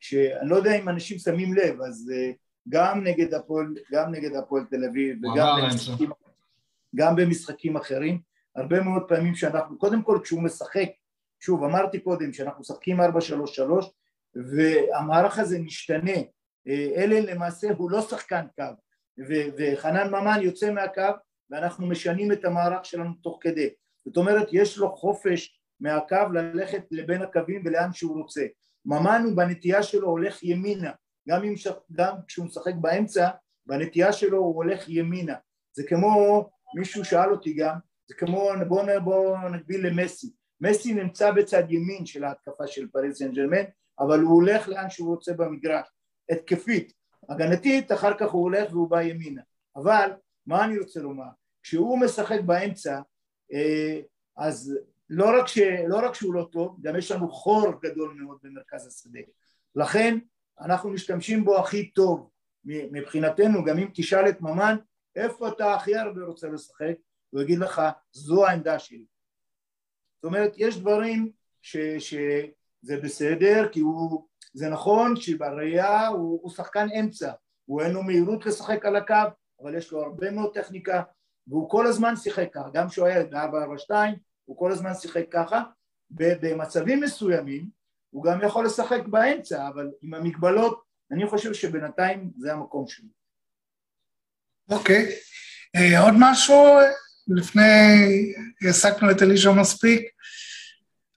שאני 0.00 0.50
לא 0.50 0.56
יודע 0.56 0.74
אם 0.78 0.88
אנשים 0.88 1.18
שמים 1.18 1.54
לב, 1.54 1.80
אז 1.82 2.12
אה, 2.14 2.32
גם 2.68 3.04
נגד 3.04 3.34
הפועל, 3.34 3.74
גם 3.92 4.10
נגד 4.10 4.34
הפועל 4.34 4.64
תל 4.64 4.84
אביב, 4.84 5.18
וגם 5.24 5.58
במשחקים, 5.62 6.10
גם 6.96 7.16
במשחקים 7.16 7.76
אחרים, 7.76 8.20
הרבה 8.56 8.80
מאוד 8.80 9.02
פעמים 9.08 9.34
שאנחנו, 9.34 9.78
קודם 9.78 10.02
כל 10.02 10.18
כשהוא 10.22 10.42
משחק, 10.42 10.88
שוב 11.40 11.64
אמרתי 11.64 12.00
קודם 12.00 12.32
שאנחנו 12.32 12.60
משחקים 12.60 13.00
4-3-3 13.00 13.04
והמערך 14.34 15.38
הזה 15.38 15.58
משתנה, 15.58 16.16
אה, 16.68 16.92
אלה 16.96 17.20
למעשה 17.20 17.68
הוא 17.76 17.90
לא 17.90 18.00
שחקן 18.00 18.46
קו 18.56 18.64
וחנן 19.58 20.10
ממן 20.10 20.38
יוצא 20.42 20.70
מהקו 20.70 21.02
ואנחנו 21.50 21.86
משנים 21.86 22.32
את 22.32 22.44
המערך 22.44 22.84
שלנו 22.84 23.14
תוך 23.22 23.38
כדי, 23.40 23.68
זאת 24.04 24.16
אומרת 24.16 24.48
יש 24.52 24.78
לו 24.78 24.96
חופש 24.96 25.60
מהקו 25.80 26.32
ללכת 26.34 26.82
לבין 26.90 27.22
הקווים 27.22 27.62
ולאן 27.64 27.92
שהוא 27.92 28.22
רוצה, 28.22 28.46
ממן 28.84 29.22
הוא 29.24 29.36
בנטייה 29.36 29.82
שלו 29.82 30.08
הולך 30.08 30.42
ימינה, 30.42 30.90
גם, 31.28 31.44
אם, 31.44 31.54
גם 31.92 32.14
כשהוא 32.26 32.46
משחק 32.46 32.74
באמצע 32.80 33.28
בנטייה 33.66 34.12
שלו 34.12 34.38
הוא 34.38 34.56
הולך 34.56 34.88
ימינה, 34.88 35.34
זה 35.72 35.82
כמו 35.88 36.48
מישהו 36.74 37.04
שאל 37.04 37.30
אותי 37.30 37.54
גם, 37.54 37.76
זה 38.08 38.14
כמו 38.14 38.50
בואו 38.68 38.86
בוא 39.04 39.38
נקביל 39.38 39.86
למסי, 39.86 40.32
מסי 40.60 40.94
נמצא 40.94 41.30
בצד 41.30 41.62
ימין 41.68 42.06
של 42.06 42.24
ההתקפה 42.24 42.66
של 42.66 42.88
פריז 42.88 43.16
סן 43.16 43.32
ג'רמן 43.32 43.64
אבל 43.98 44.20
הוא 44.20 44.34
הולך 44.34 44.68
לאן 44.68 44.90
שהוא 44.90 45.08
רוצה 45.08 45.32
במגרש, 45.32 45.86
התקפית, 46.30 46.92
הגנתית 47.28 47.92
אחר 47.92 48.18
כך 48.18 48.30
הוא 48.30 48.42
הולך 48.42 48.72
והוא 48.72 48.90
בא 48.90 49.02
ימינה, 49.02 49.42
אבל 49.76 50.10
מה 50.46 50.64
אני 50.64 50.78
רוצה 50.78 51.00
לומר, 51.00 51.28
כשהוא 51.62 51.98
משחק 52.00 52.40
באמצע 52.40 53.00
אה, 53.52 54.00
אז 54.36 54.78
לא 55.10 55.38
רק, 55.40 55.46
ש, 55.46 55.58
לא 55.88 56.06
רק 56.06 56.14
שהוא 56.14 56.34
לא 56.34 56.48
טוב, 56.52 56.78
גם 56.82 56.96
יש 56.96 57.10
לנו 57.10 57.30
חור 57.30 57.72
גדול 57.82 58.14
מאוד 58.20 58.38
במרכז 58.42 58.86
השדה, 58.86 59.20
לכן 59.76 60.18
אנחנו 60.60 60.90
משתמשים 60.90 61.44
בו 61.44 61.58
הכי 61.58 61.90
טוב 61.90 62.30
מבחינתנו, 62.64 63.64
גם 63.64 63.78
אם 63.78 63.88
תשאל 63.94 64.28
את 64.28 64.40
ממן 64.40 64.76
איפה 65.16 65.48
אתה 65.48 65.74
הכי 65.74 65.96
הרבה 65.96 66.24
רוצה 66.24 66.48
לשחק, 66.48 66.94
הוא 67.30 67.42
יגיד 67.42 67.58
לך 67.58 67.82
זו 68.12 68.46
העמדה 68.46 68.78
שלי. 68.78 69.04
זאת 70.16 70.24
אומרת 70.24 70.52
יש 70.56 70.78
דברים 70.80 71.30
ש, 71.62 71.76
שזה 71.98 72.96
בסדר 73.02 73.68
כי 73.72 73.80
הוא, 73.80 74.26
זה 74.54 74.68
נכון 74.68 75.16
שבראייה 75.16 76.08
הוא, 76.08 76.40
הוא 76.42 76.50
שחקן 76.50 76.88
אמצע, 77.00 77.32
הוא 77.64 77.82
אין 77.82 77.92
לו 77.92 78.02
מהירות 78.02 78.46
לשחק 78.46 78.84
על 78.84 78.96
הקו 78.96 79.14
אבל 79.62 79.74
יש 79.74 79.92
לו 79.92 80.02
הרבה 80.02 80.30
מאוד 80.30 80.54
טכניקה 80.54 81.02
והוא 81.46 81.70
כל 81.70 81.86
הזמן 81.86 82.16
שיחק 82.16 82.48
ככה, 82.52 82.68
גם 82.72 82.88
כשהוא 82.88 83.06
היה 83.06 83.24
ב-442 83.24 83.90
הוא 84.44 84.58
כל 84.58 84.72
הזמן 84.72 84.94
שיחק 84.94 85.24
ככה, 85.30 85.62
במצבים 86.10 87.00
מסוימים 87.00 87.68
הוא 88.16 88.24
גם 88.24 88.40
יכול 88.46 88.66
לשחק 88.66 89.00
באמצע 89.06 89.68
אבל 89.68 89.90
עם 90.02 90.14
המגבלות 90.14 90.82
אני 91.12 91.28
חושב 91.28 91.54
שבינתיים 91.54 92.30
זה 92.36 92.52
המקום 92.52 92.88
שלו. 92.88 93.08
אוקיי, 94.70 95.08
okay. 95.08 95.12
אה, 95.76 96.00
עוד 96.00 96.14
משהו 96.18 96.78
לפני, 97.28 97.62
העסקנו 98.62 99.10
את 99.10 99.22
אלישע 99.22 99.52
מספיק? 99.52 100.02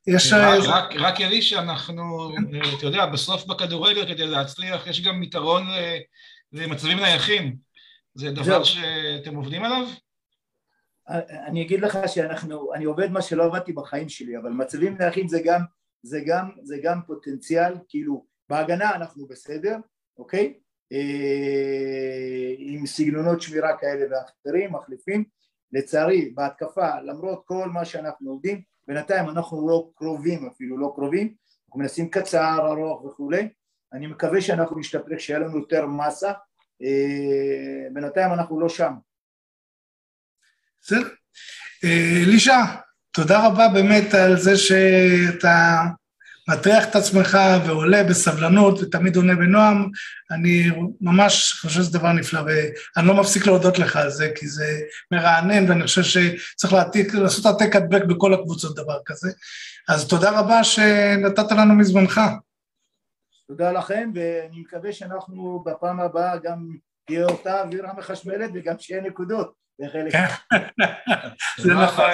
יש... 0.07 0.33
רק, 0.33 0.59
רק, 0.67 0.95
רק 0.95 1.21
אלישע, 1.21 1.59
אנחנו, 1.59 2.31
אתה 2.77 2.85
יודע, 2.85 3.05
בסוף 3.05 3.45
בכדורגל 3.45 4.13
כדי 4.13 4.27
להצליח 4.27 4.87
יש 4.87 5.01
גם 5.01 5.23
יתרון 5.23 5.63
למצבים 6.51 6.99
נייחים. 6.99 7.55
זה 8.15 8.31
דבר 8.31 8.63
שאתם 8.63 9.35
עובדים 9.35 9.63
עליו? 9.63 9.87
אני 11.47 11.61
אגיד 11.61 11.81
לך 11.81 11.97
שאנחנו, 12.07 12.73
אני 12.73 12.85
עובד 12.85 13.11
מה 13.11 13.21
שלא 13.21 13.43
עבדתי 13.43 13.73
בחיים 13.73 14.09
שלי, 14.09 14.37
אבל 14.37 14.49
מצבים 14.49 14.97
נייחים 14.97 15.27
זה 15.27 15.39
גם, 15.45 15.61
זה 16.03 16.19
גם, 16.25 16.49
זה 16.63 16.77
גם 16.83 16.99
פוטנציאל, 17.07 17.73
כאילו 17.89 18.25
בהגנה 18.49 18.95
אנחנו 18.95 19.27
בסדר, 19.27 19.77
אוקיי? 20.17 20.59
אה, 20.93 22.53
עם 22.57 22.85
סגנונות 22.85 23.41
שמירה 23.41 23.77
כאלה 23.77 24.05
ואחרים, 24.11 24.73
מחליפים, 24.73 25.23
לצערי 25.71 26.31
בהתקפה 26.35 26.99
למרות 27.01 27.41
כל 27.45 27.69
מה 27.69 27.85
שאנחנו 27.85 28.31
עובדים 28.31 28.61
בינתיים 28.87 29.29
אנחנו 29.29 29.67
לא 29.69 29.89
קרובים 29.95 30.47
אפילו 30.47 30.77
לא 30.77 30.91
קרובים. 30.95 31.35
אנחנו 31.67 31.79
מנסים 31.79 32.09
קצר 32.09 32.57
ארוך 32.67 33.05
וכולי. 33.05 33.49
אני 33.93 34.07
מקווה 34.07 34.41
שאנחנו 34.41 34.79
נשתפר 34.79 35.17
כשיהיה 35.17 35.39
לנו 35.39 35.57
יותר 35.57 35.85
מסה. 35.85 36.31
אה, 36.81 37.87
בינתיים 37.93 38.33
אנחנו 38.33 38.59
לא 38.59 38.69
שם. 38.69 38.93
בסדר. 40.81 41.09
אה, 41.83 42.23
אלישע 42.27 42.57
תודה 43.11 43.47
רבה 43.47 43.67
באמת 43.67 44.13
על 44.13 44.37
זה 44.37 44.57
שאתה 44.57 45.81
מטריח 46.49 46.89
את 46.89 46.95
עצמך 46.95 47.37
ועולה 47.65 48.03
בסבלנות 48.03 48.79
ותמיד 48.81 49.15
עונה 49.15 49.35
בנועם, 49.35 49.89
אני 50.31 50.63
ממש 51.01 51.53
חושב 51.61 51.81
שזה 51.81 51.99
דבר 51.99 52.11
נפלא 52.11 52.39
ואני 52.39 53.07
לא 53.07 53.13
מפסיק 53.13 53.45
להודות 53.45 53.79
לך 53.79 53.95
על 53.95 54.09
זה 54.09 54.31
כי 54.35 54.47
זה 54.47 54.79
מרענן 55.11 55.69
ואני 55.69 55.83
חושב 55.83 56.03
שצריך 56.03 56.73
להעתיק, 56.73 57.13
לעשות 57.13 57.45
העתק 57.45 57.75
הדבק 57.75 58.03
בכל 58.03 58.33
הקבוצות 58.33 58.75
דבר 58.75 58.97
כזה. 59.05 59.31
אז 59.89 60.07
תודה 60.07 60.39
רבה 60.39 60.63
שנתת 60.63 61.51
לנו 61.51 61.75
מזמנך. 61.75 62.21
תודה 63.47 63.71
לכם 63.71 64.11
ואני 64.15 64.59
מקווה 64.59 64.93
שאנחנו 64.93 65.63
בפעם 65.65 65.99
הבאה 65.99 66.37
גם 66.37 66.67
תהיה 67.07 67.25
אותה 67.25 67.61
אווירה 67.61 67.93
מחשמלת 67.97 68.49
וגם 68.53 68.75
שיהיה 68.79 69.01
נקודות 69.01 69.53
בחלק. 69.81 70.13
זה 71.63 71.73
נכון. 71.73 72.05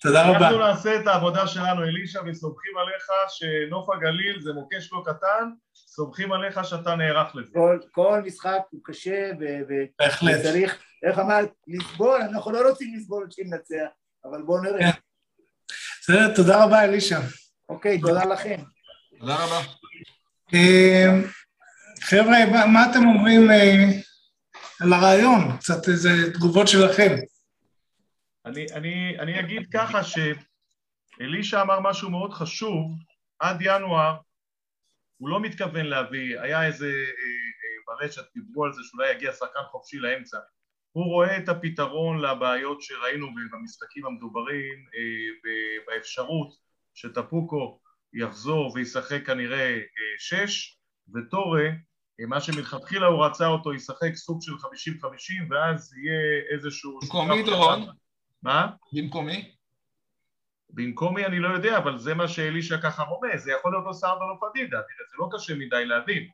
תודה 0.00 0.28
רבה. 0.28 0.38
אנחנו 0.38 0.58
נעשה 0.58 0.96
את 0.96 1.06
העבודה 1.06 1.46
שלנו, 1.46 1.82
אלישע, 1.82 2.20
וסומכים 2.26 2.72
עליך 2.76 3.06
שנוף 3.28 3.90
הגליל 3.90 4.40
זה 4.40 4.52
מוקש 4.52 4.92
לא 4.92 5.02
קטן, 5.04 5.50
סומכים 5.74 6.32
עליך 6.32 6.64
שאתה 6.64 6.94
נערך 6.96 7.34
לזה. 7.34 7.50
כל, 7.54 7.78
כל 7.92 8.22
משחק 8.26 8.60
הוא 8.70 8.80
קשה, 8.84 9.30
וצריך, 10.22 10.78
איך 11.02 11.18
אמרת, 11.18 11.48
לסבול, 11.68 12.20
אנחנו 12.22 12.50
לא 12.50 12.68
רוצים 12.68 12.94
לסבול 12.96 13.28
שננצח, 13.30 13.88
אבל 14.24 14.42
בואו 14.42 14.62
נראה. 14.62 14.92
כן. 14.92 14.98
בסדר, 16.00 16.34
תודה 16.34 16.64
רבה, 16.64 16.84
אלישע. 16.84 17.20
אוקיי, 17.68 18.00
תודה 18.00 18.24
לכם. 18.24 18.56
תודה 19.18 19.34
רבה. 19.34 19.60
אה, 20.54 21.08
חבר'ה, 22.00 22.66
מה 22.66 22.90
אתם 22.90 23.06
אומרים 23.06 23.50
אה, 23.50 23.84
על 24.80 24.92
הרעיון? 24.92 25.56
קצת 25.56 25.88
איזה 25.88 26.32
תגובות 26.34 26.68
שלכם. 26.68 27.16
אני, 28.48 28.66
אני, 28.72 29.18
אני 29.18 29.40
אגיד 29.40 29.62
ככה 29.72 30.00
שאלישע 30.04 31.62
אמר 31.62 31.80
משהו 31.80 32.10
מאוד 32.10 32.32
חשוב, 32.32 32.92
עד 33.38 33.56
ינואר 33.60 34.16
הוא 35.16 35.28
לא 35.28 35.40
מתכוון 35.40 35.86
להביא, 35.86 36.40
היה 36.40 36.66
איזה 36.66 36.86
אה, 36.86 36.90
אה, 36.90 37.96
ברשת, 37.98 38.22
דיברו 38.34 38.64
על 38.64 38.72
זה 38.72 38.80
שאולי 38.84 39.12
יגיע 39.12 39.32
שחקן 39.32 39.60
חופשי 39.70 39.98
לאמצע, 39.98 40.38
הוא 40.92 41.04
רואה 41.04 41.38
את 41.38 41.48
הפתרון 41.48 42.18
לבעיות 42.18 42.82
שראינו 42.82 43.26
במשחקים 43.52 44.06
המדוברים, 44.06 44.78
אה, 44.94 45.50
באפשרות 45.86 46.54
שטפוקו 46.94 47.80
יחזור 48.12 48.72
וישחק 48.74 49.26
כנראה 49.26 49.76
אה, 49.76 49.82
שש, 50.18 50.78
וטורה, 51.14 51.64
אה, 52.20 52.26
מה 52.26 52.40
שמלכתחילה 52.40 53.06
הוא 53.06 53.24
רצה 53.24 53.46
אותו, 53.46 53.74
ישחק 53.74 54.14
סוג 54.14 54.42
של 54.42 54.58
חמישים 54.58 54.98
חמישים 55.00 55.48
ואז 55.50 55.94
יהיה 55.96 56.42
איזשהו... 56.54 56.98
במקומי 57.02 57.42
דורון? 57.42 57.86
מה? 58.42 58.68
במקומי? 58.92 59.54
במקומי 60.70 61.26
אני 61.26 61.38
לא 61.38 61.48
יודע, 61.48 61.78
אבל 61.78 61.98
זה 61.98 62.14
מה 62.14 62.28
שאלישע 62.28 62.76
ככה 62.82 63.02
רומז, 63.02 63.42
זה 63.42 63.52
יכול 63.52 63.72
להיות 63.72 63.86
או 63.86 63.94
סער 63.94 64.16
ולא 64.16 64.36
פדידה, 64.40 64.76
תראה, 64.76 65.08
זה 65.10 65.16
לא 65.18 65.28
קשה 65.32 65.54
מדי 65.54 65.84
להבין. 65.86 66.28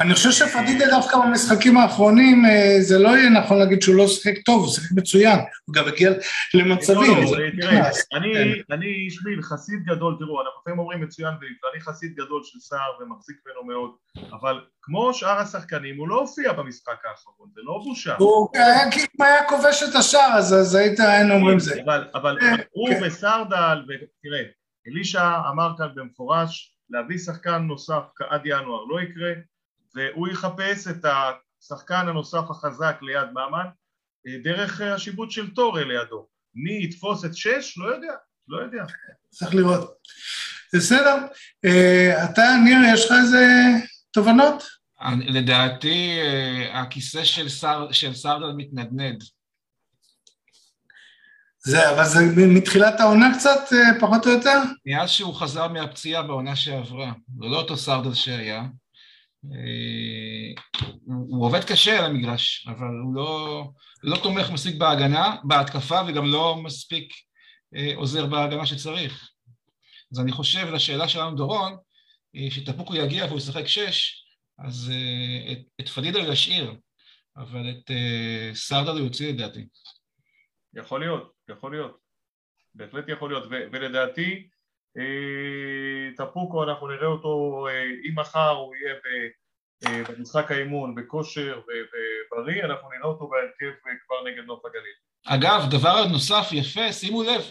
אני 0.00 0.14
חושב 0.14 0.30
שפדידה 0.30 0.84
דווקא 0.90 1.16
במשחקים 1.18 1.76
האחרונים, 1.76 2.44
אה, 2.44 2.76
זה 2.80 2.98
לא 2.98 3.08
יהיה 3.08 3.30
נכון 3.30 3.58
להגיד 3.58 3.82
שהוא 3.82 3.96
לא 3.96 4.06
שיחק 4.06 4.38
טוב, 4.44 4.64
הוא 4.64 4.72
שיחק 4.72 4.90
מצוין, 4.96 5.38
הוא 5.64 5.74
גם 5.74 5.88
הגיע 5.88 6.10
למצבים. 6.54 7.14
לא, 7.14 7.38
לא, 7.38 7.50
תראה, 7.60 7.90
אני 8.70 9.10
שמיל 9.10 9.42
חסיד 9.42 9.84
גדול, 9.84 10.16
תראו, 10.18 10.40
אנחנו 10.40 10.60
לפעמים 10.60 10.78
אומרים 10.78 11.00
מצוין 11.00 11.34
ואני 11.34 11.80
חסיד 11.80 12.14
גדול 12.14 12.42
של 12.44 12.58
סער 12.58 12.90
ומחזיק 13.00 13.36
ממנו 13.46 13.64
מאוד, 13.64 13.90
אבל 14.32 14.60
כמו 14.82 15.14
שאר 15.14 15.38
השחקנים, 15.38 15.98
הוא 15.98 16.08
לא 16.08 16.20
הופיע 16.20 16.52
במשחק 16.52 16.98
האחרון, 17.10 17.48
זה 17.54 17.60
לא 17.64 17.80
בושה. 17.84 18.14
הוא 18.18 18.48
היה, 18.54 18.84
אם 18.84 19.22
היה 19.24 19.44
כובש 19.48 19.82
את 19.82 19.94
השער, 19.94 20.32
אז 20.38 20.74
היית, 20.74 21.00
היינו 21.00 21.34
אומרים 21.34 21.58
זה. 21.58 21.80
אבל 22.14 22.38
אה, 22.42 22.54
הוא 22.70 22.88
כן. 22.88 23.00
וסרדל, 23.02 23.82
ותראה, 23.88 24.42
אלישע 24.88 25.38
אמר 25.52 25.70
כאן 25.78 25.88
במפורש, 25.94 26.74
להביא 26.90 27.18
שחקן 27.18 27.62
נוסף 27.62 28.02
עד 28.30 28.40
ינואר 28.44 28.84
לא 28.84 29.00
יקרה, 29.00 29.32
והוא 29.94 30.28
יחפש 30.28 30.88
את 30.88 31.04
השחקן 31.04 32.08
הנוסף 32.08 32.50
החזק 32.50 32.96
ליד 33.02 33.28
ממן 33.30 33.66
אה, 34.26 34.38
דרך 34.44 34.80
אה, 34.80 34.94
השיבוט 34.94 35.30
של 35.30 35.54
טורה 35.54 35.84
לידו. 35.84 36.26
מי 36.54 36.84
יתפוס 36.84 37.24
את 37.24 37.36
שש? 37.36 37.78
לא 37.78 37.86
יודע, 37.86 38.12
לא 38.48 38.62
יודע. 38.62 38.84
צריך 39.30 39.54
לראות. 39.54 39.94
בסדר. 40.74 41.16
אה, 41.64 42.24
אתה, 42.24 42.42
ניר, 42.64 42.78
יש 42.94 43.04
לך 43.04 43.12
איזה 43.22 43.46
תובנות? 44.10 44.80
לדעתי, 45.20 46.18
הכיסא 46.72 47.24
של, 47.24 47.48
שר, 47.48 47.92
של 47.92 48.14
סרדל 48.14 48.52
מתנדנד. 48.56 49.24
זה, 51.64 51.90
אבל 51.90 52.04
זה 52.04 52.20
מתחילת 52.36 53.00
העונה 53.00 53.34
קצת, 53.38 53.60
פחות 54.00 54.26
או 54.26 54.30
יותר? 54.30 54.62
מאז 54.86 55.10
שהוא 55.10 55.34
חזר 55.34 55.68
מהפציעה 55.68 56.22
בעונה 56.22 56.56
שעברה. 56.56 57.12
זה 57.38 57.46
לא 57.46 57.56
אותו 57.56 57.76
סרדל 57.76 58.14
שהיה. 58.14 58.62
הוא 61.06 61.46
עובד 61.46 61.64
קשה 61.64 61.98
על 61.98 62.04
המגרש, 62.04 62.66
אבל 62.68 62.94
הוא 63.04 63.14
לא, 63.14 63.64
לא 64.02 64.16
תומך 64.22 64.50
מספיק 64.50 64.76
בהגנה, 64.76 65.36
בהתקפה, 65.44 66.00
וגם 66.08 66.26
לא 66.26 66.56
מספיק 66.56 67.12
עוזר 67.94 68.26
בהגנה 68.26 68.66
שצריך. 68.66 69.30
אז 70.12 70.20
אני 70.20 70.32
חושב, 70.32 70.66
לשאלה 70.72 71.08
שלנו, 71.08 71.36
דורון, 71.36 71.76
שטפוקו 72.50 72.94
יגיע 72.94 73.24
והוא 73.24 73.38
ישחק 73.38 73.66
שש, 73.66 74.24
אז 74.58 74.92
את, 75.52 75.58
את 75.80 75.88
פדידה 75.88 76.18
הוא 76.18 76.32
ישאיר, 76.32 76.74
אבל 77.36 77.70
את 77.70 77.90
סרדל 78.54 78.90
הוא 78.90 79.00
יוציא 79.00 79.32
לדעתי. 79.32 79.66
יכול 80.74 81.00
להיות, 81.00 81.32
יכול 81.48 81.72
להיות. 81.72 81.96
בהחלט 82.74 83.04
יכול 83.08 83.30
להיות, 83.30 83.44
ו- 83.50 83.68
ולדעתי 83.72 84.48
טפוקו 86.16 86.64
אנחנו 86.64 86.88
נראה 86.88 87.06
אותו, 87.06 87.66
אם 88.08 88.18
מחר 88.18 88.50
הוא 88.50 88.74
יהיה 88.74 88.94
במשחק 90.08 90.50
האימון 90.50 90.94
בכושר 90.94 91.60
ובריא, 91.60 92.64
אנחנו 92.64 92.88
נראה 92.90 93.06
אותו 93.06 93.28
בהרכב 93.28 93.76
כבר 94.06 94.16
נגד 94.30 94.44
נוף 94.44 94.64
הגליל. 94.64 94.94
אגב, 95.26 95.70
דבר 95.70 96.06
נוסף 96.06 96.48
יפה, 96.52 96.92
שימו 96.92 97.22
לב, 97.22 97.42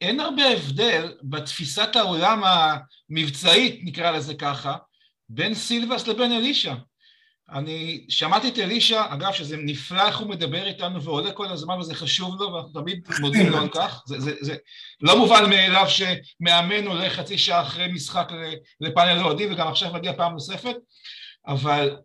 אין 0.00 0.20
הרבה 0.20 0.42
הבדל 0.48 1.14
בתפיסת 1.22 1.96
העולם 1.96 2.42
המבצעית, 2.44 3.80
נקרא 3.84 4.10
לזה 4.10 4.34
ככה, 4.34 4.76
בין 5.28 5.54
סילבס 5.54 6.08
לבין 6.08 6.32
אלישע. 6.32 6.74
אני 7.52 8.04
שמעתי 8.08 8.48
את 8.48 8.58
אלישע, 8.58 9.02
אגב, 9.08 9.32
שזה 9.32 9.56
נפלא 9.56 10.06
איך 10.06 10.18
הוא 10.18 10.28
מדבר 10.28 10.66
איתנו 10.66 11.02
ועולה 11.02 11.32
כל 11.32 11.46
הזמן 11.46 11.78
וזה 11.78 11.94
חשוב 11.94 12.40
לו 12.40 12.52
ואנחנו 12.52 12.80
תמיד 12.80 13.00
מודים 13.20 13.48
לו 13.48 13.58
על 13.58 13.68
כך. 13.68 14.02
זה, 14.06 14.20
זה, 14.20 14.34
זה 14.40 14.56
לא 15.00 15.18
מובן 15.18 15.50
מאליו 15.50 15.86
שמאמן 15.88 16.86
עולה 16.86 17.10
חצי 17.10 17.38
שעה 17.38 17.62
אחרי 17.62 17.92
משחק 17.92 18.32
לפאנל 18.80 19.24
אוהדים 19.24 19.52
וגם 19.52 19.68
עכשיו 19.68 19.92
מגיע 19.92 20.12
פעם 20.16 20.32
נוספת, 20.32 20.76
אבל 21.46 21.96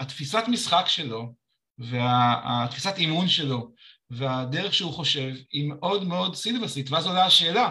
התפיסת 0.00 0.44
משחק 0.48 0.84
שלו 0.86 1.32
והתפיסת 1.78 2.94
אימון 2.96 3.28
שלו 3.28 3.70
והדרך 4.10 4.74
שהוא 4.74 4.92
חושב 4.92 5.30
היא 5.52 5.68
מאוד 5.68 6.04
מאוד 6.04 6.36
סילבסית, 6.36 6.90
ואז 6.90 7.06
עולה 7.06 7.24
השאלה, 7.24 7.70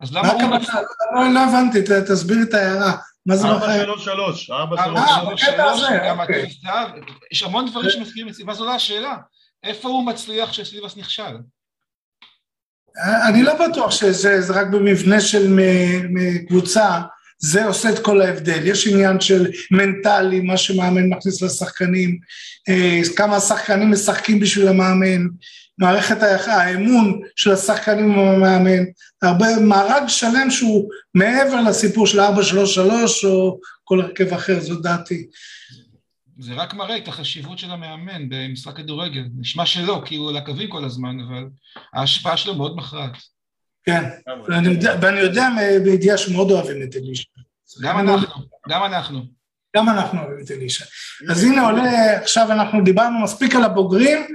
אז 0.00 0.12
למה 0.12 0.28
הוא... 0.32 0.42
לא 1.34 1.40
הבנתי, 1.40 1.78
תסביר 2.08 2.36
את 2.42 2.54
ההערה. 2.54 2.96
מה 3.26 3.36
זה 3.36 3.46
ארבע 3.46 3.74
שלוש 3.74 4.04
שלוש, 4.04 4.50
ארבע 4.50 4.84
שלוש 4.84 5.40
שלוש. 5.40 5.82
יש 7.32 7.42
המון 7.42 7.70
דברים 7.70 7.90
שמזכירים 7.90 8.28
את 8.28 8.34
סילבס, 8.34 8.58
עולה 8.58 8.74
השאלה, 8.74 9.16
איפה 9.64 9.88
הוא 9.88 10.06
מצליח 10.06 10.52
שסילבס 10.52 10.96
נכשל? 10.96 11.36
אני 13.28 13.42
לא 13.42 13.68
בטוח 13.68 13.90
שזה 13.90 14.40
רק 14.54 14.66
במבנה 14.66 15.20
של 15.20 15.60
קבוצה, 16.48 17.00
זה 17.38 17.64
עושה 17.64 17.90
את 17.90 17.98
כל 17.98 18.20
ההבדל, 18.20 18.66
יש 18.66 18.88
עניין 18.88 19.20
של 19.20 19.46
מנטלי, 19.70 20.40
מה 20.40 20.56
שמאמן 20.56 21.08
מכניס 21.08 21.42
לשחקנים, 21.42 22.18
כמה 23.16 23.36
השחקנים 23.36 23.90
משחקים 23.90 24.40
בשביל 24.40 24.68
המאמן, 24.68 25.26
מערכת 25.78 26.16
האמון 26.46 27.20
של 27.36 27.50
השחקנים 27.50 28.12
עם 28.12 28.18
המאמן, 28.18 28.84
הרבה, 29.22 29.46
מארג 29.60 30.08
שלם 30.08 30.50
שהוא 30.50 30.90
מעבר 31.14 31.60
לסיפור 31.60 32.06
של 32.06 32.20
4-3-3 32.20 32.22
או 33.24 33.60
כל 33.84 34.00
הרכב 34.00 34.32
אחר, 34.32 34.60
זו 34.60 34.80
דעתי. 34.80 35.26
זה 36.40 36.54
רק 36.54 36.74
מראה 36.74 36.96
את 36.96 37.08
החשיבות 37.08 37.58
של 37.58 37.70
המאמן 37.70 38.28
במשחק 38.28 38.76
כדורגל, 38.76 39.22
נשמע 39.38 39.66
שלא, 39.66 40.02
כי 40.04 40.16
הוא 40.16 40.30
על 40.30 40.36
הקווים 40.36 40.68
כל 40.68 40.84
הזמן, 40.84 41.16
אבל 41.20 41.44
ההשפעה 41.94 42.36
שלו 42.36 42.54
מאוד 42.54 42.76
מכרעת. 42.76 43.12
כן, 43.84 44.04
ואני 44.48 44.68
יודע, 44.68 44.94
ואני 45.02 45.20
יודע 45.20 45.48
בידיעה 45.84 46.18
שמאוד 46.18 46.50
אוהבים 46.50 46.82
את 46.82 46.96
אלישע. 46.96 47.28
גם 47.82 47.98
אנחנו, 47.98 48.44
גם 48.68 48.84
אנחנו. 48.84 49.20
גם 49.76 49.88
אנחנו 49.88 50.18
אוהבים 50.18 50.44
את 50.44 50.50
אלישע. 50.50 50.84
אז 51.30 51.44
הנה 51.44 51.66
עולה, 51.66 52.20
עכשיו 52.20 52.52
אנחנו 52.52 52.84
דיברנו 52.84 53.22
מספיק 53.22 53.54
על 53.54 53.64
הבוגרים, 53.64 54.26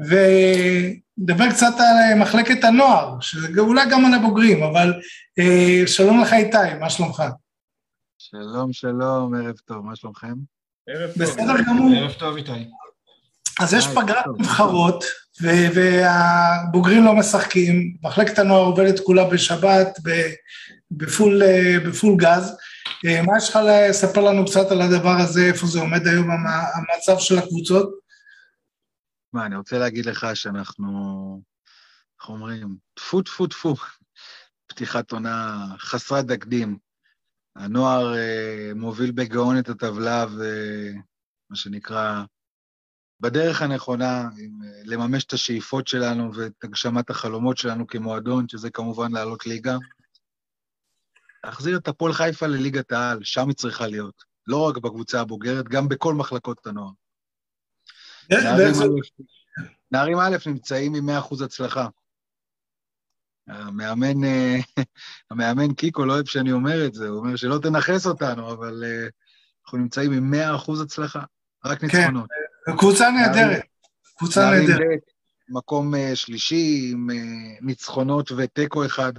ונדבר 0.00 1.50
קצת 1.50 1.74
על 1.78 2.18
מחלקת 2.18 2.64
הנוער, 2.64 3.16
שאולי 3.20 3.90
גם 3.90 4.06
על 4.06 4.14
הבוגרים, 4.14 4.62
אבל 4.62 4.94
אה, 5.38 5.82
שלום 5.86 6.20
לך 6.20 6.32
איתי, 6.32 6.74
מה 6.80 6.90
שלומך? 6.90 7.22
שלום, 8.18 8.72
שלום, 8.72 9.34
ערב 9.34 9.56
טוב, 9.64 9.86
מה 9.86 9.96
שלומכם? 9.96 10.34
ערב 10.88 11.10
טוב. 11.12 11.22
בסדר 11.22 11.62
גמור. 11.66 11.96
ערב 11.96 12.12
טוב 12.12 12.36
איתי. 12.36 12.68
אז 13.60 13.74
יש 13.74 13.86
פגרת 13.86 14.24
נבחרות, 14.38 15.04
והבוגרים 15.40 17.04
לא 17.04 17.14
משחקים, 17.14 17.96
מחלקת 18.02 18.38
הנוער 18.38 18.64
עובדת 18.64 19.00
כולה 19.00 19.24
בשבת, 19.24 19.98
בפול, 20.90 21.42
בפול 21.86 22.16
גז. 22.16 22.56
מה 23.04 23.36
יש 23.36 23.48
לך 23.48 23.58
לספר 23.66 24.20
לנו 24.20 24.44
קצת 24.44 24.70
על 24.70 24.82
הדבר 24.82 25.16
הזה, 25.18 25.46
איפה 25.46 25.66
זה 25.66 25.80
עומד 25.80 26.06
היום, 26.06 26.30
המצב 26.30 27.18
של 27.18 27.38
הקבוצות? 27.38 28.00
מה, 29.32 29.46
אני 29.46 29.56
רוצה 29.56 29.78
להגיד 29.78 30.06
לך 30.06 30.26
שאנחנו, 30.34 31.42
איך 32.20 32.28
אומרים, 32.28 32.76
טפו 32.94 33.22
טפו 33.22 33.46
טפו, 33.46 33.74
פתיחת 34.66 35.12
עונה 35.12 35.66
חסרת 35.78 36.24
תקדים. 36.28 36.78
הנוער 37.56 38.14
אה, 38.14 38.72
מוביל 38.74 39.10
בגאון 39.10 39.58
את 39.58 39.68
הטבלה 39.68 40.26
ומה 40.30 41.56
שנקרא, 41.56 42.22
בדרך 43.20 43.62
הנכונה, 43.62 44.20
עם, 44.20 44.62
אה, 44.64 44.82
לממש 44.84 45.24
את 45.24 45.32
השאיפות 45.32 45.88
שלנו 45.88 46.34
ואת 46.34 46.64
הגשמת 46.64 47.10
החלומות 47.10 47.58
שלנו 47.58 47.86
כמועדון, 47.86 48.48
שזה 48.48 48.70
כמובן 48.70 49.12
לעלות 49.12 49.46
ליגה. 49.46 49.76
להחזיר 51.44 51.78
את 51.78 51.88
הפועל 51.88 52.12
חיפה 52.12 52.46
לליגת 52.46 52.92
העל, 52.92 53.24
שם 53.24 53.48
היא 53.48 53.56
צריכה 53.56 53.86
להיות. 53.86 54.24
לא 54.46 54.68
רק 54.68 54.76
בקבוצה 54.76 55.20
הבוגרת, 55.20 55.68
גם 55.68 55.88
בכל 55.88 56.14
מחלקות 56.14 56.66
הנוער. 56.66 56.90
נערים 59.92 60.18
א' 60.18 60.36
נמצאים 60.46 60.94
עם 60.94 61.10
100% 61.10 61.44
הצלחה. 61.44 61.86
המאמן, 63.48 64.28
המאמן 65.30 65.74
קיקו 65.74 66.04
לא 66.04 66.12
אוהב 66.12 66.26
שאני 66.26 66.52
אומר 66.52 66.86
את 66.86 66.94
זה, 66.94 67.08
הוא 67.08 67.18
אומר 67.18 67.36
שלא 67.36 67.58
תנכס 67.62 68.06
אותנו, 68.06 68.52
אבל 68.52 68.84
אנחנו 69.64 69.78
נמצאים 69.78 70.12
עם 70.12 70.34
100% 70.34 70.82
הצלחה, 70.82 71.22
רק 71.64 71.84
ניצחונות. 71.84 72.28
כן, 72.66 72.76
קבוצה 72.76 73.10
נהדרת, 73.10 73.62
קבוצה 74.16 74.50
נהדרת. 74.50 75.00
מקום 75.48 75.94
שלישי 76.14 76.90
עם 76.92 77.08
ניצחונות 77.60 78.32
ותיקו 78.32 78.86
אחד. 78.86 79.12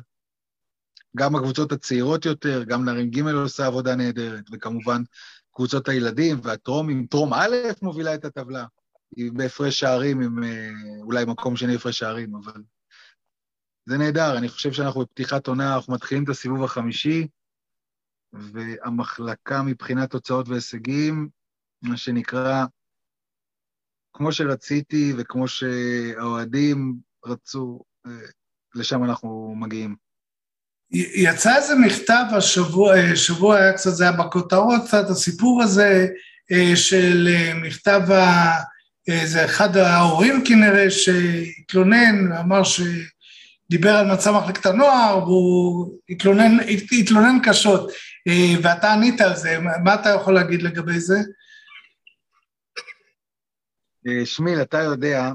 גם 1.18 1.36
הקבוצות 1.36 1.72
הצעירות 1.72 2.26
יותר, 2.26 2.64
גם 2.64 2.86
נערים 2.86 3.10
ג' 3.10 3.28
עושה 3.28 3.66
עבודה 3.66 3.96
נהדרת, 3.96 4.44
וכמובן 4.52 5.02
קבוצות 5.54 5.90
הילדים 5.90 6.40
והטרומים, 6.44 7.06
טרום 7.06 7.34
א' 7.34 7.56
מובילה 7.82 8.16
את 8.16 8.26
הטבלה. 8.26 8.66
היא 9.16 9.32
בהפרש 9.32 9.80
שערים 9.80 10.22
עם 10.22 10.44
אולי 11.02 11.26
מקום 11.26 11.56
שני 11.56 11.76
הפרש 11.76 12.00
שערים, 12.00 12.36
אבל 12.36 12.64
זה 13.86 13.98
נהדר, 13.98 14.38
אני 14.38 14.50
חושב 14.50 14.72
שאנחנו 14.72 15.02
בפתיחת 15.02 15.48
עונה, 15.48 15.76
אנחנו 15.76 15.94
מתחילים 15.94 16.24
את 16.24 16.30
הסיבוב 16.30 16.64
החמישי, 16.64 17.28
והמחלקה 18.34 19.62
מבחינת 19.62 20.12
תוצאות 20.12 20.50
והישגים, 20.50 21.30
מה 21.82 21.98
שנקרא, 21.98 22.66
כמו 24.14 24.32
שרציתי 24.32 25.14
וכמו 25.18 25.48
שהאוהדים 25.48 26.96
רצו, 27.26 27.84
לשם 28.76 29.04
אנחנו 29.04 29.56
מגיעים. 29.58 29.96
יצא 30.92 31.56
איזה 31.56 31.74
מכתב 31.76 32.24
השבוע, 32.38 32.96
שבוע 33.16 33.58
היה 33.58 33.74
קצת, 33.74 33.90
זה 33.92 34.04
היה 34.04 34.18
בכותרות 34.18 34.82
קצת, 34.88 35.10
הסיפור 35.10 35.64
הזה 35.64 36.08
של 36.76 37.28
מכתב 37.64 38.02
ה... 38.12 38.71
זה 39.10 39.46
אחד 39.46 39.78
ההורים 39.78 40.44
כנראה 40.46 40.92
שהתלונן, 40.92 42.32
אמר 42.40 42.62
שדיבר 42.64 43.90
על 43.90 44.14
מצב 44.14 44.32
מחלקת 44.32 44.66
הנוער, 44.66 45.24
והוא 45.24 46.00
התלונן, 46.10 46.58
התלונן 47.00 47.38
קשות, 47.44 47.92
ואתה 48.64 48.94
ענית 48.94 49.22
על 49.22 49.36
זה, 49.36 49.60
מה 49.84 49.96
אתה 49.96 50.10
יכול 50.10 50.34
להגיד 50.34 50.62
לגבי 50.62 51.00
זה? 51.00 51.20
שמיל, 54.26 54.62
אתה 54.62 54.78
יודע, 54.78 55.32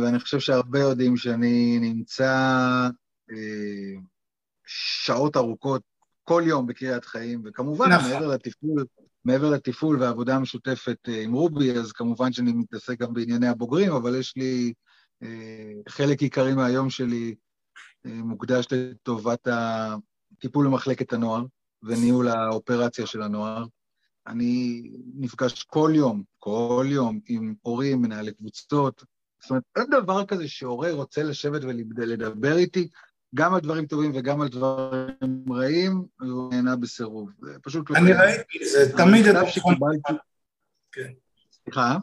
ואני 0.00 0.20
חושב 0.20 0.40
שהרבה 0.40 0.78
יודעים 0.78 1.16
שאני 1.16 1.78
נמצא 1.80 2.88
שעות 4.66 5.36
ארוכות 5.36 5.82
כל 6.24 6.42
יום 6.46 6.66
בקריית 6.66 7.04
חיים, 7.04 7.42
וכמובן, 7.44 7.92
נכון. 7.92 8.10
מעבר 8.10 8.26
לתפעול, 8.26 8.84
מעבר 9.24 9.50
לתפעול 9.50 10.02
והעבודה 10.02 10.36
המשותפת 10.36 11.08
עם 11.22 11.32
רובי, 11.32 11.72
אז 11.72 11.92
כמובן 11.92 12.32
שאני 12.32 12.52
מתעסק 12.52 12.98
גם 12.98 13.12
בענייני 13.12 13.48
הבוגרים, 13.48 13.92
אבל 13.92 14.18
יש 14.18 14.36
לי 14.36 14.72
אה, 15.22 15.72
חלק 15.88 16.22
עיקרי 16.22 16.54
מהיום 16.54 16.90
שלי 16.90 17.34
אה, 18.06 18.14
מוקדש 18.14 18.66
לטובת 18.70 19.48
הטיפול 19.50 20.66
במחלקת 20.66 21.12
הנוער 21.12 21.44
וניהול 21.82 22.28
האופרציה 22.28 23.06
של 23.06 23.22
הנוער. 23.22 23.64
אני 24.26 24.82
נפגש 25.14 25.62
כל 25.62 25.92
יום, 25.94 26.22
כל 26.38 26.86
יום 26.88 27.20
עם 27.28 27.54
הורים, 27.62 28.02
מנהלי 28.02 28.34
קבוצות. 28.34 29.04
זאת 29.42 29.50
אומרת, 29.50 29.62
אין 29.76 29.86
דבר 29.90 30.26
כזה 30.26 30.48
שהורה 30.48 30.92
רוצה 30.92 31.22
לשבת 31.22 31.62
ולדבר 31.64 32.56
איתי, 32.56 32.88
גם 33.34 33.54
על 33.54 33.60
דברים 33.60 33.86
טובים 33.86 34.12
וגם 34.14 34.40
על 34.40 34.48
דברים 34.48 35.44
רעים, 35.50 36.04
והוא 36.20 36.54
נהנה 36.54 36.76
בסירוב. 36.76 37.30
זה 37.40 37.56
פשוט 37.62 37.90
לא... 37.90 37.96
אני 37.96 38.12
ראיתי, 38.12 38.66
זה 38.66 38.92
תמיד... 38.96 39.26
המכתב 39.26 39.50
שקיבלתי... 39.50 40.12
כן. 40.92 41.12
סליחה? 41.64 41.96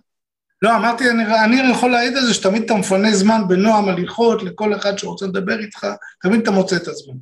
לא, 0.61 0.75
אמרתי, 0.75 1.09
אני, 1.09 1.23
אני 1.45 1.71
יכול 1.71 1.91
להעיד 1.91 2.17
על 2.17 2.25
זה 2.25 2.34
שתמיד 2.34 2.63
אתה 2.63 2.73
מפנה 2.73 3.11
זמן 3.11 3.41
בנועם 3.47 3.89
הליכות 3.89 4.43
לכל 4.43 4.75
אחד 4.75 4.97
שרוצה 4.97 5.25
לדבר 5.25 5.59
איתך, 5.59 5.88
תמיד 6.21 6.41
אתה 6.41 6.51
מוצא 6.51 6.75
את 6.75 6.88
הזמן. 6.88 7.15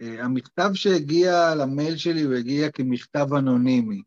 אה, 0.00 0.24
המכתב 0.24 0.70
שהגיע 0.74 1.54
למייל 1.54 1.96
שלי 1.96 2.22
הוא 2.22 2.34
הגיע 2.34 2.70
כמכתב 2.70 3.34
אנונימי, 3.34 4.02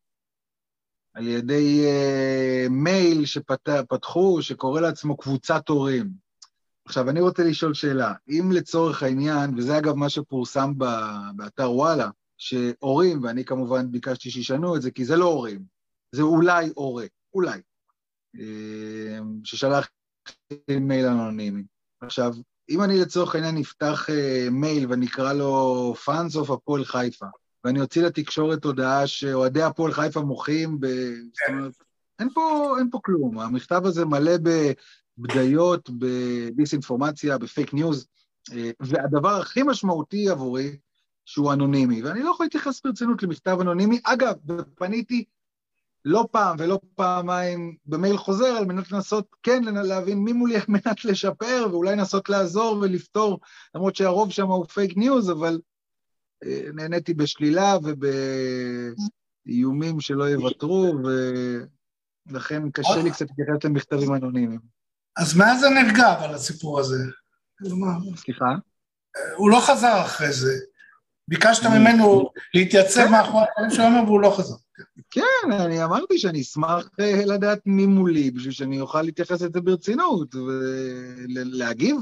על 1.13 1.27
ידי 1.27 1.85
uh, 1.85 2.69
מייל 2.69 3.25
שפתחו, 3.25 4.41
שקורא 4.41 4.81
לעצמו 4.81 5.17
קבוצת 5.17 5.69
הורים. 5.69 6.20
עכשיו, 6.91 7.09
אני 7.09 7.21
רוצה 7.21 7.43
לשאול 7.43 7.73
שאלה, 7.73 8.13
אם 8.29 8.51
לצורך 8.53 9.03
העניין, 9.03 9.53
וזה 9.57 9.77
אגב 9.77 9.95
מה 9.95 10.09
שפורסם 10.09 10.73
באתר 11.35 11.71
וואלה, 11.71 12.09
שהורים, 12.37 13.23
ואני 13.23 13.45
כמובן 13.45 13.91
ביקשתי 13.91 14.31
שישנו 14.31 14.75
את 14.75 14.81
זה, 14.81 14.91
כי 14.91 15.05
זה 15.05 15.15
לא 15.15 15.25
הורים, 15.25 15.61
זה 16.11 16.21
אולי 16.21 16.69
הורה, 16.75 17.05
אולי, 17.33 17.59
אה, 18.39 19.19
ששלח 19.43 19.89
מייל 20.69 21.05
אנונימי. 21.05 21.63
עכשיו, 22.01 22.33
אם 22.69 22.83
אני 22.83 22.99
לצורך 22.99 23.35
העניין 23.35 23.57
אפתח 23.57 24.07
uh, 24.09 24.49
מייל 24.49 24.85
ואני 24.89 25.05
אקרא 25.05 25.33
לו 25.33 25.93
fans 26.05 26.35
of 26.35 26.49
הפועל 26.49 26.85
חיפה, 26.85 27.25
ואני 27.63 27.81
אוציא 27.81 28.03
לתקשורת 28.03 28.65
הודעה 28.65 29.07
שאוהדי 29.07 29.61
הפועל 29.61 29.93
חיפה 29.93 30.21
מוחים 30.21 30.79
ב... 30.79 30.87
זאת 30.87 31.49
אומרת, 31.49 31.73
אין 32.19 32.29
פה, 32.33 32.75
אין 32.79 32.89
פה 32.89 32.99
כלום. 33.03 33.39
המכתב 33.39 33.81
הזה 33.85 34.05
מלא 34.05 34.37
בבדיות, 35.17 35.89
בדיסאינפורמציה, 35.89 37.37
ב 37.37 37.45
fake 37.45 37.73
news, 37.73 38.07
uh, 38.49 38.53
והדבר 38.79 39.39
הכי 39.39 39.63
משמעותי 39.63 40.29
עבורי, 40.29 40.77
שהוא 41.25 41.53
אנונימי, 41.53 42.03
ואני 42.03 42.23
לא 42.23 42.29
יכול 42.29 42.45
להתייחס 42.45 42.81
ברצינות 42.81 43.23
למכתב 43.23 43.57
אנונימי. 43.61 43.99
אגב, 44.03 44.33
פניתי 44.75 45.25
לא 46.05 46.27
פעם 46.31 46.55
ולא 46.59 46.79
פעמיים 46.95 47.75
במייל 47.85 48.17
חוזר 48.17 48.45
על 48.45 48.65
מנת 48.65 48.91
לנסות 48.91 49.35
כן 49.43 49.63
להבין 49.63 50.17
מי 50.17 50.33
מולי 50.33 50.55
על 50.55 50.61
מנת 50.67 51.05
לשפר 51.05 51.67
ואולי 51.71 51.95
לנסות 51.95 52.29
לעזור 52.29 52.77
ולפתור, 52.81 53.39
למרות 53.75 53.95
שהרוב 53.95 54.31
שם 54.31 54.47
הוא 54.47 54.65
fake 54.65 54.97
news, 54.97 55.31
אבל 55.31 55.61
אה, 56.43 56.61
נעניתי 56.73 57.13
בשלילה 57.13 57.77
ובאיומים 59.45 59.99
שלא 59.99 60.23
יוותרו, 60.23 60.93
ולכן 62.27 62.71
קשה 62.71 63.03
לי 63.03 63.11
קצת 63.11 63.25
להתייחס 63.29 63.63
למכתבים 63.63 64.15
אנונימיים. 64.15 64.80
אז 65.17 65.37
מה 65.37 65.57
זה 65.57 65.69
נרגע 65.69 66.13
אבל 66.13 66.35
הסיפור 66.35 66.79
הזה? 66.79 66.97
סליחה? 68.15 68.55
הוא 69.35 69.49
לא 69.49 69.59
חזר 69.59 70.01
אחרי 70.01 70.33
זה. 70.33 70.53
ביקשת 71.27 71.65
ממנו 71.65 72.29
להתייצב 72.53 73.05
כן. 73.05 73.11
מאחורי 73.11 73.43
הדברים 73.43 73.71
שהוא 73.71 73.85
אומר 73.85 74.03
והוא 74.03 74.21
לא 74.21 74.35
חזר. 74.37 74.55
כן, 75.11 75.51
אני 75.51 75.83
אמרתי 75.83 76.17
שאני 76.17 76.41
אשמח 76.41 76.89
אה, 76.99 77.25
לדעת 77.25 77.59
מי 77.65 77.85
מולי, 77.85 78.31
בשביל 78.31 78.51
שאני 78.53 78.79
אוכל 78.79 79.01
להתייחס 79.01 79.41
לזה 79.41 79.61
ברצינות 79.61 80.35
ולהגיב. 80.35 81.97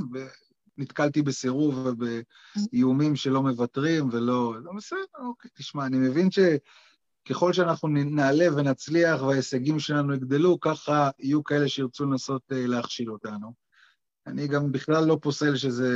נתקלתי 0.78 1.22
בסירוב 1.22 1.76
ובאיומים 1.86 3.16
שלא 3.16 3.41
מוותרים 3.43 4.10
ולא... 4.12 4.53
זה 4.64 4.70
בסדר, 4.78 5.28
אוקיי, 5.28 5.51
תשמע, 5.53 5.86
אני 5.86 5.97
מבין 5.97 6.32
שככל 7.30 7.54
שאנחנו 7.54 7.88
נעלה 7.88 8.46
ונצליח 8.58 9.22
וההישגים 9.22 9.80
שלנו 9.80 10.14
יגדלו, 10.14 10.60
ככה 10.60 11.10
יהיו 11.20 11.44
כאלה 11.44 11.70
שירצו 11.70 12.06
לנסות 12.06 12.42
אה, 12.52 12.68
להכשיל 12.68 13.12
אותנו. 13.12 13.54
אני 14.28 14.48
גם 14.48 14.72
בכלל 14.72 15.06
לא 15.08 15.18
פוסל 15.22 15.56
שזה 15.56 15.90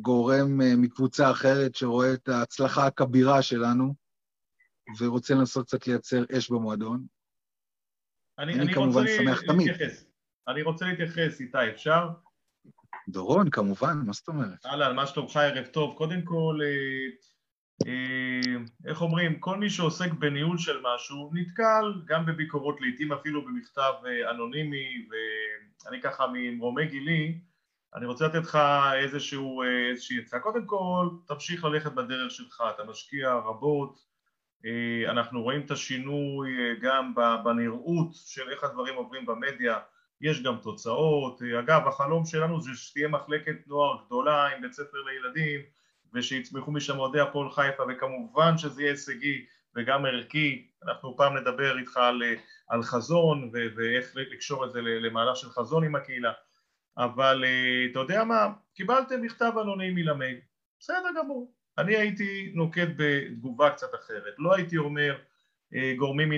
גורם 0.00 0.60
אה, 0.60 0.76
מקבוצה 0.76 1.30
אחרת 1.30 1.74
שרואה 1.74 2.14
את 2.14 2.28
ההצלחה 2.28 2.86
הכבירה 2.86 3.42
שלנו, 3.42 3.94
ורוצה 5.00 5.34
לנסות 5.34 5.66
קצת 5.66 5.86
לייצר 5.86 6.24
אש 6.38 6.50
במועדון. 6.50 7.06
אני, 8.38 8.52
אני, 8.52 8.62
אני 8.62 8.74
כמובן 8.74 9.04
שמח 9.16 9.42
תמיד. 9.42 9.68
אני 10.48 10.62
רוצה 10.62 10.86
להתייחס, 10.86 11.40
איתי, 11.40 11.70
אפשר? 11.74 12.08
דורון, 13.08 13.50
כמובן, 13.50 13.98
מה 14.06 14.12
זאת 14.12 14.28
אומרת? 14.28 14.66
אהלן, 14.66 14.96
מה 14.96 15.06
שלומך, 15.06 15.36
ערב 15.36 15.66
טוב. 15.66 15.96
קודם 15.96 16.22
כל, 16.24 16.58
אה, 16.64 17.31
איך 18.86 19.02
אומרים, 19.02 19.40
כל 19.40 19.56
מי 19.56 19.70
שעוסק 19.70 20.12
בניהול 20.12 20.58
של 20.58 20.80
משהו 20.94 21.30
נתקל 21.34 21.92
גם 22.04 22.26
בביקורות, 22.26 22.80
לעיתים 22.80 23.12
אפילו 23.12 23.44
במכתב 23.44 23.92
אה, 24.06 24.30
אנונימי, 24.30 25.06
ואני 25.84 26.00
ככה 26.02 26.26
ממרומי 26.32 26.86
גילי, 26.86 27.38
אני 27.94 28.06
רוצה 28.06 28.26
לתת 28.26 28.42
לך 28.44 28.58
איזשהו, 28.94 29.62
אה, 29.62 29.88
איזושהי 29.90 30.18
עצה. 30.18 30.38
קודם 30.38 30.66
כל, 30.66 31.08
תמשיך 31.26 31.64
ללכת 31.64 31.92
בדרך 31.92 32.30
שלך, 32.30 32.62
אתה 32.74 32.84
משקיע 32.84 33.32
רבות, 33.32 34.12
אה, 34.66 35.10
אנחנו 35.10 35.42
רואים 35.42 35.60
את 35.60 35.70
השינוי 35.70 36.50
אה, 36.58 36.74
גם 36.80 37.14
בנראות 37.44 38.14
של 38.14 38.50
איך 38.50 38.64
הדברים 38.64 38.94
עוברים 38.94 39.26
במדיה, 39.26 39.78
יש 40.20 40.42
גם 40.42 40.56
תוצאות, 40.62 41.42
אה, 41.42 41.58
אגב 41.58 41.88
החלום 41.88 42.24
שלנו 42.24 42.60
זה 42.60 42.70
שתהיה 42.74 43.08
מחלקת 43.08 43.66
נוער 43.66 44.04
גדולה 44.06 44.46
עם 44.46 44.62
בית 44.62 44.72
ספר 44.72 44.98
לילדים 45.06 45.60
ושיצמחו 46.14 46.72
משם 46.72 46.98
אוהדי 46.98 47.20
הפועל 47.20 47.50
חיפה 47.50 47.82
וכמובן 47.88 48.58
שזה 48.58 48.82
יהיה 48.82 48.92
הישגי 48.92 49.46
וגם 49.76 50.04
ערכי, 50.04 50.68
אנחנו 50.84 51.16
פעם 51.16 51.36
נדבר 51.36 51.78
איתך 51.78 51.96
על, 51.96 52.22
על 52.68 52.82
חזון 52.82 53.50
ו- 53.52 53.76
ואיך 53.76 54.16
לקשור 54.16 54.64
את 54.64 54.72
זה 54.72 54.80
למהלך 54.80 55.36
של 55.36 55.48
חזון 55.48 55.84
עם 55.84 55.94
הקהילה. 55.94 56.32
אבל 56.96 57.44
אתה 57.90 57.98
יודע 57.98 58.24
מה, 58.24 58.48
קיבלתם 58.74 59.22
מכתב 59.22 59.52
אנונימי 59.60 60.02
למייל, 60.02 60.40
בסדר 60.80 61.08
גמור, 61.18 61.54
אני 61.78 61.96
הייתי 61.96 62.52
נוקט 62.54 62.88
בתגובה 62.96 63.70
קצת 63.70 63.94
אחרת, 63.94 64.34
לא 64.38 64.54
הייתי 64.54 64.76
אומר 64.76 65.18
אה, 65.74 65.94
גורמים 65.96 66.32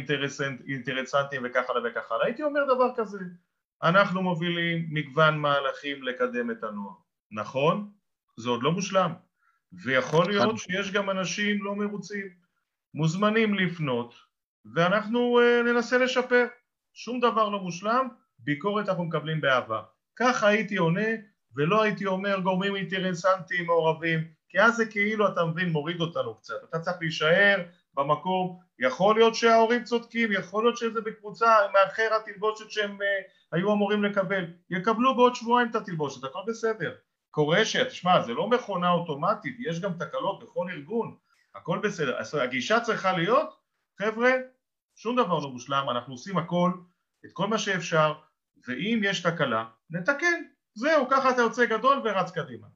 אינטרסנטיים 0.66 1.42
וכך 1.44 1.70
הלאה 1.70 1.90
וכך 1.90 2.12
הלאה, 2.12 2.26
הייתי 2.26 2.42
אומר 2.42 2.64
דבר 2.74 2.90
כזה, 2.96 3.18
אנחנו 3.82 4.22
מובילים 4.22 4.86
מגוון 4.90 5.38
מהלכים 5.38 6.02
לקדם 6.02 6.50
את 6.50 6.64
הנוער, 6.64 6.94
נכון? 7.30 7.90
זה 8.36 8.50
עוד 8.50 8.62
לא 8.62 8.72
מושלם, 8.72 9.12
ויכול 9.82 10.26
להיות 10.26 10.58
שיש 10.58 10.92
גם 10.92 11.10
אנשים 11.10 11.64
לא 11.64 11.74
מרוצים, 11.74 12.28
מוזמנים 12.94 13.54
לפנות 13.54 14.14
ואנחנו 14.74 15.40
אה, 15.40 15.62
ננסה 15.62 15.98
לשפר, 15.98 16.46
שום 16.92 17.20
דבר 17.20 17.48
לא 17.48 17.60
מושלם, 17.60 18.08
ביקורת 18.38 18.88
אנחנו 18.88 19.04
מקבלים 19.04 19.40
באהבה, 19.40 19.82
ככה 20.16 20.48
הייתי 20.48 20.76
עונה 20.76 21.08
ולא 21.56 21.82
הייתי 21.82 22.06
אומר 22.06 22.40
גורמים 22.40 22.76
אינטרסנטיים 22.76 23.66
מעורבים 23.66 24.34
כי 24.54 24.60
אז 24.60 24.76
זה 24.76 24.86
כאילו, 24.86 25.28
אתה 25.28 25.44
מבין, 25.44 25.68
מוריד 25.68 26.00
אותנו 26.00 26.34
קצת. 26.34 26.54
אתה 26.70 26.78
צריך 26.78 26.96
להישאר 27.00 27.62
במקום, 27.94 28.58
יכול 28.78 29.14
להיות 29.14 29.34
שההורים 29.34 29.84
צודקים, 29.84 30.32
יכול 30.32 30.64
להיות 30.64 30.76
שזה 30.76 31.00
בקבוצה 31.00 31.56
מאחר 31.72 32.08
התלבושת 32.16 32.70
שהם 32.70 32.98
uh, 32.98 33.04
היו 33.52 33.72
אמורים 33.72 34.04
לקבל. 34.04 34.44
יקבלו 34.70 35.16
בעוד 35.16 35.34
שבועיים 35.34 35.70
את 35.70 35.74
התלבושת, 35.74 36.24
הכל 36.24 36.38
בסדר. 36.46 36.94
קורה 37.34 37.64
ש... 37.64 37.76
תשמע, 37.76 38.22
זה 38.22 38.32
לא 38.32 38.48
מכונה 38.48 38.90
אוטומטית, 38.90 39.56
יש 39.58 39.80
גם 39.80 39.92
תקלות 39.92 40.42
בכל 40.42 40.66
ארגון, 40.70 41.16
הכל 41.54 41.78
בסדר. 41.82 42.18
אז 42.18 42.34
הגישה 42.34 42.80
צריכה 42.80 43.12
להיות, 43.12 43.48
חבר'ה, 44.02 44.30
שום 44.94 45.16
דבר 45.16 45.38
לא 45.38 45.50
מושלם, 45.50 45.86
אנחנו 45.90 46.14
עושים 46.14 46.38
הכל, 46.38 46.70
את 47.24 47.30
כל 47.32 47.46
מה 47.46 47.58
שאפשר, 47.58 48.12
ואם 48.68 49.00
יש 49.04 49.22
תקלה, 49.22 49.64
נתקן. 49.90 50.42
זהו, 50.74 51.08
ככה 51.10 51.30
אתה 51.30 51.42
יוצא 51.42 51.64
גדול 51.64 52.02
ורץ 52.04 52.30
קדימה. 52.30 52.66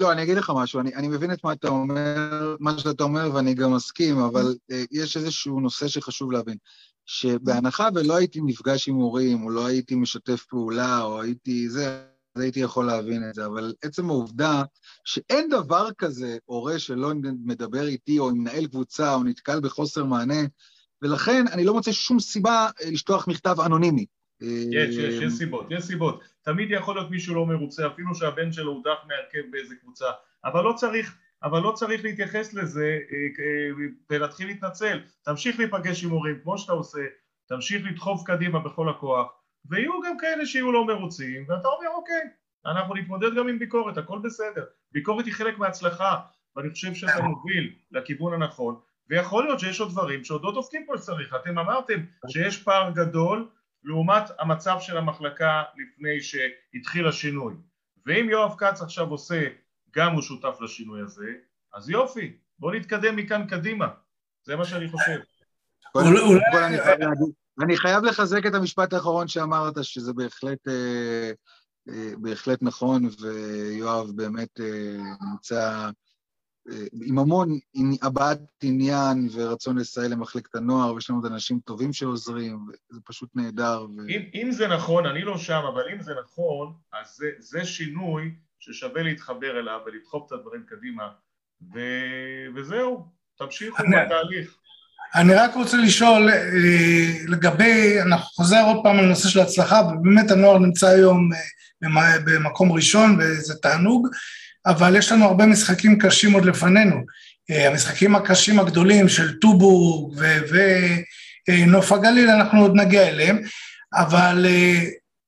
לא, 0.00 0.12
אני 0.12 0.22
אגיד 0.22 0.36
לך 0.36 0.52
משהו, 0.56 0.80
אני, 0.80 0.94
אני 0.94 1.08
מבין 1.08 1.32
את 1.32 1.44
מה 1.44 1.52
אתה 1.52 1.68
אומר, 1.68 2.56
מה 2.60 2.78
שאתה 2.78 3.04
אומר 3.04 3.34
ואני 3.34 3.54
גם 3.54 3.74
מסכים, 3.74 4.18
אבל 4.18 4.54
uh, 4.72 4.74
יש 4.90 5.16
איזשהו 5.16 5.60
נושא 5.60 5.88
שחשוב 5.88 6.32
להבין, 6.32 6.56
שבהנחה 7.06 7.88
ולא 7.94 8.16
הייתי 8.16 8.40
נפגש 8.44 8.88
עם 8.88 8.94
הורים, 8.94 9.44
או 9.44 9.50
לא 9.50 9.66
הייתי 9.66 9.94
משתף 9.94 10.44
פעולה, 10.44 11.02
או 11.02 11.22
הייתי 11.22 11.68
זה, 11.68 12.15
אז 12.36 12.42
הייתי 12.42 12.60
יכול 12.60 12.86
להבין 12.86 13.28
את 13.28 13.34
זה, 13.34 13.46
אבל 13.46 13.74
עצם 13.82 14.10
העובדה 14.10 14.62
שאין 15.04 15.48
דבר 15.48 15.88
כזה 15.98 16.38
הורה 16.44 16.78
שלא 16.78 17.12
מדבר 17.44 17.86
איתי, 17.86 18.18
או 18.18 18.28
עם 18.28 18.38
מנהל 18.38 18.66
קבוצה, 18.66 19.14
או 19.14 19.24
נתקל 19.24 19.60
בחוסר 19.60 20.04
מענה, 20.04 20.42
ולכן 21.02 21.44
אני 21.52 21.64
לא 21.64 21.74
מוצא 21.74 21.92
שום 21.92 22.20
סיבה 22.20 22.68
אה, 22.82 22.90
לשלוח 22.90 23.28
מכתב 23.28 23.60
אנונימי. 23.60 24.06
יש, 24.40 24.96
יש, 24.96 25.22
יש 25.22 25.32
סיבות, 25.32 25.66
יש 25.70 25.84
סיבות. 25.84 26.20
תמיד 26.42 26.70
יכול 26.70 26.94
להיות 26.96 27.10
מישהו 27.10 27.34
לא 27.34 27.46
מרוצה, 27.46 27.86
אפילו 27.86 28.14
שהבן 28.14 28.52
שלו 28.52 28.72
הודח 28.72 28.98
מהרכב 29.06 29.50
באיזה 29.50 29.74
קבוצה, 29.82 30.06
אבל 30.44 30.64
לא 30.64 30.72
צריך, 30.76 31.16
אבל 31.42 31.60
לא 31.60 31.72
צריך 31.72 32.04
להתייחס 32.04 32.54
לזה 32.54 32.98
אה, 33.12 33.16
אה, 33.44 33.86
ולהתחיל 34.10 34.46
להתנצל. 34.46 35.00
תמשיך 35.22 35.58
להיפגש 35.58 36.04
עם 36.04 36.10
הורים 36.10 36.38
כמו 36.42 36.58
שאתה 36.58 36.72
עושה, 36.72 37.00
תמשיך 37.48 37.86
לדחוף 37.86 38.22
קדימה 38.26 38.58
בכל 38.58 38.88
הכוח, 38.88 39.26
ויהיו 39.70 40.02
גם 40.02 40.18
כאלה 40.18 40.46
שיהיו 40.46 40.72
לא 40.72 40.86
מרוצים, 40.86 41.44
ואתה 41.48 41.68
אומר 41.68 41.88
אוקיי, 41.88 42.22
אנחנו 42.66 42.94
נתמודד 42.94 43.34
גם 43.36 43.48
עם 43.48 43.58
ביקורת, 43.58 43.98
הכל 43.98 44.18
בסדר. 44.18 44.64
ביקורת 44.92 45.24
היא 45.24 45.34
חלק 45.34 45.58
מההצלחה, 45.58 46.20
ואני 46.56 46.70
חושב 46.70 46.94
שאתה 46.94 47.22
מוביל 47.22 47.74
לכיוון 47.90 48.32
הנכון, 48.32 48.80
ויכול 49.08 49.44
להיות 49.44 49.60
שיש 49.60 49.80
עוד 49.80 49.90
דברים 49.90 50.24
שעוד 50.24 50.44
לא 50.44 50.52
דופקים 50.54 50.84
כמו 50.86 50.98
שצריך. 50.98 51.34
אתם 51.34 51.58
אמרתם 51.58 52.04
שיש 52.28 52.62
פער 52.62 52.90
גדול 52.90 53.48
לעומת 53.84 54.22
המצב 54.38 54.76
של 54.80 54.96
המחלקה 54.96 55.62
לפני 55.76 56.20
שהתחיל 56.20 57.08
השינוי. 57.08 57.54
ואם 58.06 58.28
יואב 58.30 58.54
כץ 58.58 58.82
עכשיו 58.82 59.10
עושה, 59.10 59.48
גם 59.90 60.12
הוא 60.12 60.22
שותף 60.22 60.58
לשינוי 60.60 61.00
הזה, 61.00 61.32
אז 61.74 61.90
יופי, 61.90 62.36
בואו 62.58 62.74
נתקדם 62.74 63.16
מכאן 63.16 63.46
קדימה. 63.46 63.88
זה 64.42 64.56
מה 64.56 64.64
שאני 64.64 64.88
חושב. 64.88 65.18
אני 65.96 66.78
חייב 66.82 67.00
לחזק 68.02 68.46
את 68.46 68.54
המשפט 68.54 68.92
האחרון 68.92 69.28
שאמרת, 69.28 69.74
שזה 69.84 70.12
בהחלט, 70.12 70.68
אה, 70.68 71.30
אה, 71.88 72.12
בהחלט 72.18 72.58
נכון, 72.62 73.02
ויואב 73.20 74.10
באמת 74.16 74.60
אה, 74.60 74.96
נמצא 75.32 75.90
עם 77.06 77.18
המון 77.18 77.58
הבעת 78.02 78.38
עניין 78.62 79.28
ורצון 79.32 79.78
לסייע 79.78 80.08
למחלקת 80.08 80.54
הנוער, 80.54 80.94
ויש 80.94 81.10
לנו 81.10 81.18
עוד 81.18 81.32
אנשים 81.32 81.60
טובים 81.60 81.92
שעוזרים, 81.92 82.58
וזה 82.68 83.00
פשוט 83.04 83.30
נהדר. 83.34 83.86
ו... 83.96 84.08
אם, 84.08 84.20
אם 84.34 84.50
זה 84.52 84.68
נכון, 84.68 85.06
אני 85.06 85.22
לא 85.22 85.38
שם, 85.38 85.62
אבל 85.74 85.82
אם 85.92 86.02
זה 86.02 86.12
נכון, 86.24 86.72
אז 86.92 87.16
זה, 87.16 87.26
זה 87.38 87.64
שינוי 87.64 88.34
ששווה 88.58 89.02
להתחבר 89.02 89.58
אליו 89.58 89.80
ולדחוף 89.86 90.26
את 90.26 90.32
הדברים 90.32 90.64
קדימה, 90.66 91.08
ו, 91.74 91.80
וזהו, 92.56 93.06
תמשיכו 93.36 93.82
אני, 93.82 93.96
בתהליך. 94.06 94.58
אני 95.14 95.34
רק 95.34 95.54
רוצה 95.54 95.76
לשאול 95.76 96.30
אה, 96.30 97.12
לגבי, 97.28 98.02
אנחנו 98.02 98.24
חוזר 98.24 98.62
עוד 98.66 98.76
פעם 98.82 98.98
על 98.98 99.04
הנושא 99.04 99.28
של 99.28 99.40
ההצלחה, 99.40 99.80
ובאמת 99.80 100.30
הנוער 100.30 100.58
נמצא 100.58 100.88
היום 100.88 101.30
אה, 101.84 102.18
במקום 102.24 102.72
ראשון 102.72 103.18
וזה 103.20 103.54
תענוג. 103.54 104.08
אבל 104.66 104.96
יש 104.96 105.12
לנו 105.12 105.24
הרבה 105.24 105.46
משחקים 105.46 105.98
קשים 105.98 106.32
עוד 106.32 106.44
לפנינו. 106.44 106.96
אה, 107.50 107.68
המשחקים 107.68 108.16
הקשים 108.16 108.60
הגדולים 108.60 109.08
של 109.08 109.38
טובורג 109.38 110.18
ונוף 111.48 111.92
הגליל, 111.92 112.30
אנחנו 112.30 112.60
עוד 112.60 112.76
נגיע 112.76 113.08
אליהם, 113.08 113.38
אבל 113.94 114.46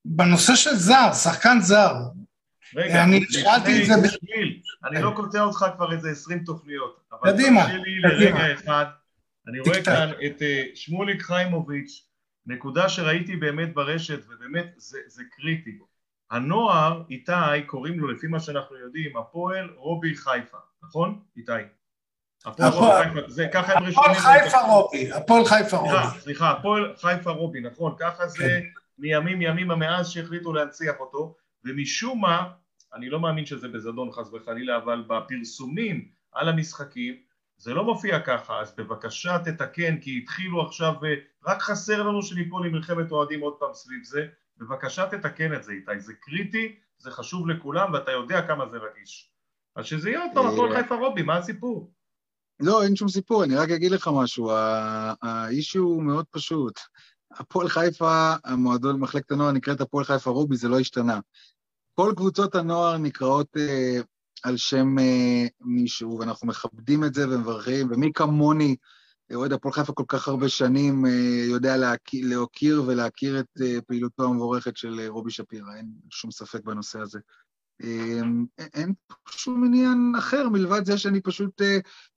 בנושא 0.04 0.54
של 0.56 0.74
זר, 0.76 1.12
שחקן 1.12 1.58
זר, 1.60 1.94
רגע, 2.76 3.04
אני 3.04 3.24
שאלתי 3.30 3.82
את 3.82 3.86
זה... 3.86 3.92
בשביל, 3.96 4.60
אני 4.84 5.02
לא 5.02 5.12
קוטע 5.16 5.40
אותך 5.40 5.66
כבר 5.76 5.92
איזה 5.92 6.10
עשרים 6.10 6.38
תוכניות. 6.38 7.00
קדימה, 7.22 7.66
קדימה. 7.66 8.08
לרגע 8.08 8.54
אחד, 8.54 8.84
אני 9.48 9.60
רואה 9.60 9.84
כאן 9.84 10.10
את 10.26 10.42
אה, 10.42 10.64
שמוליק 10.74 11.22
חיימוביץ', 11.22 12.04
נקודה 12.46 12.88
שראיתי 12.88 13.36
באמת 13.36 13.74
ברשת, 13.74 14.20
ובאמת 14.28 14.74
זה, 14.76 14.98
זה 15.06 15.22
קריטי. 15.30 15.78
הנוער, 16.30 17.02
איתי, 17.10 17.62
קוראים 17.66 18.00
לו 18.00 18.08
לפי 18.08 18.26
מה 18.26 18.40
שאנחנו 18.40 18.76
יודעים, 18.76 19.16
הפועל 19.16 19.70
רובי 19.76 20.14
חיפה, 20.14 20.56
נכון? 20.82 21.20
איתי. 21.36 21.52
הפועל 22.44 23.04
חיפה, 23.04 23.20
זה 23.28 23.48
ככה 23.52 23.72
הם 23.72 23.84
רשומים. 23.84 24.10
הפועל 24.10 24.14
חיפה 24.14 24.60
רובי, 24.60 25.12
הפועל 25.12 25.44
חיפה 25.44 25.76
רובי. 25.76 26.20
סליחה, 26.20 26.50
הפועל 26.50 26.94
חיפה 26.96 27.30
רובי, 27.30 27.60
נכון, 27.60 27.94
ככה 27.98 28.28
זה 28.28 28.38
כן. 28.38 28.60
מימים 28.98 29.42
ימימה 29.42 29.76
מאז 29.76 30.10
שהחליטו 30.10 30.52
להנציח 30.52 30.94
אותו, 31.00 31.36
ומשום 31.64 32.20
מה, 32.20 32.50
אני 32.94 33.08
לא 33.08 33.20
מאמין 33.20 33.46
שזה 33.46 33.68
בזדון 33.68 34.12
חס 34.12 34.32
וחלילה, 34.32 34.76
אבל 34.76 35.04
בפרסומים 35.08 36.08
על 36.32 36.48
המשחקים 36.48 37.27
זה 37.58 37.74
לא 37.74 37.84
מופיע 37.84 38.20
ככה, 38.20 38.60
אז 38.60 38.74
בבקשה 38.76 39.38
תתקן, 39.44 39.98
כי 40.00 40.18
התחילו 40.22 40.62
עכשיו, 40.66 40.94
רק 41.46 41.62
חסר 41.62 42.02
לנו 42.02 42.22
שניפול 42.22 42.66
עם 42.66 42.72
מלחמת 42.72 43.10
אוהדים 43.10 43.40
עוד 43.40 43.54
פעם 43.58 43.74
סביב 43.74 44.04
זה, 44.04 44.26
בבקשה 44.56 45.06
תתקן 45.06 45.54
את 45.54 45.64
זה 45.64 45.72
איתי, 45.72 46.00
זה 46.00 46.12
קריטי, 46.14 46.76
זה 46.98 47.10
חשוב 47.10 47.48
לכולם 47.48 47.92
ואתה 47.92 48.10
יודע 48.10 48.46
כמה 48.46 48.68
זה 48.68 48.76
רגיש. 48.76 49.30
אז 49.76 49.84
שזה 49.84 50.10
יהיה 50.10 50.22
עוד 50.22 50.30
פעם 50.34 50.46
הפועל 50.46 50.82
חיפה 50.82 50.94
רובי, 50.94 51.22
מה 51.22 51.36
הסיפור? 51.36 51.92
לא, 52.60 52.82
אין 52.82 52.96
שום 52.96 53.08
סיפור, 53.08 53.44
אני 53.44 53.56
רק 53.56 53.70
אגיד 53.70 53.90
לך 53.90 54.10
משהו, 54.14 54.50
האישו 55.22 55.78
הוא 55.78 56.02
מאוד 56.02 56.24
פשוט. 56.30 56.80
הפועל 57.30 57.68
חיפה, 57.68 58.34
המועדון, 58.44 59.00
מחלקת 59.00 59.30
הנוער 59.30 59.52
נקראת 59.52 59.80
הפועל 59.80 60.04
חיפה 60.04 60.30
רובי, 60.30 60.56
זה 60.56 60.68
לא 60.68 60.80
השתנה. 60.80 61.20
כל 61.94 62.12
קבוצות 62.16 62.54
הנוער 62.54 62.98
נקראות 62.98 63.56
אה, 63.56 64.00
על 64.42 64.56
שם 64.56 64.98
אה, 64.98 65.46
מישהו, 65.60 66.18
ואנחנו 66.18 66.48
מכבדים 66.48 67.04
את 67.04 67.14
זה 67.14 67.28
ומברכים, 67.28 67.88
ומי 67.90 68.12
כמוני 68.14 68.76
אוהד 69.34 69.52
הפועל 69.52 69.74
חיפה 69.74 69.92
כל 69.92 70.04
כך 70.08 70.28
הרבה 70.28 70.48
שנים 70.48 71.06
אה, 71.06 71.44
יודע 71.50 71.74
להוקיר 72.12 72.82
ולהכיר 72.86 73.40
את 73.40 73.46
אה, 73.62 73.80
פעילותו 73.86 74.24
המבורכת 74.24 74.76
של 74.76 75.00
אה, 75.00 75.08
רובי 75.08 75.30
שפירא, 75.30 75.74
אין 75.76 75.86
שום 76.10 76.30
ספק 76.30 76.64
בנושא 76.64 77.00
הזה. 77.00 77.18
אמ, 77.84 78.44
אין 78.74 78.92
שום 79.30 79.64
עניין 79.64 80.12
אחר 80.18 80.48
מלבד 80.48 80.84
זה 80.84 80.98
שאני 80.98 81.20
פשוט 81.20 81.62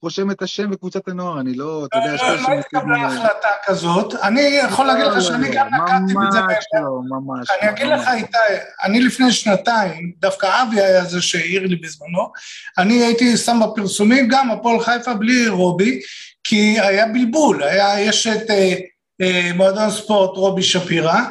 רושם 0.01 0.31
את 0.31 0.41
השם 0.41 0.69
בקבוצת 0.69 1.07
הנוער, 1.07 1.39
אני 1.39 1.53
לא, 1.53 1.85
אתה 1.85 1.97
יודע, 1.97 2.15
יש 2.15 2.21
לא 2.21 2.53
התקבלה 2.59 3.07
החלטה 3.07 3.47
כזאת, 3.65 4.15
אני 4.15 4.41
יכול 4.41 4.85
להגיד 4.85 5.05
לך 5.05 5.15
לא, 5.15 5.21
שאני 5.21 5.47
לא, 5.47 5.55
גם 5.55 5.67
נקטתי 6.05 6.13
בזה. 6.27 6.39
לא, 6.81 7.01
ממש 7.09 7.49
לא. 7.49 7.55
אני 7.61 7.69
אגיד 7.69 7.87
לך, 7.87 8.07
איתי, 8.13 8.37
אני 8.83 9.01
לפני 9.01 9.31
שנתיים, 9.31 10.13
דווקא 10.17 10.61
אבי 10.61 10.81
היה 10.81 11.05
זה 11.05 11.21
שהעיר 11.21 11.67
לי 11.67 11.75
בזמנו, 11.75 12.31
אני 12.77 13.03
הייתי 13.03 13.37
שם 13.37 13.59
בפרסומים 13.63 14.27
גם 14.27 14.51
הפועל 14.51 14.79
חיפה 14.79 15.13
בלי 15.13 15.47
רובי, 15.47 15.99
כי 16.43 16.79
היה 16.79 17.05
בלבול, 17.05 17.63
היה, 17.63 18.01
יש 18.01 18.27
את 18.27 18.49
אה, 18.49 18.75
אה, 19.21 19.51
מועדון 19.55 19.91
ספורט 19.91 20.37
רובי 20.37 20.63
שפירא, 20.63 21.21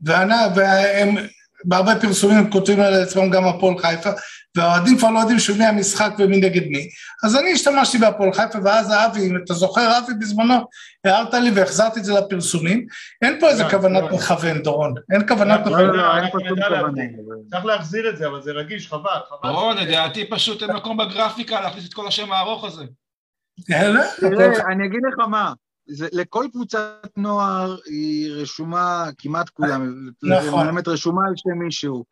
והם 0.00 1.16
בהרבה 1.64 2.00
פרסומים 2.00 2.36
הם 2.36 2.50
כותבים 2.50 2.80
על 2.80 2.94
עצמם 2.94 3.30
גם 3.30 3.44
הפועל 3.44 3.78
חיפה, 3.78 4.10
והאוהדים 4.56 4.98
כבר 4.98 5.10
לא 5.10 5.18
יודעים 5.18 5.38
של 5.38 5.58
מי 5.58 5.64
המשחק 5.64 6.12
ומי 6.18 6.36
נגד 6.36 6.66
מי. 6.66 6.88
אז 7.24 7.36
אני 7.36 7.52
השתמשתי 7.52 7.98
בהפועל 7.98 8.32
חיפה, 8.32 8.58
ואז 8.64 8.92
אבי, 8.92 9.26
אם 9.26 9.36
אתה 9.44 9.54
זוכר, 9.54 9.98
אבי 9.98 10.12
בזמנו, 10.20 10.54
הערת 11.04 11.34
לי 11.34 11.50
והחזרתי 11.50 12.00
את 12.00 12.04
זה 12.04 12.12
לפרסומים. 12.14 12.86
אין 13.22 13.40
פה 13.40 13.48
איזה 13.48 13.62
לא, 13.62 13.68
כוונת 13.68 14.02
לא. 14.02 14.16
מכוון, 14.16 14.62
דורון. 14.62 14.94
אין 15.12 15.28
כוונת 15.28 15.60
מכוון. 15.60 15.86
לא, 15.86 15.96
לא, 15.96 16.16
אין 16.16 16.30
פה 16.30 16.38
שום 16.48 16.62
כוונה. 16.62 17.02
צריך 17.50 17.64
להחזיר 17.64 18.08
את 18.08 18.16
זה, 18.16 18.26
אבל 18.26 18.42
זה 18.42 18.52
רגיש, 18.52 18.88
חבל, 18.88 19.20
חבל. 19.28 19.52
דורון, 19.52 19.76
לדעתי 19.76 20.30
פשוט 20.30 20.62
אין 20.62 20.72
מקום 20.72 20.96
בגרפיקה 20.96 21.60
להכניס 21.60 21.88
את 21.88 21.94
כל 21.94 22.08
השם 22.08 22.32
הארוך 22.32 22.64
הזה. 22.64 22.84
אני 24.72 24.86
אגיד 24.86 25.00
לך 25.08 25.28
מה, 25.28 25.52
זה, 25.90 26.08
לכל 26.12 26.46
קבוצת 26.52 27.08
נוער 27.16 27.76
היא 27.86 28.32
רשומה, 28.32 29.04
כמעט 29.18 29.48
כולם, 29.48 30.10
נכון. 30.22 30.66
באמת 30.66 30.88
רשומה 30.88 31.22
על 31.26 31.32
שם 31.36 31.58
מישהו. 31.64 32.04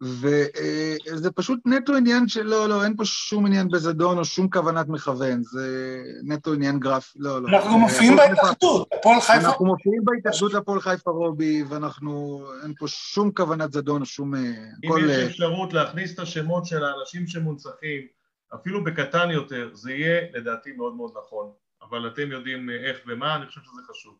וזה 0.00 1.30
פשוט 1.34 1.60
נטו 1.66 1.96
עניין 1.96 2.28
של 2.28 2.42
לא, 2.42 2.68
לא, 2.68 2.84
אין 2.84 2.96
פה 2.96 3.04
שום 3.04 3.46
עניין 3.46 3.68
בזדון 3.68 4.18
או 4.18 4.24
שום 4.24 4.50
כוונת 4.50 4.88
מכוון, 4.88 5.42
זה 5.42 5.98
נטו 6.24 6.52
עניין 6.52 6.78
גרף, 6.78 7.12
לא, 7.16 7.42
לא. 7.42 7.48
אנחנו 7.48 7.78
מופיעים 7.78 8.16
בהתאחדות, 8.16 8.88
הפועל 8.98 9.20
חיפה. 9.20 9.34
אנחנו 9.48 9.66
מופיעים 9.66 10.02
בהתאחדות 10.04 10.54
הפועל 10.54 10.80
חיפה 10.80 11.10
רובי, 11.10 11.62
ואנחנו, 11.68 12.44
אין 12.62 12.74
פה 12.78 12.88
שום 12.88 13.32
כוונת 13.32 13.72
זדון 13.72 14.00
או 14.00 14.06
שום... 14.06 14.34
אם 14.34 14.88
כל, 14.88 15.00
יש 15.10 15.26
אפשרות 15.26 15.72
להכניס 15.72 16.14
את 16.14 16.18
השמות 16.18 16.66
של 16.66 16.84
האנשים 16.84 17.26
שמונצחים, 17.26 18.06
אפילו 18.54 18.84
בקטן 18.84 19.30
יותר, 19.30 19.70
זה 19.74 19.92
יהיה 19.92 20.20
לדעתי 20.34 20.72
מאוד 20.72 20.94
מאוד 20.96 21.10
נכון, 21.24 21.50
אבל 21.90 22.08
אתם 22.08 22.32
יודעים 22.32 22.70
איך 22.70 22.96
ומה, 23.06 23.36
אני 23.36 23.46
חושב 23.46 23.60
שזה 23.60 23.82
חשוב. 23.90 24.14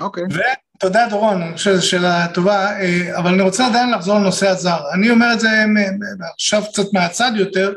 אוקיי. 0.00 0.24
Okay. 0.24 0.34
ותודה 0.76 1.06
דורון, 1.10 1.42
אני 1.42 1.56
חושב 1.56 1.70
שזו 1.70 1.88
שאלה 1.88 2.26
טובה, 2.34 2.80
אה, 2.80 3.18
אבל 3.18 3.34
אני 3.34 3.42
רוצה 3.42 3.66
עדיין 3.66 3.90
לחזור 3.90 4.18
לנושא 4.18 4.48
הזר. 4.48 4.78
אני 4.94 5.10
אומר 5.10 5.26
את 5.32 5.40
זה 5.40 5.48
עכשיו 6.34 6.62
קצת 6.72 6.92
מהצד 6.92 7.32
יותר, 7.36 7.72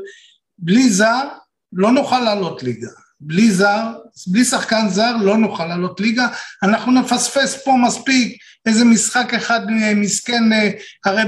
בלי 0.57 0.89
זר 0.89 1.27
לא 1.73 1.91
נוכל 1.91 2.19
לעלות 2.19 2.63
ליגה. 2.63 2.87
בלי 3.19 3.51
זר, 3.51 3.83
בלי 4.27 4.45
שחקן 4.45 4.89
זר 4.89 5.15
לא 5.21 5.37
נוכל 5.37 5.65
לעלות 5.65 5.99
ליגה, 5.99 6.27
אנחנו 6.63 6.91
נפספס 6.91 7.63
פה 7.63 7.71
מספיק 7.87 8.37
איזה 8.65 8.85
משחק 8.85 9.33
אחד 9.33 9.61
מסכן, 9.95 10.53
אה, 10.53 10.69
הרי 11.05 11.23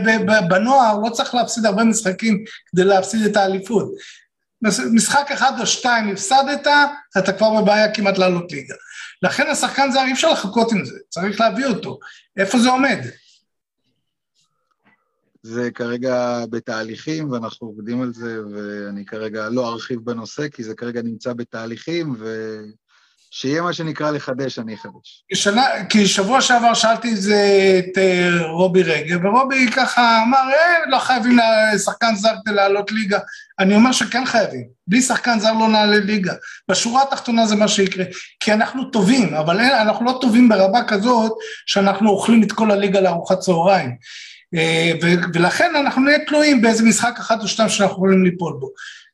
בנוער 0.50 1.00
לא 1.04 1.10
צריך 1.10 1.36
להפסיד 1.36 1.66
הרבה 1.66 1.84
משחקים 1.84 2.44
כדי 2.72 2.84
להפסיד 2.84 3.26
את 3.26 3.38
האליפות. 3.38 3.94
משחק 4.94 5.32
אחד 5.34 5.52
או 5.60 5.68
שתיים 5.68 6.10
הפסדת, 6.14 6.68
אתה 7.18 7.34
כבר 7.34 7.62
בבעיה 7.62 7.94
כמעט 7.94 8.18
לעלות 8.18 8.52
ליגה. 8.52 8.76
לכן 9.22 9.48
השחקן 9.48 9.92
זר 9.92 10.04
אי 10.08 10.14
אפשר 10.14 10.32
לחכות 10.32 10.72
עם 10.72 10.86
זה, 10.86 10.98
צריך 11.10 11.42
להביא 11.42 11.66
אותו. 11.66 12.00
איפה 12.38 12.60
זה 12.60 12.70
עומד? 12.70 13.00
זה 15.44 15.72
כרגע 15.72 16.46
בתהליכים 16.50 17.32
ואנחנו 17.32 17.68
עובדים 17.68 18.02
על 18.02 18.14
זה, 18.14 18.38
ואני 18.52 19.06
כרגע 19.06 19.50
לא 19.50 19.70
ארחיב 19.70 20.00
בנושא, 20.04 20.48
כי 20.50 20.64
זה 20.64 20.76
כרגע 20.76 21.02
נמצא 21.02 21.34
בתהליכים, 21.34 22.16
ושיהיה 23.34 23.62
מה 23.62 23.74
שנקרא 23.74 24.12
לחדש, 24.12 24.60
אני 24.60 24.76
אחדש. 24.76 25.24
שנה, 25.34 25.64
כי 25.90 26.08
שבוע 26.08 26.42
שעבר 26.42 26.74
שאלתי 26.74 27.12
את 27.12 27.22
זה 27.22 27.36
את 27.80 27.98
אה, 27.98 28.30
רובי 28.48 28.84
רגב, 28.84 29.26
ורובי 29.26 29.72
ככה 29.72 30.24
אמר, 30.24 30.38
אה, 30.38 30.90
לא 30.90 31.00
חייבים 31.00 31.38
לשחקן 31.74 32.16
זר 32.16 32.34
כדי 32.46 32.56
לעלות 32.56 32.92
ליגה. 32.92 33.20
אני 33.60 33.76
אומר 33.76 33.92
שכן 33.92 34.26
חייבים, 34.26 34.64
בלי 34.88 35.02
שחקן 35.02 35.40
זר 35.40 35.54
לא 35.54 35.68
נעלה 35.68 35.98
ליגה. 35.98 36.34
בשורה 36.70 37.04
התחתונה 37.04 37.46
זה 37.46 37.56
מה 37.56 37.68
שיקרה, 37.68 38.06
כי 38.40 38.54
אנחנו 38.54 38.84
טובים, 38.84 39.34
אבל 39.34 39.60
אנחנו 39.60 40.06
לא 40.06 40.18
טובים 40.22 40.50
ברמה 40.50 40.84
כזאת 40.88 41.32
שאנחנו 41.66 42.10
אוכלים 42.10 42.44
את 42.44 42.52
כל 42.52 42.72
הליגה 42.72 43.02
לארוחת 43.02 43.40
צהריים. 43.40 43.96
אה, 44.56 44.92
ולכן 45.34 45.76
אנחנו 45.76 46.02
נהיה 46.02 46.26
תלויים 46.28 46.62
באיזה 46.62 46.84
משחק 46.84 47.16
אחד 47.20 47.42
או 47.42 47.48
שתיים 47.48 47.70
שאנחנו 47.70 47.94
יכולים 47.94 48.24
ליפול 48.24 48.54
בו. 48.60 48.70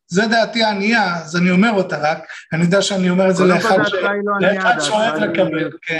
זה 0.09 0.27
דעתי 0.27 0.63
הענייה, 0.63 1.15
אז 1.15 1.35
אני 1.35 1.51
אומר 1.51 1.71
אותה 1.71 1.97
רק, 1.97 2.19
אני 2.53 2.63
יודע 2.63 2.81
שאני 2.81 3.09
אומר 3.09 3.29
את 3.29 3.35
זה 3.35 3.43
לאחד 3.43 3.77
לא 3.77 4.83
שאוהב 4.83 5.15
לקבל, 5.15 5.71
כן. 5.81 5.99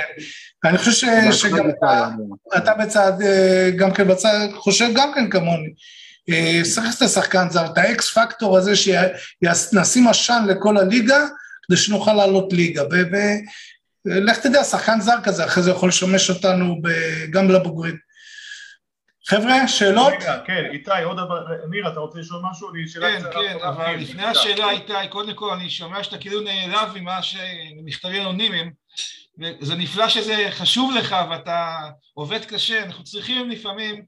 ואני 0.64 0.78
חושב 0.78 1.08
שגם 1.32 1.70
אתה 2.58 2.74
בצד, 2.74 3.14
אה, 3.22 3.72
גם 3.76 3.92
כן 3.94 4.08
בצד, 4.08 4.48
חושב 4.56 4.90
גם 4.96 5.12
כן 5.14 5.30
כמוני. 5.30 5.70
צריך 6.64 6.98
את 6.98 7.02
השחקן 7.02 7.50
זר, 7.50 7.66
את 7.66 7.78
האקס 7.78 8.18
פקטור 8.18 8.58
הזה 8.58 8.74
שנשים 8.76 10.08
עשן 10.08 10.44
לכל 10.48 10.78
הליגה, 10.78 11.26
כדי 11.68 11.78
שנוכל 11.78 12.14
לעלות 12.14 12.54
ליגה. 12.54 12.84
ולך 14.06 14.38
תדע, 14.38 14.64
שחקן 14.64 15.02
זר 15.02 15.22
כזה, 15.24 15.46
אחרי 15.46 15.64
זה 15.64 15.72
יכול 15.72 15.90
לשמש 15.90 16.30
אותנו 16.30 16.82
גם 17.32 17.50
לבוגרים. 17.52 18.09
חבר'ה, 19.30 19.68
שאלות? 19.68 20.14
רגע, 20.14 20.40
כן, 20.46 20.66
איתי, 20.72 21.04
עוד 21.04 21.18
דבר, 21.18 21.46
ניר, 21.70 21.88
אתה 21.92 22.00
רוצה 22.00 22.20
לשאול 22.20 22.42
משהו? 22.52 22.70
כן, 23.02 23.22
כן, 23.34 23.58
אבל 23.68 23.96
לפני 23.96 24.24
השאלה, 24.24 24.72
איתי, 24.72 24.94
קודם 25.10 25.34
כל, 25.34 25.50
אני 25.50 25.70
שומע 25.70 26.04
שאתה 26.04 26.18
כאילו 26.18 26.42
נעלב 26.42 26.98
ממה 26.98 27.22
שמכתבים 27.22 28.22
אנונימיים, 28.22 28.72
וזה 29.62 29.76
נפלא 29.76 30.10
שזה 30.10 30.48
חשוב 30.52 30.94
לך 30.96 31.16
ואתה 31.30 31.76
עובד 32.14 32.46
קשה, 32.46 32.84
אנחנו 32.84 33.04
צריכים 33.04 33.50
לפעמים, 33.50 34.04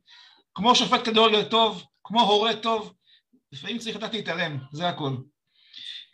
כמו 0.55 0.75
שופט 0.75 1.05
כדורגל 1.05 1.43
טוב, 1.43 1.83
כמו 2.03 2.21
הורה 2.21 2.55
טוב, 2.55 2.93
לפעמים 3.51 3.77
צריך 3.77 3.95
לדעת 3.95 4.13
להתעלם, 4.13 4.57
זה 4.71 4.89
הכל. 4.89 5.11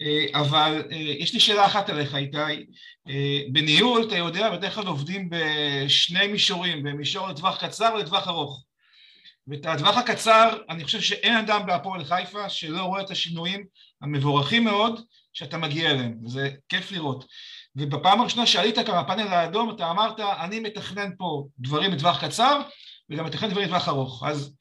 אה, 0.01 0.39
אבל 0.39 0.83
אה, 0.91 0.97
יש 0.97 1.33
לי 1.33 1.39
שאלה 1.39 1.65
אחת 1.65 1.89
עליך, 1.89 2.15
איתי. 2.15 2.65
אה, 3.07 3.39
בניהול, 3.51 4.03
אתה 4.07 4.15
יודע, 4.15 4.49
בדרך 4.49 4.75
כלל 4.75 4.87
עובדים 4.87 5.29
בשני 5.29 6.27
מישורים, 6.27 6.83
במישור 6.83 7.27
לטווח 7.27 7.65
קצר 7.65 7.93
ולטווח 7.95 8.27
ארוך. 8.27 8.66
ואת 9.47 9.65
הטווח 9.65 9.97
הקצר, 9.97 10.57
אני 10.69 10.83
חושב 10.83 11.01
שאין 11.01 11.37
אדם 11.37 11.65
בהפועל 11.65 12.03
חיפה 12.03 12.49
שלא 12.49 12.83
רואה 12.83 13.01
את 13.01 13.11
השינויים 13.11 13.65
המבורכים 14.01 14.63
מאוד 14.63 15.01
שאתה 15.33 15.57
מגיע 15.57 15.91
אליהם, 15.91 16.19
וזה 16.25 16.49
כיף 16.69 16.91
לראות. 16.91 17.25
ובפעם 17.75 18.21
הראשונה 18.21 18.45
שעלית 18.45 18.75
כאן 18.75 19.03
בפאנל 19.03 19.27
האדום, 19.27 19.75
אתה 19.75 19.91
אמרת, 19.91 20.19
אני 20.19 20.59
מתכנן 20.59 21.09
פה 21.17 21.47
דברים 21.59 21.91
בטווח 21.91 22.25
קצר, 22.25 22.61
וגם 23.09 23.25
מתכנן 23.25 23.49
דברים 23.49 23.67
בטווח 23.67 23.87
ארוך. 23.87 24.23
אז 24.23 24.55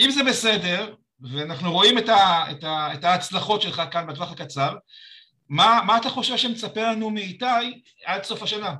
אם 0.00 0.10
זה 0.10 0.24
בסדר, 0.24 0.94
ואנחנו 1.20 1.72
רואים 1.72 1.98
את, 1.98 2.08
ה, 2.08 2.50
את, 2.50 2.64
ה, 2.64 2.94
את 2.94 3.04
ההצלחות 3.04 3.62
שלך 3.62 3.82
כאן 3.90 4.06
בטווח 4.06 4.32
הקצר, 4.32 4.74
מה, 5.48 5.80
מה 5.86 5.96
אתה 5.96 6.10
חושב 6.10 6.36
שמצפה 6.36 6.82
לנו 6.82 7.10
מאיתי 7.10 7.82
עד 8.04 8.24
סוף 8.24 8.42
השנה? 8.42 8.74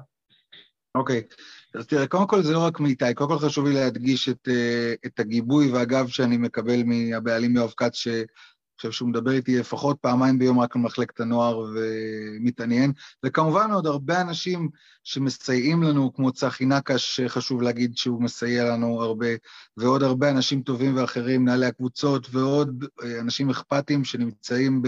אוקיי, 0.95 1.23
okay. 1.31 1.35
אז 1.75 1.87
תראה, 1.87 2.07
קודם 2.07 2.27
כל 2.27 2.43
זה 2.43 2.53
לא 2.53 2.59
רק 2.59 2.81
מאיתי, 2.81 3.15
קודם 3.15 3.31
כל 3.31 3.39
חשוב 3.39 3.67
לי 3.67 3.75
להדגיש 3.75 4.29
את, 4.29 4.49
אה, 4.49 4.95
את 5.07 5.21
הגיבוי 5.21 5.71
והגב 5.71 6.09
שאני 6.09 6.37
מקבל 6.37 6.83
מהבעלים 6.85 7.57
יואב 7.57 7.73
כץ, 7.77 8.07
חושב 8.81 8.93
שהוא 8.93 9.09
מדבר 9.09 9.31
איתי 9.31 9.59
לפחות 9.59 9.97
פעמיים 10.01 10.39
ביום 10.39 10.61
רק 10.61 10.77
על 10.77 10.83
הנוער 11.19 11.67
ומתעניין, 11.75 12.93
וכמובן 13.25 13.71
עוד 13.71 13.87
הרבה 13.87 14.21
אנשים 14.21 14.69
שמסייעים 15.05 15.83
לנו, 15.83 16.13
כמו 16.13 16.33
צחי 16.33 16.65
נקש, 16.65 17.17
שחשוב 17.17 17.63
להגיד 17.63 17.97
שהוא 17.97 18.23
מסייע 18.23 18.65
לנו 18.65 19.03
הרבה, 19.03 19.27
ועוד 19.77 20.03
הרבה 20.03 20.31
אנשים 20.31 20.63
טובים 20.63 20.97
ואחרים, 20.97 21.43
מנהלי 21.43 21.67
הקבוצות, 21.67 22.27
ועוד 22.33 22.85
אה, 23.03 23.21
אנשים 23.21 23.51
אכפתיים 23.51 24.05
שנמצאים 24.05 24.83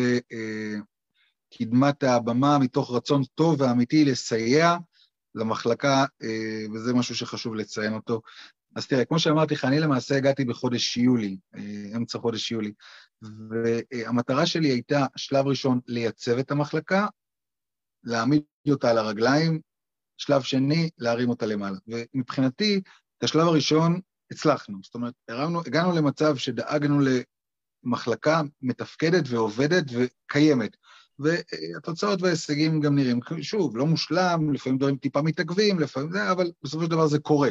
בקדמת 1.55 2.03
הבמה 2.03 2.59
מתוך 2.59 2.95
רצון 2.95 3.22
טוב 3.35 3.61
ואמיתי 3.61 4.05
לסייע 4.05 4.76
למחלקה, 5.35 6.05
אה, 6.22 6.64
וזה 6.74 6.95
משהו 6.95 7.14
שחשוב 7.14 7.55
לציין 7.55 7.95
אותו. 7.95 8.20
אז 8.76 8.87
תראה, 8.87 9.05
כמו 9.05 9.18
שאמרתי 9.18 9.55
לך, 9.55 9.64
אני 9.64 9.80
למעשה 9.80 10.16
הגעתי 10.16 10.45
בחודש 10.45 10.97
יולי, 10.97 11.37
אה, 11.57 11.97
אמצע 11.97 12.18
חודש 12.18 12.51
יולי, 12.51 12.72
והמטרה 13.51 14.47
שלי 14.47 14.68
הייתה, 14.68 15.07
שלב 15.16 15.47
ראשון, 15.47 15.80
לייצב 15.87 16.39
את 16.39 16.51
המחלקה, 16.51 17.07
להעמיד 18.05 18.43
אותה 18.70 18.91
על 18.91 18.99
הרגליים, 18.99 19.61
שלב 20.18 20.43
שני, 20.43 20.91
להרים 20.99 21.28
אותה 21.28 21.47
למעלה. 21.47 21.76
ומבחינתי, 21.89 22.80
את 23.18 23.24
השלב 23.24 23.47
הראשון 23.47 24.01
הצלחנו. 24.30 24.78
זאת 24.83 24.95
אומרת, 24.95 25.14
הרמנו, 25.28 25.61
הגענו 25.66 25.93
למצב 25.93 26.37
שדאגנו 26.37 27.01
למחלקה 27.85 28.43
מתפקדת 28.62 29.24
ועובדת 29.28 29.85
וקיימת. 29.93 30.76
והתוצאות 31.23 32.23
וההישגים 32.23 32.81
גם 32.81 32.95
נראים, 32.95 33.20
שוב, 33.43 33.77
לא 33.77 33.87
מושלם, 33.87 34.53
לפעמים 34.53 34.79
דברים 34.79 34.97
טיפה 34.97 35.23
מתעכבים, 35.23 35.81
לפעמים 35.81 36.12
זה, 36.12 36.31
אבל 36.31 36.51
בסופו 36.62 36.85
של 36.85 36.91
דבר 36.91 37.07
זה 37.07 37.18
קורה. 37.18 37.49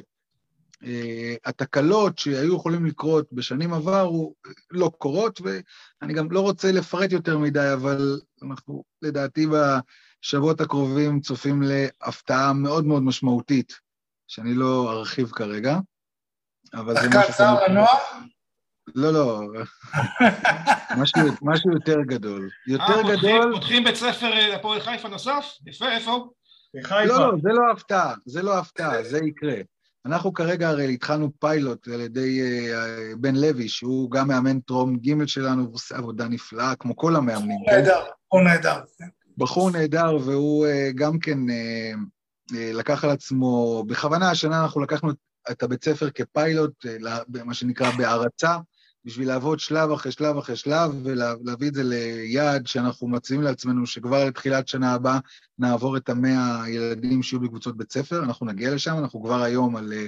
אה, 0.84 1.36
התקלות 1.46 2.18
שהיו 2.18 2.56
יכולים 2.56 2.86
לקרות 2.86 3.28
בשנים 3.32 3.74
עברו 3.74 4.34
לא 4.72 4.92
קורות, 4.98 5.42
ואני 5.42 6.14
גם 6.14 6.32
לא 6.32 6.40
רוצה 6.40 6.72
לפרט 6.72 7.12
יותר 7.12 7.38
מדי, 7.38 7.74
אבל 7.74 8.20
אנחנו 8.44 8.84
לדעתי 9.02 9.48
בשבועות 9.48 10.62
הקרובים 10.62 11.20
צופים 11.20 11.62
להפתעה 11.62 12.54
מאוד 12.54 12.86
מאוד 12.86 13.04
משמעותית, 13.04 13.80
שאני 14.28 14.54
לא 14.54 14.92
ארחיב 14.92 15.32
כרגע, 15.32 15.78
אבל 16.74 16.94
זה 17.02 17.10
משהו... 17.10 17.34
צער 17.34 17.68
לנוער? 17.68 17.88
לא, 18.96 19.14
לא, 19.14 19.42
משהו, 20.98 21.22
משהו 21.42 21.72
יותר 21.72 22.02
גדול. 22.02 22.50
יותר 22.68 23.02
아, 23.02 23.18
גדול... 23.18 23.54
פותחים 23.54 23.84
בית 23.84 23.96
ספר 23.96 24.34
אה, 24.34 24.56
לפועל 24.56 24.80
חיפה 24.80 25.08
נוסף? 25.08 25.46
יפה, 25.68 25.92
איפה? 25.92 26.30
בחיפה. 26.76 27.04
לא, 27.04 27.20
לא, 27.20 27.38
זה 27.42 27.50
לא 27.50 27.72
הפתעה, 27.72 28.14
זה 28.26 28.42
לא 28.42 28.58
הפתעה, 28.58 29.04
זה 29.04 29.20
יקרה. 29.26 29.56
אנחנו 30.06 30.34
כרגע 30.34 30.70
הרי 30.70 30.94
התחלנו 30.94 31.32
פיילוט 31.40 31.88
על 31.88 32.02
ידי 32.02 32.42
uh, 32.42 33.16
בן 33.18 33.36
לוי, 33.36 33.70
שהוא 33.70 34.12
גם 34.12 34.28
מאמן 34.28 34.60
טרום 34.60 34.98
ג' 34.98 35.26
שלנו, 35.26 35.64
והוא 35.64 35.76
עושה 35.76 35.98
עבודה 35.98 36.28
נפלאה, 36.28 36.76
כמו 36.76 36.96
כל 36.96 37.16
המאמנים. 37.16 37.60
נהדר, 37.68 38.04
בחור 38.28 38.42
נהדר. 38.44 38.80
בחור 39.38 39.72
נהדר, 39.72 40.18
והוא 40.26 40.68
uh, 40.68 40.94
גם 40.96 41.20
כן 41.20 41.38
uh, 41.50 42.54
לקח 42.54 43.04
על 43.04 43.10
עצמו, 43.10 43.84
בכוונה 43.88 44.32
השנה 44.32 44.64
אנחנו 44.64 44.82
לקחנו 44.82 45.12
את 45.52 45.64
הבית 45.64 45.84
ספר 45.84 46.10
כפיילוט, 46.10 46.86
מה 47.46 47.54
שנקרא 47.54 47.92
בהערצה, 47.98 48.58
בשביל 49.06 49.28
לעבוד 49.28 49.60
שלב 49.60 49.92
אחרי 49.92 50.12
שלב 50.12 50.38
אחרי 50.38 50.56
שלב, 50.56 50.92
ולהביא 51.04 51.68
את 51.68 51.74
זה 51.74 51.84
ליעד 51.84 52.68
שאנחנו 52.68 53.08
מציעים 53.08 53.42
לעצמנו, 53.42 53.88
שכבר 53.88 54.26
לתחילת 54.26 54.68
שנה 54.68 54.94
הבאה 54.94 55.20
נעבור 55.60 55.98
את 55.98 56.10
המאה 56.10 56.70
ילדים 56.70 57.24
שיהיו 57.24 57.40
בקבוצות 57.40 57.78
בית 57.78 57.92
ספר, 57.92 58.24
אנחנו 58.24 58.46
נגיע 58.46 58.76
לשם, 58.76 58.98
אנחנו 58.98 59.24
כבר 59.24 59.42
היום 59.42 59.76
על 59.76 59.94
אה, 59.94 60.08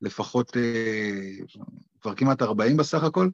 לפחות, 0.00 0.56
אה, 0.56 1.44
כבר 2.00 2.14
כמעט 2.14 2.42
40 2.42 2.76
בסך 2.76 3.02
הכל, 3.02 3.28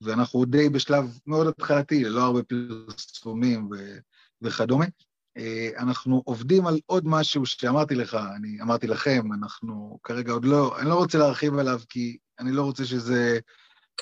ואנחנו 0.00 0.44
די 0.44 0.68
בשלב 0.68 1.18
מאוד 1.26 1.46
התחלתי, 1.46 2.04
ללא 2.04 2.22
הרבה 2.22 2.40
פרסומים 2.42 3.68
וכדומה. 4.42 4.84
אה, 5.36 5.70
אנחנו 5.78 6.22
עובדים 6.24 6.66
על 6.66 6.78
עוד 6.86 7.06
משהו 7.06 7.46
שאמרתי 7.46 7.94
לך, 7.94 8.16
אני 8.36 8.60
אמרתי 8.62 8.86
לכם, 8.86 9.32
אנחנו 9.32 9.98
כרגע 10.02 10.32
עוד 10.32 10.44
לא, 10.44 10.78
אני 10.78 10.88
לא 10.88 10.94
רוצה 10.94 11.18
להרחיב 11.18 11.58
עליו, 11.58 11.80
כי 11.88 12.16
אני 12.38 12.52
לא 12.52 12.62
רוצה 12.62 12.84
שזה... 12.84 13.38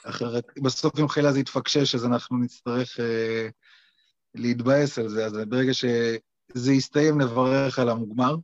אחרת, 0.04 0.44
בסוף 0.62 0.98
אם 1.00 1.08
חילה 1.08 1.32
זה 1.32 1.40
יתפקשש, 1.40 1.94
אז 1.94 2.04
אנחנו 2.04 2.38
נצטרך 2.38 3.00
אה, 3.00 3.48
להתבאס 4.34 4.98
על 4.98 5.08
זה. 5.08 5.26
אז 5.26 5.32
ברגע 5.48 5.74
שזה 5.74 6.72
יסתיים, 6.72 7.20
נברך 7.20 7.78
על 7.78 7.88
המוגמר. 7.88 8.36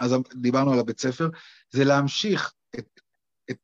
אז 0.00 0.14
דיברנו 0.34 0.72
על 0.72 0.78
הבית 0.78 1.00
ספר. 1.00 1.28
זה 1.70 1.84
להמשיך 1.84 2.52
את, 2.78 3.00
את 3.50 3.58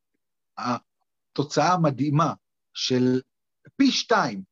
התוצאה 0.59 1.73
המדהימה 1.73 2.33
של 2.75 3.21
פי 3.77 3.91
שתיים 3.93 4.43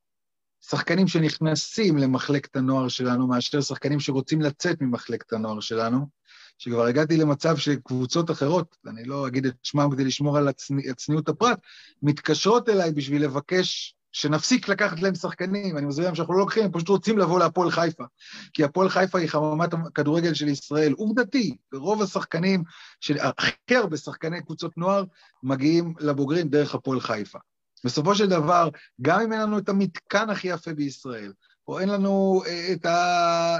שחקנים 0.60 1.08
שנכנסים 1.08 1.98
למחלקת 1.98 2.56
הנוער 2.56 2.88
שלנו, 2.88 3.26
מאשר 3.26 3.60
שחקנים 3.60 4.00
שרוצים 4.00 4.40
לצאת 4.40 4.80
ממחלקת 4.80 5.32
הנוער 5.32 5.60
שלנו. 5.60 6.17
שכבר 6.58 6.84
הגעתי 6.84 7.16
למצב 7.16 7.56
שקבוצות 7.56 8.30
אחרות, 8.30 8.76
אני 8.86 9.04
לא 9.04 9.26
אגיד 9.26 9.46
את 9.46 9.54
שמם 9.62 9.90
כדי 9.92 10.04
לשמור 10.04 10.38
על 10.38 10.48
הצני, 10.48 10.94
צניעות 10.94 11.28
הפרט, 11.28 11.58
מתקשרות 12.02 12.68
אליי 12.68 12.92
בשביל 12.92 13.24
לבקש 13.24 13.94
שנפסיק 14.12 14.68
לקחת 14.68 15.00
להם 15.00 15.14
שחקנים, 15.14 15.78
אני 15.78 15.86
מסביר 15.86 16.04
להם 16.04 16.14
שאנחנו 16.14 16.34
לא 16.34 16.40
לוקחים, 16.40 16.64
הם 16.64 16.72
פשוט 16.72 16.88
רוצים 16.88 17.18
לבוא 17.18 17.38
להפועל 17.38 17.70
חיפה. 17.70 18.04
כי 18.52 18.64
הפועל 18.64 18.88
חיפה 18.88 19.18
היא 19.18 19.28
חממת 19.28 19.74
הכדורגל 19.74 20.34
של 20.34 20.48
ישראל. 20.48 20.92
עובדתי, 20.92 21.56
רוב 21.74 22.02
השחקנים, 22.02 22.62
של, 23.00 23.16
הכי 23.18 23.76
הרבה 23.76 23.96
שחקני 23.96 24.42
קבוצות 24.42 24.78
נוער, 24.78 25.04
מגיעים 25.42 25.94
לבוגרים 26.00 26.48
דרך 26.48 26.74
הפועל 26.74 27.00
חיפה. 27.00 27.38
בסופו 27.84 28.14
של 28.14 28.26
דבר, 28.26 28.68
גם 29.02 29.20
אם 29.20 29.32
אין 29.32 29.40
לנו 29.40 29.58
את 29.58 29.68
המתקן 29.68 30.30
הכי 30.30 30.48
יפה 30.48 30.72
בישראל, 30.72 31.32
או 31.68 31.80
אין 31.80 31.88
לנו 31.88 32.42
אה, 32.46 32.72
את 32.72 32.86
ה... 32.86 33.58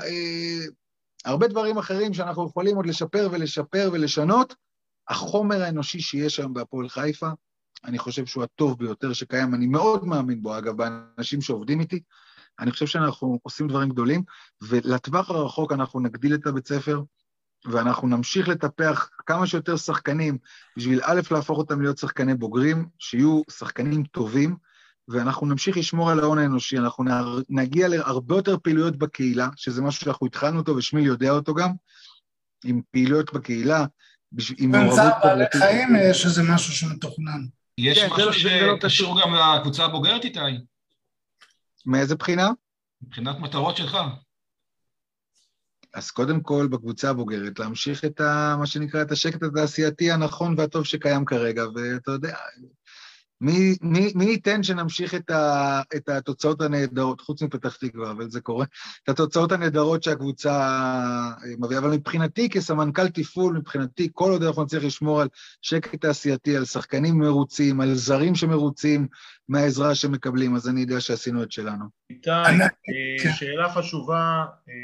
הרבה 1.25 1.49
דברים 1.49 1.79
אחרים 1.79 2.14
שאנחנו 2.14 2.47
יכולים 2.47 2.77
עוד 2.77 2.87
לשפר 2.87 3.29
ולשפר 3.33 3.91
ולשנות. 3.93 4.55
החומר 5.09 5.62
האנושי 5.62 6.01
שיש 6.01 6.41
היום 6.41 6.55
בהפועל 6.55 6.89
חיפה, 6.89 7.29
אני 7.85 7.99
חושב 7.99 8.27
שהוא 8.27 8.45
הטוב 8.45 8.79
ביותר 8.79 9.12
שקיים, 9.12 9.55
אני 9.55 9.66
מאוד 9.66 10.05
מאמין 10.05 10.43
בו, 10.43 10.59
אגב, 10.59 10.77
באנשים 10.77 11.41
שעובדים 11.41 11.81
איתי. 11.81 12.01
אני 12.61 12.71
חושב 12.71 12.87
שאנחנו 12.87 13.39
עושים 13.43 13.69
דברים 13.69 13.89
גדולים, 13.89 14.23
ולטווח 14.62 15.31
הרחוק 15.31 15.73
אנחנו 15.73 16.01
נגדיל 16.01 16.35
את 16.35 16.47
הבית 16.47 16.69
ספר, 16.69 17.03
ואנחנו 17.64 18.09
נמשיך 18.09 18.49
לטפח 18.49 19.09
כמה 19.27 19.47
שיותר 19.47 19.77
שחקנים, 19.77 20.39
בשביל 20.77 21.01
א', 21.03 21.21
להפוך 21.31 21.59
אותם 21.59 21.83
להיות 21.83 21.99
שחקני 21.99 22.35
בוגרים, 22.35 22.89
שיהיו 22.99 23.43
שחקנים 23.51 24.05
טובים, 24.05 24.57
ואנחנו 25.09 25.47
נמשיך 25.47 25.77
לשמור 25.77 26.11
על 26.11 26.21
ההון 26.21 26.39
האנושי, 26.39 26.79
אנחנו 26.79 27.05
נגיע 27.49 27.89
להרבה 27.89 28.37
יותר 28.37 28.57
פעילויות 28.63 28.97
בקהילה, 28.97 29.49
שזה 29.57 29.83
משהו 29.83 30.05
שאנחנו 30.05 30.27
התחלנו 30.27 30.59
אותו 30.59 30.77
ושמיל 30.77 31.07
יודע 31.07 31.31
אותו 31.31 31.55
גם, 31.55 31.71
עם 32.65 32.81
פעילויות 32.91 33.33
בקהילה, 33.33 33.85
עם 34.59 34.71
מעורבות... 34.71 34.97
צער 34.97 35.21
בעלי 35.23 35.45
חיים 35.59 35.89
יש 36.11 36.27
איזה 36.27 36.43
משהו 36.43 36.73
שמתוכנן. 36.73 37.47
יש 37.79 37.99
כן, 37.99 38.07
משהו 38.07 38.19
לא- 38.19 38.67
לא 38.67 38.77
שקשור 38.81 39.21
גם 39.21 39.35
לקבוצה 39.35 39.85
הבוגרת, 39.85 40.25
איתי? 40.25 40.39
מאיזה 41.87 42.15
בחינה? 42.17 42.51
מבחינת 43.03 43.39
מטרות 43.39 43.77
שלך. 43.77 43.97
אז 45.95 46.11
קודם 46.11 46.41
כל, 46.41 46.69
בקבוצה 46.71 47.11
הבוגרת, 47.11 47.59
להמשיך 47.59 48.05
את 48.05 48.21
ה, 48.21 48.57
מה 48.59 48.67
שנקרא, 48.67 49.03
את 49.03 49.13
השקט 49.13 49.43
התעשייתי 49.43 50.11
הנכון 50.11 50.55
והטוב 50.59 50.85
שקיים 50.85 51.25
כרגע, 51.25 51.65
ואתה 51.75 52.11
יודע, 52.11 52.37
מי, 53.41 53.76
מי, 53.82 54.12
מי 54.14 54.24
ייתן 54.24 54.62
שנמשיך 54.62 55.14
את, 55.14 55.30
ה, 55.30 55.80
את 55.97 56.09
התוצאות 56.09 56.61
הנהדרות, 56.61 57.20
חוץ 57.20 57.43
מפתח 57.43 57.76
תקווה, 57.76 58.11
אבל 58.11 58.30
זה 58.30 58.41
קורה, 58.41 58.66
את 59.05 59.09
התוצאות 59.09 59.53
הנהדרות 59.53 60.03
שהקבוצה 60.03 60.51
אה, 60.51 61.55
מביאה. 61.59 61.80
אבל 61.80 61.91
מבחינתי, 61.91 62.49
כסמנכ"ל 62.49 63.09
תפעול, 63.09 63.59
מבחינתי, 63.59 64.09
כל 64.12 64.30
עוד 64.30 64.43
אנחנו 64.43 64.62
נצליח 64.62 64.84
לשמור 64.84 65.20
על 65.20 65.28
שקט 65.62 66.01
תעשייתי, 66.01 66.57
על 66.57 66.64
שחקנים 66.64 67.18
מרוצים, 67.18 67.80
על 67.80 67.95
זרים 67.95 68.34
שמרוצים 68.34 69.07
מהעזרה 69.49 69.95
שמקבלים, 69.95 70.55
אז 70.55 70.68
אני 70.68 70.80
יודע 70.80 71.01
שעשינו 71.01 71.43
את 71.43 71.53
שלנו. 71.53 71.84
איתי, 72.11 72.30
אה, 72.30 72.68
כן. 73.22 73.32
שאלה 73.32 73.72
חשובה, 73.72 74.45
אה, 74.68 74.74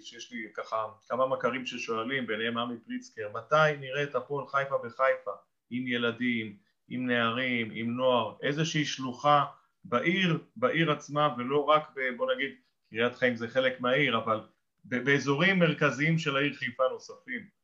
שיש 0.00 0.32
לי 0.32 0.38
ככה 0.56 0.76
כמה 1.08 1.26
מכרים 1.26 1.66
ששואלים, 1.66 2.26
ביניהם 2.26 2.58
עמי 2.58 2.74
פריצקר, 2.86 3.28
מתי 3.34 3.76
נראה 3.80 4.02
את 4.02 4.14
הפועל 4.14 4.46
חיפה 4.46 4.74
בחיפה, 4.84 5.30
עם 5.70 5.86
ילדים, 5.86 6.69
עם 6.90 7.06
נערים, 7.06 7.70
עם 7.74 7.96
נוער, 7.96 8.34
איזושהי 8.42 8.84
שלוחה 8.84 9.44
בעיר, 9.84 10.38
בעיר 10.56 10.92
עצמה 10.92 11.34
ולא 11.38 11.64
רק 11.64 11.90
ב... 11.96 12.16
בוא 12.16 12.32
נגיד 12.34 12.50
קריית 12.90 13.16
חיים 13.16 13.36
זה 13.36 13.48
חלק 13.48 13.80
מהעיר 13.80 14.18
אבל 14.18 14.40
באזורים 14.84 15.58
מרכזיים 15.58 16.18
של 16.18 16.36
העיר 16.36 16.54
חיפה 16.54 16.82
נוספים. 16.92 17.60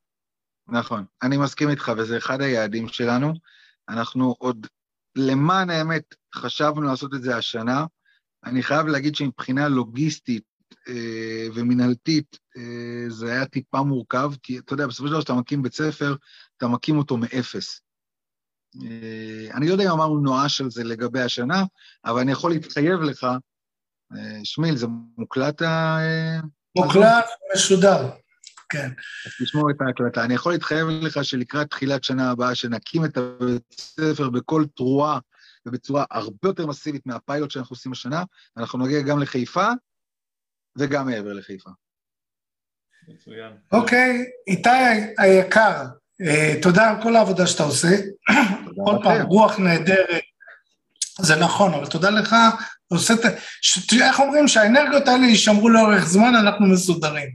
נכון, 0.68 1.05
אני 1.22 1.37
מסכים 1.37 1.68
איתך 1.70 1.93
וזה 1.99 2.16
אחד 2.16 2.41
היעדים 2.41 2.89
שלנו, 2.89 3.33
אנחנו 3.89 4.35
עוד 4.39 4.66
למען 5.16 5.70
האמת 5.70 6.14
חשבנו 6.35 6.83
לעשות 6.83 7.14
את 7.14 7.22
זה 7.22 7.37
השנה, 7.37 7.87
אני 8.45 8.62
חייב 8.62 8.87
להגיד 8.87 9.14
שמבחינה 9.14 9.68
לוגיסטית 9.68 10.45
אה, 10.89 11.47
ומינהלתית 11.55 12.39
אה, 12.57 13.11
זה 13.11 13.33
היה 13.33 13.47
טיפה 13.47 13.83
מורכב, 13.83 14.33
כי 14.43 14.59
אתה 14.59 14.72
יודע, 14.72 14.87
בסופו 14.87 15.07
של 15.07 15.12
דבר 15.12 15.20
כשאתה 15.20 15.35
מקים 15.35 15.62
בית 15.62 15.74
ספר, 15.74 16.16
אתה 16.57 16.68
מקים 16.68 16.99
אותו 16.99 17.16
מאפס. 17.16 17.86
אה, 18.83 19.57
אני 19.57 19.66
לא 19.68 19.72
יודע 19.72 19.85
אם 19.85 19.91
אמרנו 19.91 20.20
נואש 20.20 20.61
על 20.61 20.70
זה 20.70 20.85
לגבי 20.85 21.20
השנה, 21.20 21.64
אבל 22.05 22.20
אני 22.20 22.33
יכול 22.33 22.51
להתחייב 22.51 23.01
לך, 23.01 23.24
אה, 24.16 24.41
שמיל, 24.45 24.77
זה 24.77 24.87
מוקלט 25.18 25.62
ה... 25.62 25.99
אה, 26.01 26.41
מוקלט, 26.77 27.24
משודר, 27.55 28.11
כן. 28.68 28.89
אז 29.27 29.33
תשמעו 29.43 29.70
את 29.70 29.77
ההקלטה. 29.81 30.24
אני 30.24 30.35
יכול 30.35 30.53
להתחייב 30.53 30.87
לך 30.89 31.24
שלקראת 31.24 31.70
תחילת 31.70 32.05
שנה 32.05 32.31
הבאה, 32.31 32.55
שנקים 32.55 33.05
את 33.05 33.16
הבית 33.16 33.62
ספר 33.81 34.31
בכל 34.31 34.64
תרועה 34.77 35.18
ובצורה 35.66 36.05
הרבה 36.11 36.49
יותר 36.49 36.66
מסיבית 36.66 37.07
מהפיילוט 37.07 37.51
שאנחנו 37.51 37.74
עושים 37.74 37.93
השנה, 37.93 38.24
אנחנו 38.57 38.79
נגיע 38.79 39.01
גם 39.03 39.18
לחיפה 39.18 39.68
וגם 40.79 41.07
מעבר 41.07 41.33
לחיפה. 41.33 41.70
מצוין. 43.09 43.53
אוקיי, 43.72 44.24
איתי 44.47 44.68
היקר, 45.18 45.85
תודה 46.62 46.91
על 46.91 47.03
כל 47.03 47.17
העבודה 47.17 47.47
שאתה 47.47 47.62
עושה. 47.62 47.97
עוד 48.87 49.03
פעם, 49.03 49.23
רוח 49.23 49.59
נהדרת, 49.59 50.23
זה 51.21 51.37
נכון, 51.37 51.75
אבל 51.75 51.87
תודה 51.87 52.11
לך, 52.11 52.37
עושה 52.89 53.14
את... 53.14 53.25
איך 54.03 54.21
אומרים? 54.21 54.49
שהאנרגיות 54.49 55.09
האלה 55.09 55.27
יישמרו 55.27 55.69
לאורך 55.69 56.07
זמן, 56.07 56.35
אנחנו 56.35 56.67
מסודרים. 56.67 57.29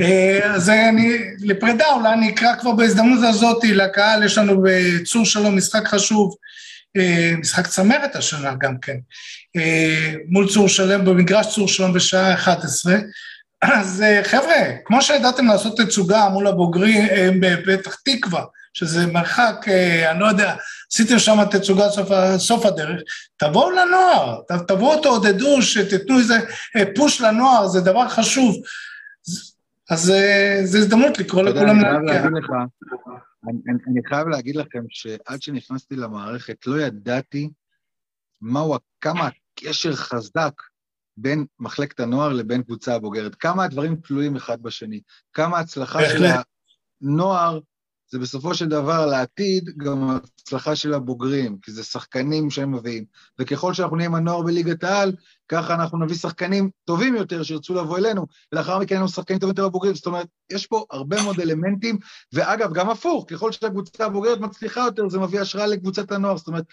אה, 0.00 0.54
אז 0.54 0.70
אני, 0.70 1.18
לפרידה 1.40 1.86
אולי 1.92 2.12
אני 2.12 2.30
אקרא 2.30 2.56
כבר 2.60 2.72
בהזדמנות 2.72 3.24
הזאת 3.24 3.64
לקהל, 3.64 4.22
יש 4.22 4.38
לנו 4.38 4.62
בצור 4.62 5.24
שלום 5.24 5.56
משחק 5.56 5.88
חשוב, 5.88 6.34
אה, 6.96 7.32
משחק 7.38 7.66
צמרת 7.66 8.16
השנה 8.16 8.54
גם 8.60 8.78
כן, 8.78 8.96
מול 10.28 10.48
צור 10.48 10.68
שלם, 10.68 11.04
במגרש 11.04 11.54
צור 11.54 11.68
שלום 11.68 11.92
בשעה 11.92 12.34
11, 12.34 12.94
אז 13.72 14.02
אה, 14.02 14.24
חבר'ה, 14.24 14.76
כמו 14.84 15.02
שידעתם 15.02 15.46
לעשות 15.46 15.80
תצוגה 15.80 16.28
מול 16.28 16.46
הבוגרים 16.46 17.04
אה, 17.04 17.30
בפתח 17.40 17.94
תקווה, 17.94 18.44
שזה 18.72 19.06
מרחק, 19.06 19.64
אה, 19.68 20.10
אני 20.10 20.20
לא 20.20 20.26
יודע, 20.26 20.56
עשיתם 20.92 21.18
שם 21.18 21.38
תצוגה 21.50 21.88
סוף, 21.88 22.08
סוף 22.36 22.66
הדרך, 22.66 23.00
תבואו 23.36 23.70
לנוער, 23.70 24.40
תבואו 24.68 25.02
תעודדו, 25.02 25.62
שתיתנו 25.62 26.18
איזה 26.18 26.38
פוש 26.94 27.20
לנוער, 27.20 27.66
זה 27.68 27.80
דבר 27.80 28.08
חשוב. 28.08 28.56
אז 29.90 30.12
זו 30.64 30.78
הזדמנות 30.78 31.18
לקרוא 31.18 31.42
לכולם 31.42 31.80
להגיע. 31.80 32.22
אני, 33.48 33.58
אני 33.88 34.00
חייב 34.08 34.28
להגיד 34.28 34.56
לכם 34.56 34.84
שעד 34.88 35.42
שנכנסתי 35.42 35.96
למערכת 35.96 36.66
לא 36.66 36.80
ידעתי 36.80 37.50
מהו, 38.40 38.76
כמה 39.00 39.28
הקשר 39.56 39.94
חזק 39.94 40.52
בין 41.16 41.46
מחלקת 41.58 42.00
הנוער 42.00 42.32
לבין 42.32 42.62
קבוצה 42.62 42.94
הבוגרת. 42.94 43.34
כמה 43.34 43.64
הדברים 43.64 43.96
תלויים 43.96 44.36
אחד 44.36 44.62
בשני. 44.62 45.00
כמה 45.32 45.58
ההצלחה 45.58 45.98
של 46.08 46.24
הנוער 47.02 47.60
זה 48.14 48.18
בסופו 48.18 48.54
של 48.54 48.68
דבר 48.68 49.06
לעתיד 49.06 49.70
גם 49.76 50.10
ההצלחה 50.10 50.76
של 50.76 50.94
הבוגרים, 50.94 51.58
כי 51.62 51.72
זה 51.72 51.84
שחקנים 51.84 52.50
שהם 52.50 52.72
מביאים. 52.72 53.04
וככל 53.38 53.74
שאנחנו 53.74 53.96
נהיה 53.96 54.08
עם 54.08 54.14
הנוער 54.14 54.42
בליגת 54.42 54.84
העל, 54.84 55.12
ככה 55.48 55.74
אנחנו 55.74 55.98
נביא 55.98 56.16
שחקנים 56.16 56.70
טובים 56.84 57.14
יותר 57.14 57.42
שירצו 57.42 57.74
לבוא 57.74 57.98
אלינו, 57.98 58.26
ולאחר 58.52 58.78
מכן 58.78 58.94
יהיו 58.94 59.08
שחקנים 59.08 59.38
טובים 59.38 59.54
יותר 59.54 59.68
בבוגרים. 59.68 59.94
זאת 59.94 60.06
אומרת, 60.06 60.26
יש 60.50 60.66
פה 60.66 60.84
הרבה 60.90 61.22
מאוד 61.22 61.40
אלמנטים, 61.40 61.98
ואגב, 62.32 62.72
גם 62.72 62.90
הפוך, 62.90 63.26
ככל 63.28 63.52
שהקבוצה 63.52 64.06
הבוגרת 64.06 64.40
מצליחה 64.40 64.80
יותר, 64.80 65.08
זה 65.08 65.18
מביא 65.18 65.40
השראה 65.40 65.66
לקבוצת 65.66 66.12
הנוער. 66.12 66.36
זאת 66.36 66.46
אומרת, 66.46 66.64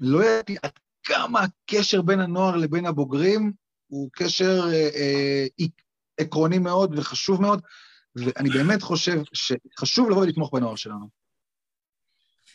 לא 0.00 0.24
ידעתי 0.24 0.56
עד 0.62 0.70
כמה 1.06 1.40
הקשר 1.40 2.02
בין 2.02 2.20
הנוער 2.20 2.56
לבין 2.56 2.86
הבוגרים 2.86 3.52
הוא 3.86 4.10
קשר 4.12 4.60
אה, 4.72 4.88
אה, 4.96 5.66
עקרוני 6.20 6.58
מאוד 6.58 6.98
וחשוב 6.98 7.42
מאוד, 7.42 7.62
ואני 8.16 8.50
באמת 8.50 8.82
חושב 8.82 9.18
שחשוב 9.32 10.10
לבוא 10.10 10.22
ולתמוך 10.22 10.54
בנוער 10.54 10.76
שלנו. 10.76 11.08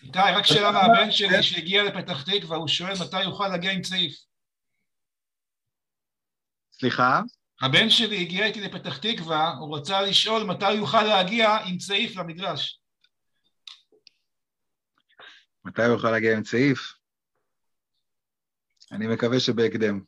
איתי, 0.04 0.20
רק 0.20 0.46
שאלה 0.46 0.72
מהבן 0.72 1.12
שלי 1.12 1.44
שהגיע 1.44 1.84
לפתח 1.84 2.24
תקווה, 2.24 2.58
הוא 2.58 2.68
שואל 2.68 2.94
מתי 3.06 3.24
יוכל 3.24 3.48
להגיע 3.48 3.72
עם 3.72 3.82
צעיף. 3.82 4.26
סליחה? 6.72 7.22
הבן 7.62 7.90
שלי 7.90 8.22
הגיע 8.22 8.46
איתי 8.46 8.62
לפתח 8.62 8.98
תקווה, 8.98 9.54
הוא 9.60 9.78
רצה 9.78 10.02
לשאול 10.02 10.44
מתי 10.44 10.66
הוא 10.66 10.74
יוכל 10.74 11.04
להגיע 11.04 11.58
עם 11.66 11.78
צעיף 11.78 12.16
למגרש. 12.16 12.82
מתי 15.66 15.82
הוא 15.82 15.92
יוכל 15.92 16.12
להגיע 16.12 16.38
עם 16.38 16.44
צעיף? 16.44 17.01
אני 18.92 19.08
מקווה 19.08 19.40
שבהקדם. 19.40 20.00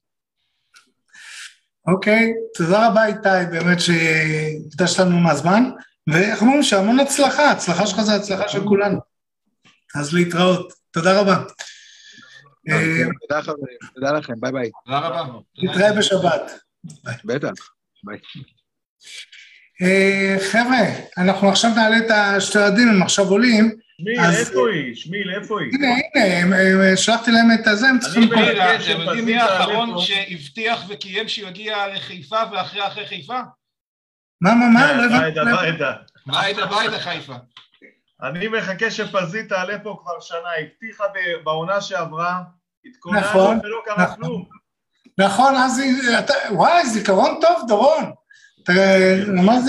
אוקיי, 1.87 2.33
תודה 2.55 2.87
רבה 2.87 3.05
איתי, 3.05 3.51
באמת 3.51 3.77
שהקדשת 3.79 4.99
לנו 4.99 5.19
מהזמן, 5.19 5.63
ואיך 6.07 6.41
אומרים 6.41 6.63
שהמון 6.63 6.99
הצלחה, 6.99 7.51
הצלחה 7.51 7.87
שלך 7.87 8.01
זה 8.01 8.15
הצלחה 8.15 8.47
של 8.49 8.63
כולנו. 8.63 8.99
אז 9.95 10.13
להתראות, 10.13 10.73
תודה 10.91 11.21
רבה. 11.21 11.43
אה, 12.69 13.03
תודה 13.21 13.41
חברים, 13.41 13.77
תודה 13.95 14.11
לכם, 14.11 14.33
ביי 14.37 14.51
ביי. 14.51 14.71
תודה 14.85 14.99
רבה. 14.99 15.39
נתראה 15.63 15.93
בשבת. 15.93 16.51
בטח, 17.25 17.51
ביי. 18.03 18.17
אה, 19.81 20.37
חבר'ה, 20.51 20.81
אנחנו 21.17 21.49
עכשיו 21.49 21.71
נעלה 21.75 21.97
את 21.97 22.11
השתי 22.11 22.59
ילדים, 22.59 22.87
הם 22.89 23.03
עכשיו 23.03 23.25
עולים. 23.25 23.82
שמיל, 24.01 24.19
איפה 24.39 24.69
היא? 24.69 24.95
שמיל, 24.95 25.35
איפה 25.35 25.59
היא? 25.61 25.71
הנה, 25.73 26.59
הנה, 26.59 26.97
שלחתי 26.97 27.31
להם 27.31 27.47
את 27.61 27.67
הזה, 27.67 27.87
הם 27.87 27.99
צריכים... 27.99 28.29
אתם 28.33 29.01
יודעים 29.01 29.25
מי 29.25 29.35
האחרון 29.35 29.99
שהבטיח 29.99 30.85
וקיים 30.89 31.27
שהוא 31.27 31.49
יגיע 31.49 31.87
לחיפה 31.87 32.37
ואחרי 32.51 32.87
אחרי 32.87 33.07
חיפה? 33.07 33.39
מה, 34.41 34.53
מה, 34.55 34.69
מה? 34.69 34.93
לא 34.93 35.03
הבנתי. 35.05 35.19
ביידה, 35.19 35.43
ביידה. 35.45 35.93
ביידה, 36.25 36.65
ביידה 36.65 36.99
חיפה. 36.99 37.33
אני 38.23 38.47
מחכה 38.47 38.91
שפזית 38.91 39.49
תעלה 39.49 39.79
פה 39.79 39.97
כבר 40.01 40.19
שנה, 40.19 40.49
הבטיחה 40.61 41.03
בעונה 41.43 41.81
שעברה, 41.81 42.39
התכוננו 42.85 43.19
נכון, 43.19 43.59
ולא 43.63 43.81
קרה 43.85 44.03
נכון. 44.03 44.15
כלום. 44.15 44.45
נכון, 45.17 45.55
אז 45.55 45.81
וואי, 46.51 46.85
זיכרון 46.85 47.39
טוב, 47.41 47.67
דורון. 47.67 48.11
ממש 49.27 49.63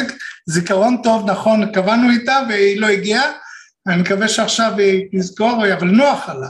זיכרון 0.46 1.02
טוב, 1.02 1.30
נכון, 1.30 1.72
קבענו 1.72 2.10
איתה 2.10 2.40
והיא 2.48 2.80
לא 2.80 2.86
הגיעה, 2.86 3.32
אני 3.86 4.02
מקווה 4.02 4.28
שעכשיו 4.28 4.78
היא 4.78 5.08
תזכור, 5.12 5.64
אבל 5.72 5.88
נוח 5.88 6.28
עלה. 6.28 6.48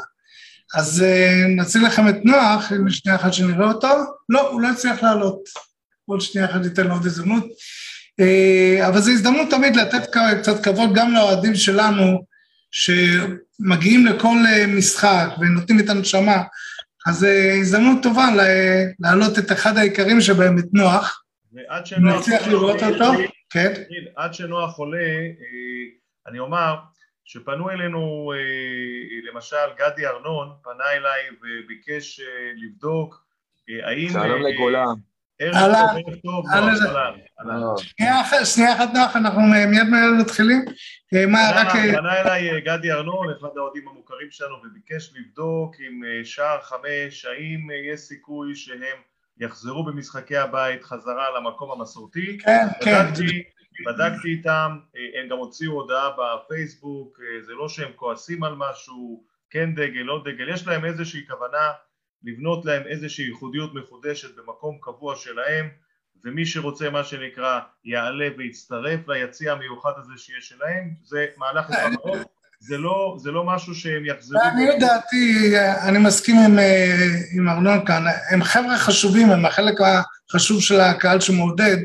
אז 0.75 1.05
uh, 1.05 1.49
נציג 1.61 1.83
לכם 1.83 2.09
את 2.09 2.25
נוח, 2.25 2.73
אם 2.73 2.91
שנייה 2.91 3.17
אחת 3.17 3.33
שנראה 3.33 3.69
אותו. 3.69 3.89
לא, 4.29 4.51
הוא 4.51 4.61
לא 4.61 4.69
הצליח 4.69 5.03
לעלות. 5.03 5.41
עוד 6.07 6.21
שנייה 6.21 6.51
אחת 6.51 6.61
ניתן 6.61 6.87
לו 6.87 6.95
עוד 6.95 7.07
הזדמנות. 7.07 7.45
Uh, 8.21 8.89
אבל 8.89 9.01
זו 9.01 9.11
הזדמנות 9.11 9.51
תמיד 9.51 9.77
לתת 9.77 10.17
קצת 10.41 10.65
כבוד 10.65 10.95
גם 10.95 11.15
לאוהדים 11.15 11.55
שלנו, 11.55 12.25
מגיעים 13.61 14.07
לכל 14.07 14.37
משחק 14.69 15.29
ונותנים 15.41 15.81
את 15.81 15.89
הנשמה, 15.89 16.43
אז 17.07 17.19
זו 17.19 17.27
הזדמנות 17.61 18.03
טובה 18.03 18.27
להעלות 19.01 19.39
את 19.39 19.53
אחד 19.53 19.77
העיקרים 19.77 20.21
שבהם, 20.21 20.59
את 20.59 20.65
נוח. 20.73 21.23
ועד 21.53 21.87
שנוח... 21.87 22.21
נצליח 22.21 22.47
לראות 22.47 22.83
אותו, 22.83 23.13
כן. 23.51 23.73
עד 24.17 24.35
שנוח 24.35 24.79
עולה, 24.79 24.99
אני 26.29 26.39
אומר 26.39 26.75
שפנו 27.25 27.71
אלינו, 27.71 28.33
למשל 29.33 29.57
גדי 29.79 30.07
ארנון 30.07 30.53
פנה 30.63 30.91
אליי 30.93 31.23
וביקש 31.43 32.21
לבדוק 32.57 33.25
האם... 33.83 34.09
שלום 34.09 34.43
לכולם. 34.43 34.95
אהלן, 35.43 35.97
שנייה 38.45 38.73
אחת 38.73 38.89
נוח, 38.95 39.17
אנחנו 39.17 39.41
מיד 39.43 39.87
מתחילים. 40.21 40.65
מה, 41.29 41.51
רק... 41.55 41.73
פנה 41.97 42.21
אליי 42.21 42.61
גדי 42.61 42.93
ארנון, 42.93 43.31
אחד 43.39 43.49
האוהדים 43.57 43.89
המוכרים 43.89 44.29
שלנו, 44.31 44.55
וביקש 44.65 45.13
לבדוק 45.17 45.77
עם 45.81 46.25
שער 46.25 46.61
חמש, 46.63 47.25
האם 47.25 47.69
יש 47.93 48.01
סיכוי 48.01 48.55
שהם 48.55 48.99
יחזרו 49.39 49.85
במשחקי 49.85 50.37
הבית 50.37 50.85
חזרה 50.85 51.27
למקום 51.39 51.71
המסורתי. 51.71 52.39
כן, 52.39 52.67
כן. 52.81 53.05
בדקתי 53.07 53.43
איתם, 54.25 54.79
הם 55.21 55.29
גם 55.29 55.37
הוציאו 55.37 55.73
הודעה 55.73 56.11
בפייסבוק, 56.19 57.19
זה 57.41 57.53
לא 57.53 57.69
שהם 57.69 57.93
כועסים 57.97 58.45
על 58.45 58.55
משהו, 58.57 59.25
כן 59.51 59.75
דגל, 59.75 60.01
לא 60.01 60.23
דגל, 60.25 60.49
יש 60.49 60.67
להם 60.67 60.85
איזושהי 60.85 61.27
כוונה 61.27 61.73
לבנות 62.23 62.65
להם 62.65 62.83
איזושהי 62.87 63.25
ייחודיות 63.25 63.75
מחודשת 63.75 64.37
במקום 64.37 64.79
קבוע 64.81 65.17
שלהם 65.17 65.69
ומי 66.25 66.47
שרוצה 66.47 66.91
מה 66.91 67.05
שנקרא 67.05 67.61
יעלה 67.85 68.29
ויצטרף 68.37 69.09
ליציע 69.09 69.53
המיוחד 69.53 69.93
הזה 69.97 70.13
שיש 70.17 70.49
שלהם 70.49 70.95
זה 71.03 71.27
מהלך 71.37 71.67
לטווח 71.71 72.23
זה 72.67 72.79
לא, 72.79 73.17
זה 73.19 73.31
לא 73.31 73.45
משהו 73.45 73.75
שהם 73.75 74.07
יחזרו... 74.07 74.41
אני 74.43 74.67
לדעתי, 74.67 75.55
אני 75.83 75.99
מסכים 75.99 76.37
עם, 76.37 76.59
עם 77.37 77.49
ארנון 77.49 77.87
כאן, 77.87 78.05
הם 78.31 78.43
חבר'ה 78.43 78.79
חשובים, 78.79 79.31
הם 79.31 79.47
החלק 79.47 79.75
החשוב 80.31 80.63
של 80.63 80.81
הקהל 80.81 81.21
שמעודד, 81.21 81.77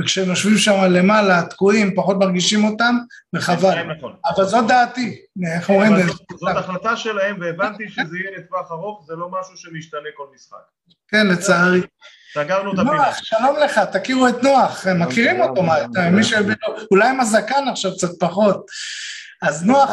וכשהם 0.00 0.28
יושבים 0.28 0.58
שם 0.58 0.80
למעלה, 0.90 1.42
תקועים, 1.42 1.94
פחות 1.94 2.16
מרגישים 2.18 2.64
אותם, 2.64 2.96
וחבל. 3.34 3.82
נכון. 3.82 4.14
אבל 4.36 4.44
זאת 4.44 4.66
דעתי, 4.66 5.20
איך 5.56 5.70
אומרים? 5.70 5.92
זאת 6.40 6.56
החלטה 6.56 6.96
שלהם, 6.96 7.36
והבנתי 7.40 7.88
שזה 7.88 8.16
יהיה 8.18 8.38
לטווח 8.38 8.70
ארוך, 8.70 9.04
זה 9.06 9.14
לא 9.16 9.28
משהו 9.40 9.56
שמשתנה 9.56 10.08
כל 10.16 10.24
משחק. 10.34 10.56
כן, 11.08 11.26
לצערי. 11.26 11.80
סגרנו 12.34 12.72
את 12.74 12.78
הפינה. 12.78 12.92
נוח, 12.96 13.18
שלום 13.22 13.56
לך, 13.64 13.80
תכירו 13.92 14.28
את 14.28 14.42
נוח, 14.42 14.86
הם 14.86 15.02
מכירים 15.02 15.40
אותו, 15.40 15.62
מי 16.12 16.24
ש... 16.24 16.32
אולי 16.90 17.08
עם 17.08 17.20
הזקן 17.20 17.68
עכשיו 17.70 17.92
קצת 17.92 18.10
פחות. 18.20 18.66
אז 19.42 19.66
נוח, 19.66 19.90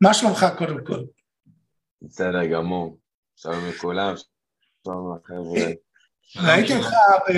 מה 0.00 0.14
שלומך 0.14 0.46
קודם 0.58 0.84
כל? 0.86 1.00
בסדר 2.02 2.46
גמור, 2.46 2.98
שלום 3.36 3.68
לכולם, 3.68 4.14
שלום 4.84 5.16
לחבר'ה. 5.16 5.72
ראיתי 6.36 6.76
אותך 6.76 6.90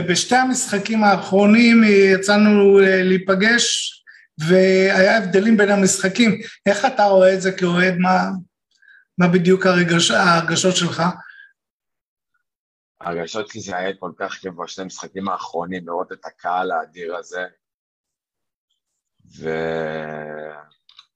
בשתי 0.08 0.36
המשחקים 0.36 1.04
האחרונים, 1.04 1.82
יצאנו 2.14 2.78
להיפגש 2.80 3.92
והיה 4.38 5.18
הבדלים 5.18 5.56
בין 5.56 5.70
המשחקים. 5.70 6.40
איך 6.66 6.84
אתה 6.84 7.04
רואה 7.04 7.34
את 7.34 7.42
זה 7.42 7.52
כאוהד? 7.52 7.94
מה, 7.98 8.30
מה 9.18 9.28
בדיוק 9.28 9.66
הרגש, 9.66 10.10
ההרגשות 10.10 10.76
שלך? 10.76 11.02
הרגשות 13.00 13.48
שלי 13.48 13.60
זה 13.60 13.76
היה 13.76 13.96
כל 13.98 14.12
כך 14.16 14.32
כיף 14.32 14.54
בשני 14.54 14.84
המשחקים 14.84 15.28
האחרונים, 15.28 15.86
לראות 15.86 16.12
את 16.12 16.24
הקהל 16.24 16.72
האדיר 16.72 17.16
הזה, 17.16 17.44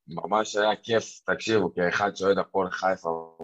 וממש 0.08 0.56
היה 0.56 0.76
כיף, 0.82 1.20
תקשיבו, 1.26 1.74
כאחד 1.74 2.16
שאוהד 2.16 2.38
הפועל 2.38 2.70
חיפה, 2.70 3.38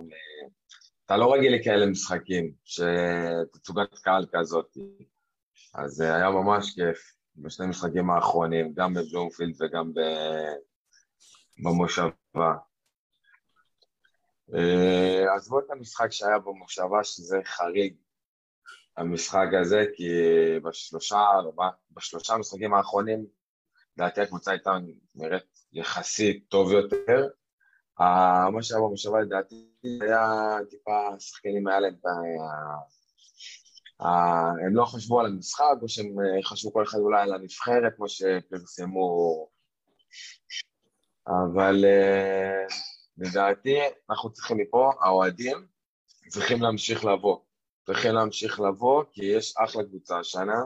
אתה 1.06 1.16
לא 1.16 1.34
רגיל 1.34 1.54
לכאלה 1.54 1.86
משחקים, 1.86 2.52
שתצוגת 2.64 3.98
קהל 4.02 4.26
כזאת, 4.32 4.76
אז 5.74 6.00
היה 6.00 6.30
ממש 6.30 6.74
כיף 6.74 7.14
בשני 7.36 7.66
המשחקים 7.66 8.10
האחרונים, 8.10 8.72
גם 8.74 8.94
בבלומפילד 8.94 9.54
וגם 9.62 9.92
במושבה. 11.64 12.54
עזבו 15.36 15.60
את 15.60 15.70
המשחק 15.70 16.12
שהיה 16.12 16.38
במושבה, 16.38 17.04
שזה 17.04 17.36
חריג, 17.44 17.94
המשחק 18.96 19.46
הזה, 19.60 19.84
כי 19.94 20.10
בשלושה, 20.62 21.20
בשלושה 21.90 22.34
המשחקים 22.34 22.74
האחרונים 22.74 23.26
לדעתי 23.96 24.20
הקבוצה 24.20 24.50
הייתה 24.50 24.70
נראית 25.14 25.42
יחסית 25.72 26.48
טוב 26.48 26.72
יותר. 26.72 27.28
מה 28.52 28.62
שהיה 28.62 28.80
במושבה 28.80 29.20
לדעתי 29.20 29.68
היה 30.00 30.56
טיפה, 30.70 31.08
השחקנים 31.16 31.68
היה 31.68 31.80
להם 31.80 31.94
את 32.00 32.06
ה... 32.06 32.10
הם 34.66 34.76
לא 34.76 34.84
חשבו 34.84 35.20
על 35.20 35.26
המשחק, 35.26 35.74
או 35.82 35.88
שהם 35.88 36.16
חשבו 36.44 36.72
כל 36.72 36.82
אחד 36.82 36.98
אולי 36.98 37.22
על 37.22 37.34
הנבחרת, 37.34 37.92
כמו 37.96 38.08
שפרסמו, 38.08 39.48
אבל 41.26 41.84
לדעתי 43.18 43.78
אנחנו 44.10 44.32
צריכים 44.32 44.56
מפה, 44.56 44.90
האוהדים 45.00 45.66
צריכים 46.28 46.62
להמשיך 46.62 47.04
לבוא. 47.04 47.38
צריכים 47.86 48.14
להמשיך 48.14 48.60
לבוא, 48.60 49.04
כי 49.12 49.24
יש 49.24 49.54
אחלה 49.56 49.84
קבוצה 49.84 50.18
השנה, 50.18 50.64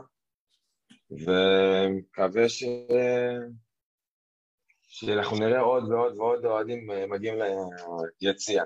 ומקווה 1.11 2.49
ש... 2.49 2.63
שאנחנו 4.87 5.37
נראה 5.37 5.59
עוד 5.59 5.91
ועוד 5.91 6.17
ועוד 6.17 6.45
אוהדים 6.45 6.89
מגיעים 7.09 7.35
ליציע. 8.21 8.63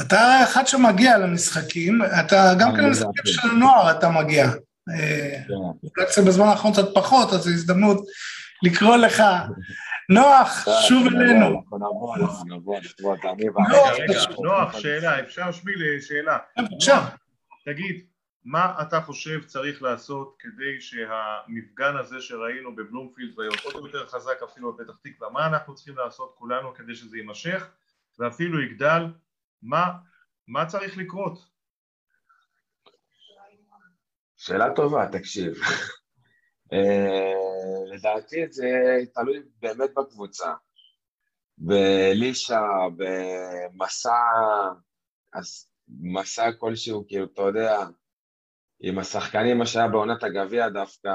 אתה 0.00 0.42
אחד 0.42 0.66
שמגיע 0.66 1.18
למשחקים, 1.18 1.98
אתה 2.20 2.52
גם 2.60 2.72
כן 2.76 2.84
למשחקים 2.84 3.24
של 3.24 3.48
הנוער 3.48 3.90
אתה 3.90 4.08
מגיע. 4.08 4.46
אולי 5.50 6.06
קצת 6.06 6.22
בזמן 6.26 6.46
האחרון 6.46 6.72
קצת 6.72 6.94
פחות, 6.94 7.32
אז 7.32 7.40
זו 7.40 7.50
הזדמנות 7.50 8.04
לקרוא 8.62 8.96
לך. 8.96 9.22
נוח, 10.14 10.66
שוב 10.88 11.06
אלינו. 11.06 11.62
נוח, 14.42 14.78
שאלה, 14.78 15.20
אפשר 15.20 15.52
שמיל 15.52 16.00
שאלה. 16.00 16.38
בבקשה. 16.58 17.08
תגיד, 17.64 18.06
מה 18.44 18.82
אתה 18.82 19.00
חושב 19.00 19.44
צריך 19.44 19.82
לעשות 19.82 20.36
כדי 20.38 20.80
שהמפגן 20.80 21.96
הזה 21.96 22.20
שראינו 22.20 22.76
בבלומפילד 22.76 23.38
ויהיה 23.38 23.52
עוד 23.64 23.86
יותר 23.86 24.06
חזק 24.06 24.42
אפילו 24.44 24.76
בפתח 24.76 24.96
תקווה, 25.02 25.30
מה 25.30 25.46
אנחנו 25.46 25.74
צריכים 25.74 25.96
לעשות 25.96 26.34
כולנו 26.38 26.74
כדי 26.74 26.94
שזה 26.94 27.16
יימשך 27.16 27.70
ואפילו 28.18 28.62
יגדל, 28.62 29.02
מה, 29.62 29.84
מה 30.48 30.66
צריך 30.66 30.96
לקרות? 30.96 31.50
שאלה 34.36 34.74
טובה, 34.74 35.06
תקשיב. 35.12 35.54
לדעתי 37.92 38.46
זה 38.50 38.68
תלוי 39.14 39.42
באמת 39.60 39.90
בקבוצה. 39.96 40.54
בלישה, 41.58 42.62
במסע, 42.96 44.10
מסע 45.88 46.52
כלשהו, 46.52 47.04
כאילו, 47.08 47.24
אתה 47.24 47.42
יודע, 47.42 47.78
עם 48.80 48.98
השחקנים, 48.98 49.58
מה 49.58 49.66
שהיה 49.66 49.88
בעונת 49.88 50.22
הגביע 50.22 50.68
דווקא, 50.68 51.10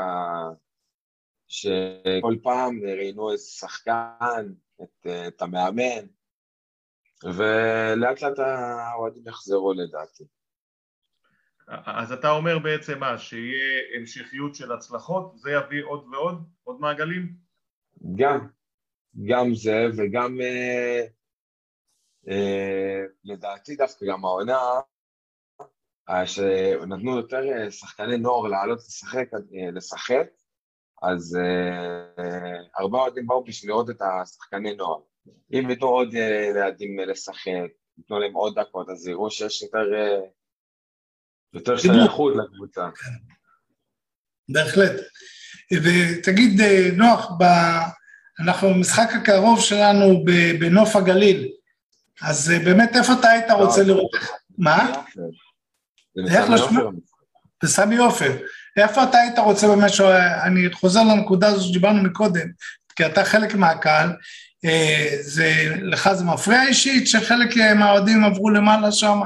שכל 1.47 2.35
פעם 2.43 2.79
ראיינו 2.83 3.31
איזה 3.31 3.43
שחקן, 3.43 4.53
את, 4.83 5.07
את 5.27 5.41
המאמן, 5.41 6.05
ולאט 7.23 8.21
לאט 8.21 8.39
האוהדים 8.39 9.27
יחזרו 9.27 9.73
לדעתי. 9.73 10.23
אז 11.67 12.11
אתה 12.11 12.31
אומר 12.31 12.59
בעצם 12.59 12.99
מה, 12.99 13.17
שיהיה 13.17 13.81
המשכיות 13.99 14.55
של 14.55 14.71
הצלחות, 14.71 15.37
זה 15.37 15.51
יביא 15.51 15.83
עוד 15.83 16.07
ועוד, 16.11 16.49
עוד 16.63 16.79
מעגלים? 16.79 17.35
גם, 18.15 18.47
גם 19.29 19.53
זה 19.53 19.85
וגם 19.97 20.41
אה, 20.41 21.05
אה, 22.29 23.01
לדעתי 23.23 23.75
דווקא 23.75 24.05
גם 24.05 24.25
העונה 24.25 24.59
שנתנו 26.25 27.17
יותר 27.17 27.41
שחקני 27.69 28.17
נוער 28.17 28.47
לעלות 28.47 28.77
לשחק, 28.77 29.27
לשחק 29.73 30.27
אז 31.01 31.37
הרבה 32.77 32.97
אוהדים 32.97 33.27
באו 33.27 33.43
בשביל 33.43 33.71
לראות 33.71 33.89
את 33.89 34.01
השחקני 34.01 34.75
נוער. 34.75 34.99
אם 35.53 35.69
ייתנו 35.69 35.87
עוד 35.87 36.13
ילדים 36.13 36.99
לשחק, 36.99 37.69
ייתנו 37.97 38.19
להם 38.19 38.33
עוד 38.33 38.59
דקות, 38.59 38.89
אז 38.89 39.07
יראו 39.07 39.31
שיש 39.31 39.61
יותר, 39.61 39.85
יותר 41.53 41.77
שייכות 41.77 42.33
לקבוצה. 42.35 42.89
בהחלט. 44.49 45.01
ותגיד, 45.73 46.61
נוח, 46.97 47.31
ב... 47.39 47.43
אנחנו 48.39 48.69
במשחק 48.69 49.09
הקרוב 49.15 49.61
שלנו 49.61 50.23
בנוף 50.59 50.95
הגליל, 50.95 51.51
אז 52.21 52.51
באמת 52.65 52.95
איפה 52.95 53.13
אתה 53.19 53.29
היית 53.29 53.51
רוצה 53.51 53.83
לראות? 53.83 54.11
מה? 54.57 55.03
איך 56.31 56.49
לשמוע? 56.49 56.91
בסמי 57.63 57.97
עופר. 57.97 58.37
איפה 58.77 59.03
אתה 59.03 59.17
היית 59.17 59.39
רוצה 59.39 59.67
באמת, 59.67 59.91
אני 60.43 60.73
חוזר 60.73 61.03
לנקודה 61.03 61.47
הזו 61.47 61.67
שדיברנו 61.67 62.03
מקודם, 62.03 62.47
כי 62.95 63.05
אתה 63.05 63.25
חלק 63.25 63.55
מהקהל, 63.55 64.09
זה, 65.21 65.75
לך 65.81 66.13
זה 66.13 66.25
מפריע 66.25 66.63
אישית 66.63 67.07
שחלק 67.07 67.49
מהאוהדים 67.75 68.23
עברו 68.23 68.49
למעלה 68.49 68.91
שם, 68.91 69.19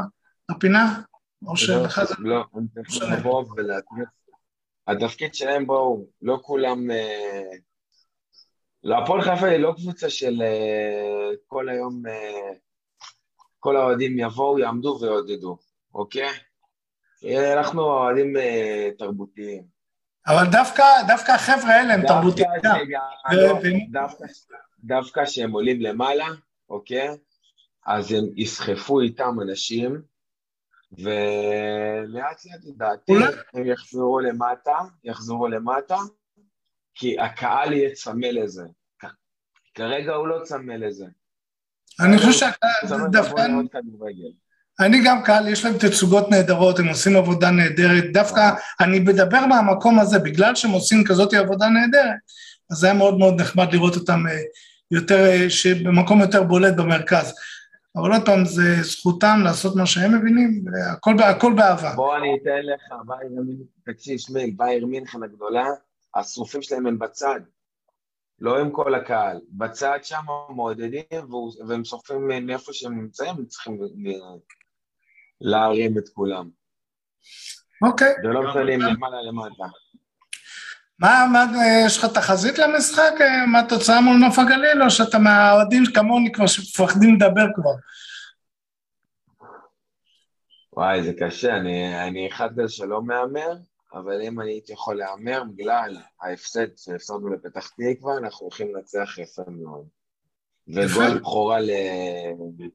לפינה? 0.52 1.02
או 1.48 1.58
שלך 1.58 2.04
זה... 2.04 2.14
לא, 2.20 2.44
אני 2.58 2.84
צריך 2.90 3.12
לבוא 3.12 3.46
ולהתמיד. 3.58 4.06
התפקיד 4.88 5.36
שלהם, 5.36 5.68
בואו, 5.68 6.06
לא 6.22 6.40
כולם... 6.42 6.88
לא, 8.84 8.98
הפועל 8.98 9.22
חיפה 9.22 9.48
היא 9.48 9.58
לא 9.58 9.74
קבוצה 9.78 10.10
של 10.10 10.42
כל 11.48 11.70
היום, 11.70 12.04
כל 13.60 13.78
האוהדים 13.78 14.20
יבואו, 14.20 14.60
יעמדו 14.60 15.00
ויעודדו, 15.02 15.58
אוקיי? 15.94 16.30
אנחנו 17.24 17.82
אוהדים 17.82 18.34
תרבותיים. 18.98 19.64
אבל 20.28 20.52
דווקא, 20.52 20.84
דווקא 21.08 21.32
החבר'ה 21.32 21.76
האלה 21.76 21.94
הם 21.94 22.08
תרבותיים 22.08 22.50
גם. 22.64 22.76
דווקא 24.84 25.26
כשהם 25.26 25.52
עולים 25.52 25.82
למעלה, 25.82 26.28
אוקיי? 26.70 27.10
אז 27.86 28.12
הם 28.12 28.26
יסחפו 28.36 29.02
איתם 29.02 29.36
אנשים, 29.42 30.02
ולאט 30.92 32.46
לאט 32.46 32.66
לדעתי 32.66 33.14
הם 33.54 33.66
יחזרו 33.66 34.20
למטה, 34.20 34.78
יחזרו 35.04 35.48
למטה, 35.48 35.98
כי 36.96 37.20
הקהל 37.20 37.74
יהיה 37.74 37.96
צמא 37.96 38.26
לזה. 38.26 38.64
כרגע 39.74 40.14
הוא 40.14 40.28
לא 40.28 40.40
צמא 40.44 40.74
לזה. 40.74 41.06
אני 42.00 42.18
חושב 42.18 42.32
שהקהל 42.32 43.08
דווקא... 43.12 43.48
אני 44.80 45.02
גם 45.06 45.24
קהל, 45.24 45.48
יש 45.48 45.66
להם 45.66 45.78
תצוגות 45.78 46.30
נהדרות, 46.30 46.80
הם 46.80 46.88
עושים 46.88 47.16
עבודה 47.18 47.52
נהדרת, 47.52 48.04
דווקא 48.14 48.52
אני 48.80 49.00
מדבר 49.00 49.46
מהמקום 49.46 50.00
הזה, 50.00 50.20
בגלל 50.20 50.56
שהם 50.56 50.72
עושים 50.72 51.04
כזאת 51.04 51.34
עבודה 51.34 51.68
נהדרת, 51.70 52.16
אז 52.72 52.78
זה 52.78 52.88
היה 52.88 52.96
מאוד 52.96 53.18
מאוד 53.18 53.42
נחמד 53.42 53.74
לראות 53.74 53.96
אותם 53.96 54.24
יותר, 54.92 55.32
במקום 55.86 56.22
יותר 56.22 56.44
בולט 56.44 56.76
במרכז. 56.76 57.36
אבל 57.96 58.12
עוד 58.12 58.26
פעם, 58.26 58.46
זה 58.46 58.84
זכותם 58.84 59.42
לעשות 59.44 59.76
מה 59.76 59.86
שהם 59.86 60.20
מבינים, 60.20 60.66
והכל 61.18 61.54
באהבה. 61.54 61.94
בוא 61.96 62.18
אני 62.18 62.38
אתן 62.42 62.66
לך, 62.74 62.94
בייר 63.06 63.42
מינכן, 63.42 63.94
תקשיב, 63.94 64.18
שמיל, 64.18 64.54
בייר 64.58 64.86
מינכן 64.86 65.24
הגדולה, 65.24 65.66
השרופים 66.16 66.62
שלהם 66.62 66.86
הם 66.86 67.00
בצד, 67.00 67.40
לא 68.40 68.60
עם 68.60 68.72
כל 68.72 68.96
הקהל. 68.96 69.40
בצד 69.52 70.00
שם 70.04 70.22
מעודדים, 70.56 71.04
והם 71.68 71.84
שורפים 71.84 72.28
מאיפה 72.46 72.74
שהם 72.74 73.02
נמצאים, 73.02 73.46
צריכים 73.48 73.78
להרים 75.42 75.98
את 75.98 76.10
כולם. 76.10 76.50
אוקיי. 77.82 78.14
ולא 78.24 78.50
משנים 78.50 78.82
למעלה 78.82 79.22
למטה. 79.22 79.64
מה, 81.00 81.26
מה, 81.32 81.46
יש 81.86 81.98
לך 81.98 82.06
תחזית 82.06 82.60
למשחק? 82.60 83.14
מה 83.48 83.60
התוצאה 83.60 84.02
מול 84.02 84.18
נוף 84.18 84.40
הגליל, 84.40 84.84
או 84.84 84.90
שאתה 84.90 85.20
מהאוהדים 85.20 85.84
כמוני 85.94 86.32
כבר 86.32 86.48
שמפחדים 86.48 87.16
לדבר 87.16 87.46
כבר? 87.56 87.76
וואי, 90.74 91.04
זה 91.04 91.14
קשה, 91.20 91.58
אני, 91.58 92.08
אני 92.08 92.28
אחד 92.28 92.50
כזה 92.58 92.70
שלא 92.70 93.02
מהמר, 93.02 93.54
אבל 93.94 94.22
אם 94.22 94.42
אני 94.42 94.52
הייתי 94.52 94.74
יכול 94.74 94.98
להמר, 94.98 95.44
בגלל 95.44 95.98
ההפסד 96.22 96.68
שהפסדנו 96.78 97.30
לפתח 97.30 97.70
תקווה, 97.70 98.18
אנחנו 98.18 98.44
הולכים 98.44 98.76
לנצח 98.76 99.18
יפה 99.18 99.42
מאוד. 99.48 99.86
וגול 100.68 101.20
בכורה 101.20 101.60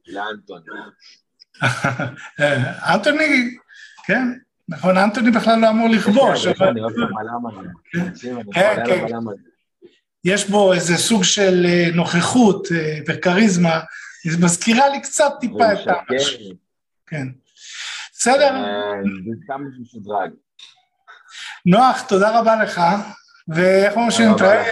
לאנטוני. 0.07 0.65
אנטוני, 2.93 3.57
כן, 4.05 4.27
נכון, 4.69 4.97
אנטוני 4.97 5.31
בכלל 5.31 5.59
לא 5.59 5.69
אמור 5.69 5.89
לכבוש. 5.89 6.45
הזה. 6.45 6.55
כן, 8.53 8.83
כן. 8.85 9.07
יש 10.23 10.49
בו 10.49 10.73
איזה 10.73 10.97
סוג 10.97 11.23
של 11.23 11.65
נוכחות 11.93 12.67
וכריזמה, 13.07 13.79
היא 14.23 14.31
מזכירה 14.41 14.89
לי 14.89 15.01
קצת 15.01 15.31
טיפה 15.39 15.73
את 15.73 15.87
ה... 15.87 15.93
כן. 17.07 17.27
בסדר. 18.13 18.51
זה 19.25 19.31
סתם 19.43 19.61
משודרג. 19.81 20.31
נוח, 21.65 22.01
תודה 22.01 22.39
רבה 22.39 22.63
לך, 22.63 22.81
ואיך 23.47 23.93
אומרים 23.93 24.11
שנתראה 24.11 24.71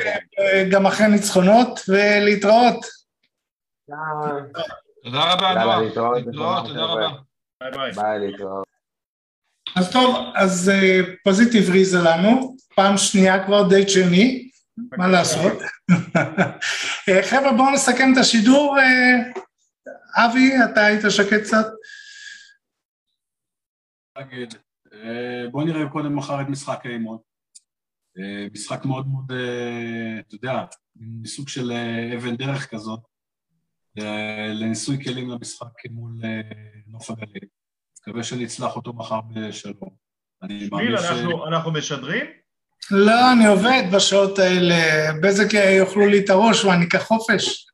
גם 0.71 0.85
אחרי 0.85 1.07
ניצחונות, 1.07 1.79
ולהתראות. 1.87 2.85
תודה 5.03 5.33
רבה, 5.33 5.53
נוח. 5.53 5.81
להתראות, 5.81 6.65
תודה 6.67 6.83
רבה. 6.85 7.09
ביי 7.59 7.71
ביי. 7.71 7.91
ביי, 7.91 8.19
להתראות. 8.19 8.67
אז 9.75 9.91
טוב, 9.93 10.15
אז 10.35 10.71
פזיט 11.25 11.63
הבריזה 11.63 11.97
לנו, 12.05 12.55
פעם 12.75 12.97
שנייה 12.97 13.45
כבר 13.45 13.69
דייט 13.69 13.89
שני, 13.89 14.49
מה 14.97 15.07
לעשות. 15.07 15.53
חבר'ה, 17.29 17.53
בואו 17.57 17.73
נסכם 17.73 18.13
את 18.13 18.17
השידור. 18.17 18.77
אבי, 20.15 20.51
אתה 20.71 20.85
היית 20.85 21.01
שקט 21.09 21.41
קצת? 21.43 21.65
בואו 25.51 25.65
נראה 25.65 25.89
קודם 25.89 26.15
מחר 26.15 26.41
את 26.41 26.47
משחק 26.47 26.85
האימון. 26.85 27.17
משחק 28.53 28.85
מאוד 28.85 29.07
מאוד, 29.07 29.31
אתה 30.27 30.35
יודע, 30.35 30.65
מסוג 30.95 31.47
של 31.49 31.71
אבן 32.17 32.35
דרך 32.35 32.71
כזאת, 32.71 32.99
לניסוי 34.53 35.03
כלים 35.03 35.29
למשחק 35.29 35.67
מול 35.91 36.11
נוף 36.87 37.09
הגליל. 37.09 37.47
מקווה 37.99 38.23
שנצלח 38.23 38.75
אותו 38.75 38.93
מחר 38.93 39.19
בשלום. 39.21 39.95
שמיל, 40.49 40.97
אנחנו 41.47 41.71
משדרים? 41.71 42.25
לא, 42.91 43.33
אני 43.33 43.47
עובד 43.47 43.83
בשעות 43.95 44.39
האלה, 44.39 44.75
בזק 45.23 45.53
יאכלו 45.53 46.07
לי 46.07 46.19
את 46.25 46.29
הראש 46.29 46.65
ואני 46.65 46.85
אקח 46.85 47.03
חופש. 47.03 47.67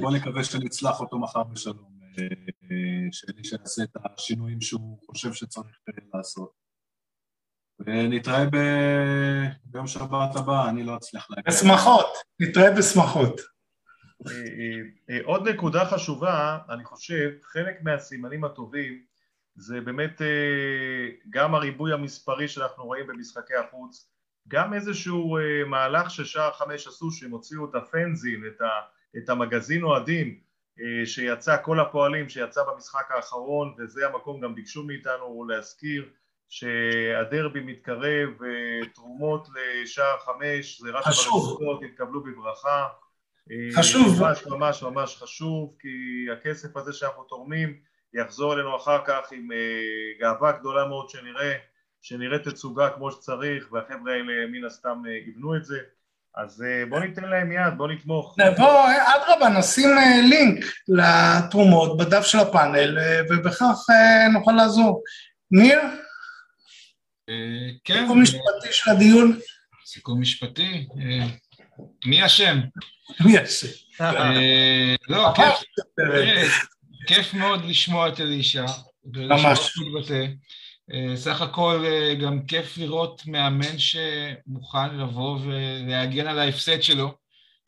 בוא 0.00 0.12
נקווה 0.12 0.44
שנצלח 0.44 1.00
אותו 1.00 1.18
מחר 1.18 1.42
בשלום, 1.44 1.96
שנעשה 3.42 3.82
את 3.82 3.96
השינויים 4.04 4.60
שהוא 4.60 4.98
חושב 5.06 5.32
שצריך 5.32 5.66
לעשות. 6.14 6.65
ונתראה 7.80 8.44
ביום 9.64 9.86
שבת 9.86 10.36
הבא, 10.36 10.68
אני 10.68 10.84
לא 10.84 10.96
אצליח 10.96 11.26
להגיד. 11.30 11.46
בשמחות, 11.46 12.06
נתראה 12.40 12.70
בשמחות. 12.70 13.40
עוד 15.24 15.48
נקודה 15.48 15.84
חשובה, 15.84 16.58
אני 16.68 16.84
חושב, 16.84 17.30
חלק 17.42 17.82
מהסימנים 17.82 18.44
הטובים 18.44 19.02
זה 19.54 19.80
באמת 19.80 20.22
גם 21.30 21.54
הריבוי 21.54 21.92
המספרי 21.92 22.48
שאנחנו 22.48 22.84
רואים 22.84 23.06
במשחקי 23.06 23.54
החוץ, 23.54 24.10
גם 24.48 24.74
איזשהו 24.74 25.38
מהלך 25.66 26.10
ששער 26.10 26.52
חמש 26.52 26.86
עשו 26.86 27.10
שהם 27.10 27.30
הוציאו 27.30 27.70
את 27.70 27.74
הפנזין, 27.74 28.42
את 29.16 29.28
המגזין 29.28 29.82
אוהדים 29.82 30.40
שיצא, 31.04 31.56
כל 31.62 31.80
הפועלים 31.80 32.28
שיצא 32.28 32.60
במשחק 32.72 33.10
האחרון 33.10 33.74
וזה 33.78 34.06
המקום 34.06 34.40
גם 34.40 34.54
ביקשו 34.54 34.82
מאיתנו 34.82 35.44
להזכיר 35.48 36.08
שהדרבי 36.48 37.60
מתקרב 37.60 38.28
ותרומות 38.40 39.48
לשער 39.54 40.18
חמש 40.18 40.80
זה 40.80 40.90
רק 40.90 41.04
חשוב, 41.04 41.60
יתקבלו 41.84 42.24
בברכה 42.24 42.86
חשוב, 43.74 44.22
ממש 44.22 44.46
ממש 44.46 44.82
ממש 44.82 45.16
חשוב 45.16 45.74
כי 45.80 45.88
הכסף 46.32 46.76
הזה 46.76 46.92
שאנחנו 46.92 47.22
תורמים 47.22 47.76
יחזור 48.14 48.54
אלינו 48.54 48.76
אחר 48.76 48.98
כך 49.06 49.32
עם 49.32 49.48
גאווה 50.20 50.52
גדולה 50.52 50.84
מאוד 50.84 51.08
שנראה, 51.08 51.52
שנראה 52.02 52.38
תצוגה 52.38 52.90
כמו 52.90 53.12
שצריך 53.12 53.72
והחבר'ה 53.72 54.12
האלה 54.12 54.46
מן 54.52 54.64
הסתם 54.64 55.02
יבנו 55.26 55.56
את 55.56 55.64
זה 55.64 55.78
אז 56.36 56.64
בוא 56.88 57.00
ניתן 57.00 57.24
להם 57.24 57.52
יד, 57.52 57.74
בוא 57.76 57.88
נתמוך. 57.88 58.36
בוא, 58.56 58.88
אדרבה, 58.90 59.58
נשים 59.58 59.88
לינק 60.30 60.64
לתרומות 60.88 61.96
בדף 61.96 62.22
של 62.24 62.38
הפאנל 62.38 62.98
ובכך 63.30 63.76
נוכל 64.32 64.52
לעזור. 64.52 65.02
ניר? 65.50 65.80
כן. 67.84 68.02
סיכום 68.02 68.22
משפטי 68.22 68.72
של 68.72 68.90
הדיון? 68.90 69.38
סיכום 69.86 70.20
משפטי? 70.20 70.86
מי 72.06 72.26
אשם? 72.26 72.60
מי 73.20 73.42
אשם? 73.42 73.68
לא, 75.08 75.32
כיף 77.06 77.34
מאוד 77.34 77.64
לשמוע 77.64 78.08
את 78.08 78.20
אלישע. 78.20 78.66
ממש. 79.04 79.78
סך 81.14 81.40
הכל 81.40 81.84
גם 82.22 82.46
כיף 82.46 82.78
לראות 82.78 83.22
מאמן 83.26 83.78
שמוכן 83.78 84.96
לבוא 84.96 85.38
ולהגן 85.44 86.26
על 86.26 86.38
ההפסד 86.38 86.82
שלו 86.82 87.14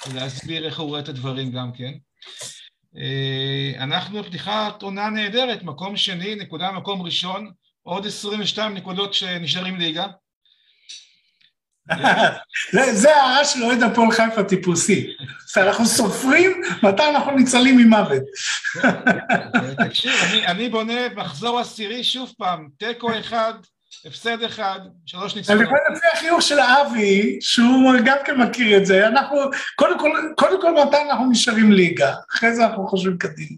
ולהסביר 0.08 0.66
איך 0.66 0.78
הוא 0.78 0.88
רואה 0.88 1.00
את 1.00 1.08
הדברים 1.08 1.52
גם 1.52 1.70
כן. 1.72 1.92
אנחנו 3.78 4.22
בפתיחת 4.22 4.82
עונה 4.82 5.10
נהדרת, 5.10 5.62
מקום 5.62 5.96
שני, 5.96 6.34
נקודה 6.34 6.72
מקום 6.72 7.02
ראשון, 7.02 7.50
עוד 7.88 8.06
22 8.06 8.74
נקודות 8.74 9.14
שנשארים 9.14 9.76
ליגה. 9.76 10.06
זה 12.92 13.16
הערה 13.16 13.44
של 13.44 13.62
אוהד 13.62 13.82
הפועל 13.82 14.10
חיפה 14.10 14.44
טיפוסי. 14.44 15.06
אנחנו 15.56 15.86
סופרים 15.86 16.62
מתי 16.82 17.02
אנחנו 17.02 17.30
ניצלים 17.30 17.76
ממוות. 17.76 18.22
תקשיב, 19.86 20.12
אני 20.46 20.68
בונה 20.68 21.08
מחזור 21.16 21.58
עשירי 21.58 22.04
שוב 22.04 22.32
פעם, 22.38 22.68
תיקו 22.78 23.18
אחד 23.18 23.52
הפסד 24.06 24.42
אחד, 24.42 24.80
שלוש 25.06 25.36
ניצחונות. 25.36 25.62
אני 25.62 25.96
לפי 25.96 26.06
החיוך 26.12 26.42
של 26.42 26.58
אבי, 26.60 27.38
שהוא 27.40 27.92
גם 28.04 28.16
כן 28.24 28.36
מכיר 28.40 28.76
את 28.76 28.86
זה, 28.86 29.06
אנחנו, 29.06 29.36
קודם 29.76 29.98
כל, 29.98 30.10
קודם 30.36 30.60
כל 30.60 30.72
מתי 30.72 30.96
אנחנו 31.10 31.30
נשארים 31.30 31.72
ליגה, 31.72 32.14
אחרי 32.30 32.54
זה 32.54 32.66
אנחנו 32.66 32.88
חושבים 32.88 33.18
קדימה. 33.18 33.56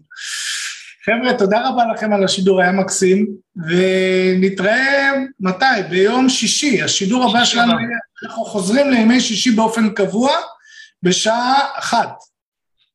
חבר'ה, 1.05 1.37
תודה 1.37 1.69
רבה 1.69 1.83
לכם 1.93 2.13
על 2.13 2.23
השידור, 2.23 2.61
היה 2.61 2.71
מקסים, 2.71 3.27
ונתראה 3.55 5.11
מתי? 5.39 5.65
ביום 5.89 6.29
שישי, 6.29 6.81
השידור 6.81 7.29
הבא 7.29 7.45
שלנו, 7.45 7.73
אנחנו 8.23 8.45
חוזרים 8.45 8.91
לימי 8.91 9.21
שישי 9.21 9.51
באופן 9.51 9.89
קבוע, 9.89 10.31
בשעה 11.03 11.67
אחת, 11.75 12.11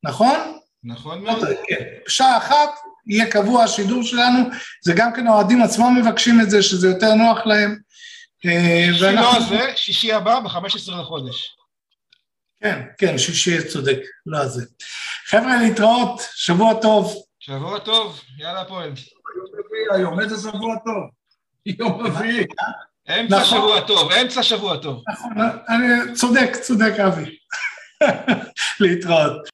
נכון? 0.03 0.59
נכון 0.85 1.25
מאוד. 1.25 1.45
כן, 1.69 1.85
בשעה 2.07 2.37
אחת 2.37 2.71
יהיה 3.07 3.31
קבוע 3.31 3.65
השידור 3.65 4.03
שלנו, 4.03 4.39
זה 4.85 4.93
גם 4.97 5.13
כן 5.13 5.27
האוהדים 5.27 5.63
עצמם 5.63 5.97
מבקשים 6.01 6.41
את 6.41 6.51
זה, 6.51 6.63
שזה 6.63 6.89
יותר 6.89 7.15
נוח 7.15 7.47
להם. 7.47 7.79
אה, 8.47 8.89
שישי 8.93 9.15
לא 9.15 9.37
הזה, 9.37 9.73
שישי 9.77 10.13
הבא 10.13 10.41
ב-15 10.41 10.93
לחודש. 11.01 11.57
כן, 12.63 12.83
כן, 12.99 13.19
שישי 13.19 13.69
צודק, 13.69 13.99
לא 14.27 14.39
הזה. 14.39 14.65
חבר'ה, 15.27 15.63
להתראות, 15.63 16.21
שבוע 16.35 16.75
טוב. 16.83 17.26
שבוע 17.47 17.79
טוב, 17.79 18.21
יאללה 18.39 18.61
הפועל. 18.61 18.93
היום 19.95 20.21
איזה 20.21 20.51
שבוע 20.51 20.77
טוב. 20.85 21.11
יום 21.67 22.07
רביעי. 22.07 22.45
אמצע 23.09 23.37
נכון. 23.41 23.45
שבוע 23.45 23.81
טוב, 23.81 24.13
אמצע 24.13 24.43
שבוע 24.43 24.77
טוב. 24.77 25.03
נכון, 25.09 25.33
אני 25.69 26.15
צודק, 26.15 26.51
צודק 26.63 26.93
אבי. 27.07 27.39
להתראות. 28.81 29.43